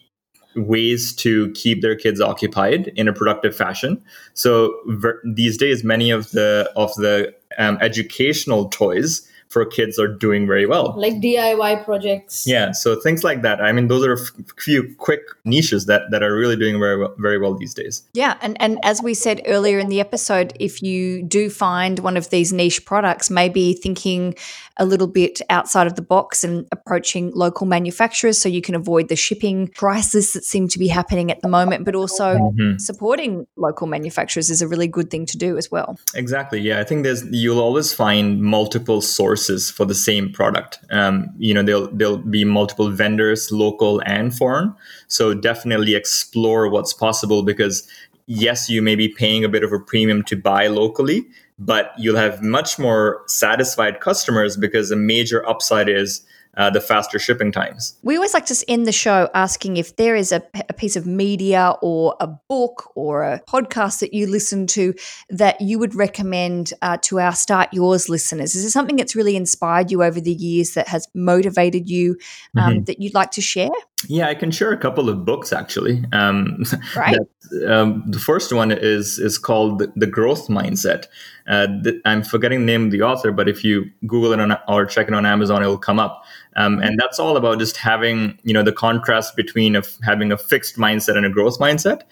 ways 0.56 1.14
to 1.14 1.50
keep 1.52 1.82
their 1.82 1.94
kids 1.94 2.20
occupied 2.20 2.88
in 2.96 3.08
a 3.08 3.12
productive 3.12 3.54
fashion. 3.54 4.02
So 4.34 4.74
ver- 4.86 5.20
these 5.24 5.58
days, 5.58 5.84
many 5.84 6.10
of 6.10 6.30
the 6.30 6.70
of 6.76 6.94
the 6.94 7.34
um, 7.58 7.78
educational 7.80 8.68
toys 8.68 9.28
for 9.48 9.64
kids 9.64 9.98
are 9.98 10.08
doing 10.08 10.46
very 10.46 10.66
well. 10.66 10.94
Like 10.96 11.14
DIY 11.14 11.84
projects. 11.84 12.46
Yeah, 12.46 12.72
so 12.72 13.00
things 13.00 13.22
like 13.22 13.42
that. 13.42 13.60
I 13.60 13.72
mean, 13.72 13.88
those 13.88 14.04
are 14.04 14.14
a 14.14 14.20
f- 14.20 14.32
few 14.58 14.94
quick 14.98 15.20
niches 15.44 15.86
that, 15.86 16.02
that 16.10 16.22
are 16.22 16.34
really 16.34 16.56
doing 16.56 16.78
very 16.78 16.98
well, 16.98 17.14
very 17.18 17.38
well 17.38 17.54
these 17.54 17.74
days. 17.74 18.02
Yeah, 18.12 18.36
and 18.42 18.60
and 18.60 18.78
as 18.82 19.02
we 19.02 19.14
said 19.14 19.42
earlier 19.46 19.78
in 19.78 19.88
the 19.88 20.00
episode, 20.00 20.52
if 20.58 20.82
you 20.82 21.22
do 21.22 21.48
find 21.48 22.00
one 22.00 22.16
of 22.16 22.30
these 22.30 22.52
niche 22.52 22.84
products, 22.84 23.30
maybe 23.30 23.72
thinking 23.74 24.34
a 24.78 24.84
little 24.84 25.06
bit 25.06 25.40
outside 25.48 25.86
of 25.86 25.94
the 25.94 26.02
box 26.02 26.44
and 26.44 26.66
approaching 26.70 27.32
local 27.34 27.66
manufacturers 27.66 28.38
so 28.38 28.48
you 28.48 28.60
can 28.60 28.74
avoid 28.74 29.08
the 29.08 29.16
shipping 29.16 29.68
crisis 29.68 30.34
that 30.34 30.44
seem 30.44 30.68
to 30.68 30.78
be 30.78 30.88
happening 30.88 31.30
at 31.30 31.40
the 31.40 31.48
moment, 31.48 31.86
but 31.86 31.94
also 31.94 32.34
mm-hmm. 32.34 32.76
supporting 32.76 33.46
local 33.56 33.86
manufacturers 33.86 34.50
is 34.50 34.60
a 34.60 34.68
really 34.68 34.86
good 34.86 35.10
thing 35.10 35.24
to 35.24 35.38
do 35.38 35.56
as 35.56 35.70
well. 35.70 35.98
Exactly. 36.14 36.60
Yeah, 36.60 36.78
I 36.78 36.84
think 36.84 37.04
there's 37.04 37.24
you'll 37.30 37.60
always 37.60 37.94
find 37.94 38.42
multiple 38.42 39.00
sources 39.00 39.35
for 39.70 39.84
the 39.84 39.94
same 39.94 40.32
product. 40.32 40.78
Um, 40.90 41.28
you 41.38 41.54
know, 41.54 41.62
there'll 41.62 41.88
there'll 41.92 42.18
be 42.18 42.44
multiple 42.44 42.90
vendors, 42.90 43.50
local 43.52 44.02
and 44.06 44.34
foreign. 44.34 44.74
So 45.08 45.34
definitely 45.34 45.94
explore 45.94 46.68
what's 46.68 46.92
possible 46.92 47.42
because 47.42 47.88
yes, 48.26 48.68
you 48.68 48.82
may 48.82 48.94
be 48.96 49.08
paying 49.08 49.44
a 49.44 49.48
bit 49.48 49.62
of 49.62 49.72
a 49.72 49.78
premium 49.78 50.22
to 50.24 50.36
buy 50.36 50.66
locally, 50.66 51.26
but 51.58 51.92
you'll 51.98 52.16
have 52.16 52.42
much 52.42 52.78
more 52.78 53.22
satisfied 53.26 54.00
customers 54.00 54.56
because 54.56 54.90
a 54.90 54.96
major 54.96 55.46
upside 55.48 55.88
is 55.88 56.24
uh, 56.56 56.70
the 56.70 56.80
faster 56.80 57.18
shipping 57.18 57.52
times. 57.52 57.96
We 58.02 58.16
always 58.16 58.34
like 58.34 58.46
to 58.46 58.64
end 58.68 58.86
the 58.86 58.92
show 58.92 59.28
asking 59.34 59.76
if 59.76 59.96
there 59.96 60.16
is 60.16 60.32
a, 60.32 60.42
a, 60.68 60.72
piece 60.72 60.96
of 60.96 61.06
media 61.06 61.74
or 61.82 62.16
a 62.20 62.26
book 62.26 62.92
or 62.94 63.24
a 63.24 63.40
podcast 63.48 64.00
that 64.00 64.14
you 64.14 64.26
listen 64.26 64.66
to 64.68 64.94
that 65.30 65.60
you 65.60 65.78
would 65.78 65.94
recommend 65.94 66.72
uh, 66.82 66.98
to 67.02 67.20
our 67.20 67.34
Start 67.34 67.68
Yours 67.72 68.08
listeners. 68.08 68.54
Is 68.54 68.62
there 68.62 68.70
something 68.70 68.96
that's 68.96 69.14
really 69.14 69.36
inspired 69.36 69.90
you 69.90 70.02
over 70.02 70.20
the 70.20 70.32
years 70.32 70.74
that 70.74 70.88
has 70.88 71.08
motivated 71.14 71.88
you 71.88 72.16
um, 72.56 72.72
mm-hmm. 72.72 72.84
that 72.84 73.00
you'd 73.00 73.14
like 73.14 73.30
to 73.32 73.40
share? 73.40 73.70
Yeah, 74.08 74.28
I 74.28 74.34
can 74.34 74.50
share 74.50 74.72
a 74.72 74.76
couple 74.76 75.08
of 75.08 75.24
books 75.24 75.54
actually. 75.54 76.04
Um, 76.12 76.64
right. 76.96 77.16
That, 77.50 77.72
um, 77.72 78.04
the 78.06 78.18
first 78.18 78.52
one 78.52 78.70
is 78.70 79.18
is 79.18 79.38
called 79.38 79.84
The 79.96 80.06
Growth 80.06 80.48
Mindset. 80.48 81.06
Uh, 81.48 81.66
th- 81.82 82.02
I'm 82.04 82.22
forgetting 82.22 82.60
the 82.60 82.66
name 82.66 82.84
of 82.86 82.90
the 82.90 83.00
author, 83.00 83.32
but 83.32 83.48
if 83.48 83.64
you 83.64 83.86
Google 84.06 84.32
it 84.32 84.40
on, 84.40 84.56
or 84.68 84.84
check 84.84 85.08
it 85.08 85.14
on 85.14 85.24
Amazon, 85.24 85.62
it 85.62 85.66
will 85.66 85.78
come 85.78 85.98
up. 85.98 86.24
Um, 86.56 86.78
and 86.80 86.98
that's 87.00 87.18
all 87.18 87.38
about 87.38 87.58
just 87.58 87.78
having 87.78 88.38
you 88.42 88.52
know 88.52 88.62
the 88.62 88.72
contrast 88.72 89.34
between 89.34 89.74
of 89.74 89.96
having 90.02 90.30
a 90.30 90.36
fixed 90.36 90.76
mindset 90.76 91.16
and 91.16 91.24
a 91.24 91.30
growth 91.30 91.58
mindset. 91.58 92.02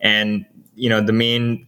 And 0.00 0.46
you 0.74 0.88
know 0.88 1.02
the 1.02 1.12
main 1.12 1.66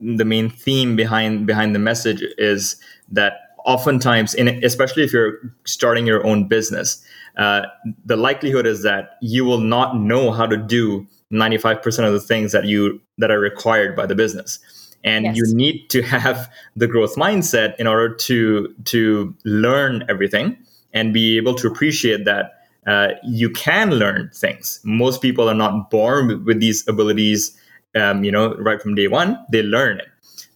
the 0.00 0.24
main 0.24 0.48
theme 0.48 0.96
behind 0.96 1.46
behind 1.46 1.74
the 1.74 1.80
message 1.80 2.22
is 2.38 2.76
that 3.10 3.47
oftentimes, 3.64 4.34
in 4.34 4.48
especially 4.64 5.02
if 5.02 5.12
you're 5.12 5.38
starting 5.64 6.06
your 6.06 6.26
own 6.26 6.48
business, 6.48 7.04
uh, 7.36 7.62
the 8.04 8.16
likelihood 8.16 8.66
is 8.66 8.82
that 8.82 9.16
you 9.20 9.44
will 9.44 9.60
not 9.60 9.96
know 9.96 10.32
how 10.32 10.46
to 10.46 10.56
do 10.56 11.06
95% 11.32 12.06
of 12.06 12.12
the 12.12 12.20
things 12.20 12.52
that 12.52 12.64
you 12.64 13.00
that 13.18 13.30
are 13.30 13.40
required 13.40 13.94
by 13.94 14.06
the 14.06 14.14
business. 14.14 14.58
And 15.04 15.26
yes. 15.26 15.36
you 15.36 15.54
need 15.54 15.88
to 15.90 16.02
have 16.02 16.50
the 16.76 16.86
growth 16.86 17.16
mindset 17.16 17.76
in 17.78 17.86
order 17.86 18.14
to 18.14 18.74
to 18.84 19.34
learn 19.44 20.04
everything 20.08 20.56
and 20.92 21.12
be 21.12 21.36
able 21.36 21.54
to 21.54 21.68
appreciate 21.68 22.24
that 22.24 22.52
uh, 22.86 23.08
you 23.22 23.50
can 23.50 23.90
learn 23.90 24.30
things. 24.34 24.80
Most 24.82 25.20
people 25.20 25.48
are 25.48 25.54
not 25.54 25.90
born 25.90 26.44
with 26.44 26.60
these 26.60 26.86
abilities 26.88 27.56
um, 27.94 28.24
you 28.24 28.32
know 28.32 28.54
right 28.56 28.80
from 28.80 28.94
day 28.94 29.08
one. 29.08 29.38
They 29.52 29.62
learn 29.62 30.00
it 30.00 30.08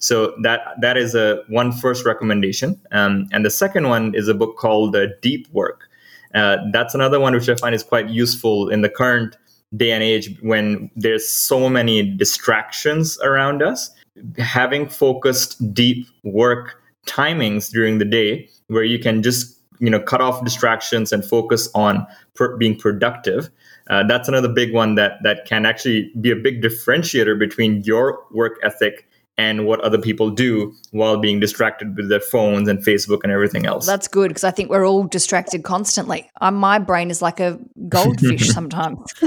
so 0.03 0.34
that 0.42 0.61
that 0.80 0.96
is 0.96 1.14
a 1.14 1.42
one 1.48 1.72
first 1.72 2.05
recommendation 2.05 2.80
um, 2.92 3.26
and 3.32 3.44
the 3.44 3.50
second 3.50 3.88
one 3.88 4.14
is 4.14 4.28
a 4.28 4.34
book 4.34 4.57
called 4.57 4.96
uh, 4.96 5.07
deep 5.20 5.46
work 5.53 5.88
uh, 6.34 6.57
that's 6.72 6.94
another 6.94 7.20
one 7.20 7.34
which 7.34 7.48
I 7.48 7.55
find 7.57 7.74
is 7.74 7.82
quite 7.82 8.09
useful 8.09 8.68
in 8.68 8.80
the 8.80 8.88
current 8.88 9.36
day 9.76 9.90
and 9.90 10.03
age 10.03 10.36
when 10.40 10.90
there's 10.96 11.28
so 11.28 11.68
many 11.68 12.14
distractions 12.16 13.18
around 13.20 13.62
us. 13.62 13.90
Having 14.38 14.88
focused, 14.88 15.72
deep 15.72 16.07
work 16.22 16.82
timings 17.07 17.70
during 17.70 17.98
the 17.98 18.05
day 18.05 18.48
where 18.68 18.84
you 18.84 18.98
can 18.98 19.22
just 19.22 19.59
you 19.80 19.90
know 19.90 19.98
cut 19.98 20.20
off 20.20 20.44
distractions 20.44 21.12
and 21.12 21.24
focus 21.24 21.68
on 21.74 22.07
per- 22.34 22.57
being 22.57 22.78
productive 22.78 23.50
uh, 23.90 24.05
that's 24.07 24.28
another 24.28 24.46
big 24.46 24.72
one 24.72 24.94
that 24.94 25.14
that 25.24 25.44
can 25.44 25.66
actually 25.66 26.12
be 26.20 26.30
a 26.30 26.36
big 26.36 26.62
differentiator 26.62 27.36
between 27.36 27.82
your 27.82 28.24
work 28.30 28.53
ethic 28.62 29.09
and 29.39 29.66
what 29.66 29.80
other 29.80 29.99
people 29.99 30.30
do 30.30 30.74
while 30.91 31.16
being 31.16 31.41
distracted 31.41 31.97
with 31.97 32.11
their 32.11 32.20
phones 32.20 32.68
and 32.68 32.80
Facebook 32.80 33.20
and 33.22 33.33
everything 33.33 33.64
else. 33.64 33.87
That's 33.87 34.07
good 34.07 34.28
because 34.28 34.45
I 34.45 34.51
think 34.51 34.68
we're 34.68 34.87
all 34.87 35.05
distracted 35.05 35.64
constantly. 35.64 36.30
I'm, 36.41 36.55
my 36.55 36.78
brain 36.78 37.11
is 37.11 37.22
like 37.22 37.41
a 37.41 37.59
goldfish 37.89 38.49
sometimes, 38.53 38.99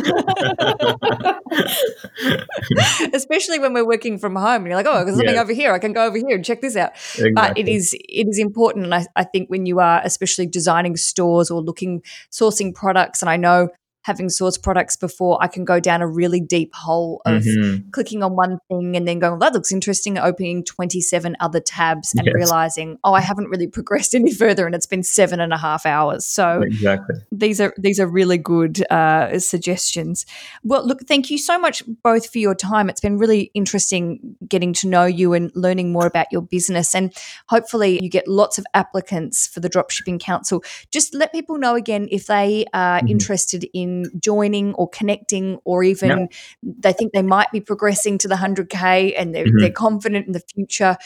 especially 3.13 3.57
when 3.57 3.73
we're 3.73 3.85
working 3.85 4.19
from 4.19 4.35
home 4.35 4.61
and 4.61 4.67
you're 4.67 4.75
like, 4.75 4.85
oh, 4.85 5.03
there's 5.03 5.17
something 5.17 5.37
over 5.37 5.53
here. 5.53 5.73
I 5.73 5.79
can 5.79 5.91
go 5.91 6.05
over 6.05 6.17
here 6.17 6.35
and 6.35 6.45
check 6.45 6.61
this 6.61 6.75
out. 6.75 6.91
Exactly. 6.91 7.31
But 7.33 7.57
it 7.57 7.67
is 7.67 7.93
it 7.93 8.27
is 8.27 8.37
important, 8.37 8.85
and 8.85 8.93
I, 8.93 9.07
I 9.15 9.23
think 9.23 9.49
when 9.49 9.65
you 9.65 9.79
are 9.79 10.01
especially 10.03 10.45
designing 10.45 10.97
stores 10.97 11.49
or 11.49 11.61
looking 11.61 12.03
sourcing 12.31 12.75
products, 12.75 13.23
and 13.23 13.29
I 13.29 13.37
know 13.37 13.69
having 14.05 14.27
sourced 14.27 14.61
products 14.61 14.95
before, 14.95 15.39
I 15.41 15.47
can 15.47 15.65
go 15.65 15.79
down 15.79 16.03
a 16.03 16.07
really 16.07 16.39
deep 16.39 16.75
hole 16.75 17.23
of 17.25 17.41
mm-hmm. 17.41 17.89
clicking 17.89 18.21
on 18.21 18.35
one 18.35 18.59
thing 18.67 18.95
and 18.95 19.07
then 19.07 19.17
going, 19.17 19.31
well, 19.31 19.39
that 19.39 19.53
looks 19.53 19.71
interesting, 19.71 20.19
opening 20.19 20.63
27 20.63 21.35
other 21.39 21.59
tabs 21.59 22.13
and 22.13 22.27
yes. 22.27 22.35
realizing, 22.35 22.99
oh, 23.03 23.13
I 23.13 23.21
haven't 23.21 23.49
really 23.49 23.65
progressed 23.77 24.13
any 24.13 24.31
further 24.31 24.67
and 24.67 24.75
it's 24.75 24.85
been 24.85 25.01
seven 25.01 25.39
and 25.39 25.51
a 25.51 25.57
half 25.57 25.87
hours. 25.87 26.23
So 26.23 26.61
exactly. 26.61 27.15
these 27.31 27.59
are 27.59 27.73
these 27.79 27.99
are 27.99 28.05
really 28.05 28.37
good 28.37 28.85
uh, 28.91 29.39
suggestions. 29.39 30.27
Well, 30.63 30.85
look, 30.85 31.07
thank 31.07 31.31
you 31.31 31.39
so 31.39 31.57
much 31.57 31.81
both 32.03 32.29
for 32.29 32.37
your 32.37 32.53
time. 32.53 32.91
It's 32.91 33.01
been 33.01 33.17
really 33.17 33.49
interesting 33.55 34.35
getting 34.47 34.71
to 34.73 34.87
know 34.87 35.05
you 35.05 35.33
and 35.33 35.51
learning 35.55 35.91
more 35.91 36.05
about 36.05 36.27
your 36.31 36.43
business. 36.43 36.93
And 36.93 37.11
hopefully 37.49 37.99
you 38.03 38.09
get 38.11 38.27
lots 38.27 38.59
of 38.59 38.67
applicants 38.75 39.47
for 39.47 39.61
the 39.61 39.69
Dropshipping 39.69 40.19
Council. 40.19 40.63
Just 40.91 41.15
let 41.15 41.31
people 41.31 41.57
know 41.57 41.73
again 41.73 42.07
if 42.11 42.27
they 42.27 42.65
are 42.71 42.99
mm-hmm. 42.99 43.07
interested 43.07 43.67
in 43.73 43.94
joining 44.19 44.73
or 44.75 44.89
connecting, 44.89 45.59
or 45.63 45.83
even 45.83 46.29
they 46.63 46.93
think 46.93 47.13
they 47.13 47.21
might 47.21 47.51
be 47.51 47.61
progressing 47.61 48.17
to 48.19 48.27
the 48.27 48.35
100K 48.35 49.13
and 49.17 49.33
they're, 49.33 49.45
mm-hmm. 49.45 49.59
they're 49.59 49.71
confident 49.71 50.27
in 50.27 50.33
the 50.33 50.43
future, 50.53 50.97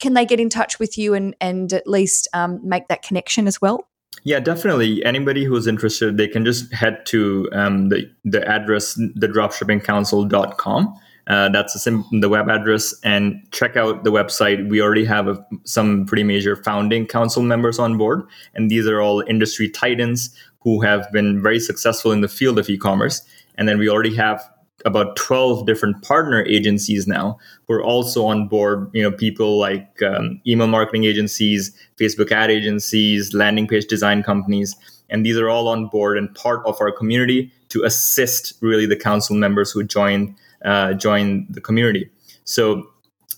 can 0.00 0.14
they 0.14 0.24
get 0.24 0.40
in 0.40 0.48
touch 0.48 0.78
with 0.78 0.96
you 0.96 1.14
and, 1.14 1.36
and 1.40 1.72
at 1.72 1.86
least 1.86 2.28
um, 2.32 2.60
make 2.62 2.88
that 2.88 3.02
connection 3.02 3.46
as 3.46 3.60
well? 3.60 3.88
Yeah, 4.22 4.40
definitely. 4.40 5.04
Anybody 5.04 5.44
who's 5.44 5.66
interested, 5.66 6.16
they 6.16 6.28
can 6.28 6.44
just 6.44 6.72
head 6.72 7.04
to 7.06 7.48
um, 7.52 7.88
the, 7.88 8.10
the 8.24 8.46
address, 8.48 8.98
thedropshippingcouncil.com. 9.18 10.94
Uh, 11.26 11.48
that's 11.48 11.82
sim- 11.82 12.04
the 12.20 12.28
web 12.28 12.50
address 12.50 12.94
and 13.02 13.40
check 13.50 13.76
out 13.76 14.04
the 14.04 14.12
website. 14.12 14.68
We 14.68 14.82
already 14.82 15.06
have 15.06 15.26
a, 15.26 15.44
some 15.64 16.04
pretty 16.04 16.22
major 16.22 16.54
founding 16.54 17.06
council 17.06 17.42
members 17.42 17.78
on 17.78 17.96
board, 17.96 18.24
and 18.54 18.70
these 18.70 18.86
are 18.86 19.00
all 19.00 19.24
industry 19.26 19.70
titans 19.70 20.36
who 20.64 20.80
have 20.80 21.10
been 21.12 21.40
very 21.42 21.60
successful 21.60 22.10
in 22.10 22.22
the 22.22 22.28
field 22.28 22.58
of 22.58 22.68
e-commerce. 22.68 23.22
And 23.56 23.68
then 23.68 23.78
we 23.78 23.88
already 23.88 24.14
have 24.16 24.42
about 24.84 25.16
12 25.16 25.66
different 25.66 26.02
partner 26.02 26.44
agencies 26.46 27.06
now 27.06 27.38
who 27.66 27.74
are 27.74 27.82
also 27.82 28.26
on 28.26 28.48
board 28.48 28.90
you 28.92 29.02
know 29.02 29.10
people 29.10 29.58
like 29.58 30.02
um, 30.02 30.40
email 30.46 30.66
marketing 30.66 31.04
agencies 31.04 31.74
facebook 31.98 32.30
ad 32.30 32.50
agencies 32.50 33.32
landing 33.32 33.66
page 33.66 33.86
design 33.86 34.22
companies. 34.22 34.74
And 35.10 35.24
these 35.24 35.38
are 35.38 35.48
all 35.48 35.68
on 35.68 35.86
board 35.86 36.18
and 36.18 36.34
part 36.34 36.66
of 36.66 36.80
our 36.80 36.90
community 36.90 37.52
to 37.68 37.84
assist 37.84 38.54
really 38.60 38.86
the 38.86 38.96
council 38.96 39.36
members 39.36 39.70
who 39.70 39.84
join 39.84 40.34
uh, 40.64 40.94
join 40.94 41.46
the 41.50 41.60
community. 41.60 42.10
So 42.44 42.88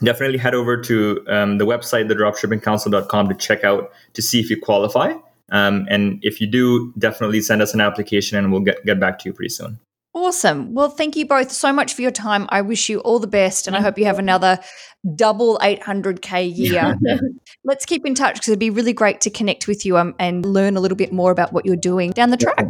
definitely 0.02 0.38
head 0.38 0.54
over 0.54 0.76
to 0.80 1.24
um, 1.28 1.58
the 1.58 1.66
website 1.66 2.08
thedropshippingcouncil.com 2.10 3.28
to 3.28 3.34
check 3.34 3.64
out 3.64 3.90
to 4.14 4.22
see 4.22 4.40
if 4.40 4.48
you 4.48 4.60
qualify 4.60 5.14
um, 5.50 5.86
and 5.88 6.18
if 6.22 6.40
you 6.40 6.46
do, 6.46 6.92
definitely 6.98 7.40
send 7.40 7.62
us 7.62 7.74
an 7.74 7.80
application 7.80 8.38
and 8.38 8.50
we'll 8.50 8.62
get, 8.62 8.84
get 8.84 8.98
back 8.98 9.18
to 9.20 9.28
you 9.28 9.32
pretty 9.32 9.50
soon. 9.50 9.78
Awesome. 10.16 10.72
Well, 10.72 10.88
thank 10.88 11.14
you 11.14 11.26
both 11.26 11.52
so 11.52 11.74
much 11.74 11.92
for 11.92 12.00
your 12.00 12.10
time. 12.10 12.46
I 12.48 12.62
wish 12.62 12.88
you 12.88 13.00
all 13.00 13.18
the 13.18 13.26
best 13.26 13.66
and 13.66 13.76
I 13.76 13.82
hope 13.82 13.98
you 13.98 14.06
have 14.06 14.18
another 14.18 14.58
double 15.14 15.58
800K 15.58 16.56
year. 16.56 16.98
Let's 17.64 17.84
keep 17.84 18.06
in 18.06 18.14
touch 18.14 18.36
because 18.36 18.48
it'd 18.48 18.58
be 18.58 18.70
really 18.70 18.94
great 18.94 19.20
to 19.20 19.30
connect 19.30 19.68
with 19.68 19.84
you 19.84 19.98
um, 19.98 20.14
and 20.18 20.46
learn 20.46 20.78
a 20.78 20.80
little 20.80 20.96
bit 20.96 21.12
more 21.12 21.30
about 21.30 21.52
what 21.52 21.66
you're 21.66 21.76
doing 21.76 22.12
down 22.12 22.30
the 22.30 22.38
track. 22.38 22.66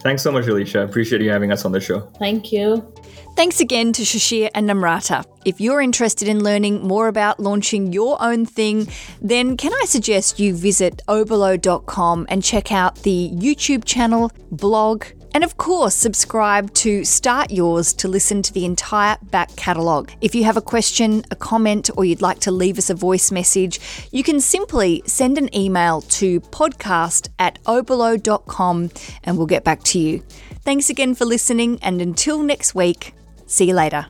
Thanks 0.00 0.22
so 0.22 0.32
much, 0.32 0.46
Alicia. 0.46 0.84
Appreciate 0.84 1.20
you 1.20 1.30
having 1.30 1.52
us 1.52 1.66
on 1.66 1.72
the 1.72 1.80
show. 1.80 2.00
Thank 2.18 2.50
you. 2.50 2.90
Thanks 3.36 3.60
again 3.60 3.92
to 3.92 4.02
Shishir 4.02 4.48
and 4.54 4.66
Namrata. 4.66 5.22
If 5.44 5.60
you're 5.60 5.82
interested 5.82 6.28
in 6.28 6.42
learning 6.42 6.80
more 6.86 7.08
about 7.08 7.38
launching 7.38 7.92
your 7.92 8.16
own 8.22 8.46
thing, 8.46 8.88
then 9.20 9.58
can 9.58 9.74
I 9.74 9.84
suggest 9.84 10.40
you 10.40 10.54
visit 10.54 11.02
oberlo.com 11.08 12.26
and 12.30 12.42
check 12.42 12.72
out 12.72 13.02
the 13.02 13.30
YouTube 13.34 13.84
channel, 13.84 14.32
blog, 14.50 15.04
and 15.36 15.44
of 15.44 15.58
course, 15.58 15.94
subscribe 15.94 16.72
to 16.72 17.04
Start 17.04 17.50
Yours 17.50 17.92
to 17.92 18.08
listen 18.08 18.40
to 18.40 18.54
the 18.54 18.64
entire 18.64 19.18
back 19.24 19.54
catalogue. 19.54 20.10
If 20.22 20.34
you 20.34 20.44
have 20.44 20.56
a 20.56 20.62
question, 20.62 21.26
a 21.30 21.36
comment, 21.36 21.90
or 21.94 22.06
you'd 22.06 22.22
like 22.22 22.38
to 22.40 22.50
leave 22.50 22.78
us 22.78 22.88
a 22.88 22.94
voice 22.94 23.30
message, 23.30 23.78
you 24.12 24.22
can 24.22 24.40
simply 24.40 25.02
send 25.04 25.36
an 25.36 25.54
email 25.54 26.00
to 26.00 26.40
podcast 26.40 27.28
at 27.38 27.62
oberlo.com 27.64 28.90
and 29.24 29.36
we'll 29.36 29.46
get 29.46 29.62
back 29.62 29.82
to 29.82 29.98
you. 29.98 30.22
Thanks 30.64 30.88
again 30.88 31.14
for 31.14 31.26
listening, 31.26 31.80
and 31.82 32.00
until 32.00 32.42
next 32.42 32.74
week, 32.74 33.12
See 33.46 33.66
you 33.66 33.74
later. 33.74 34.06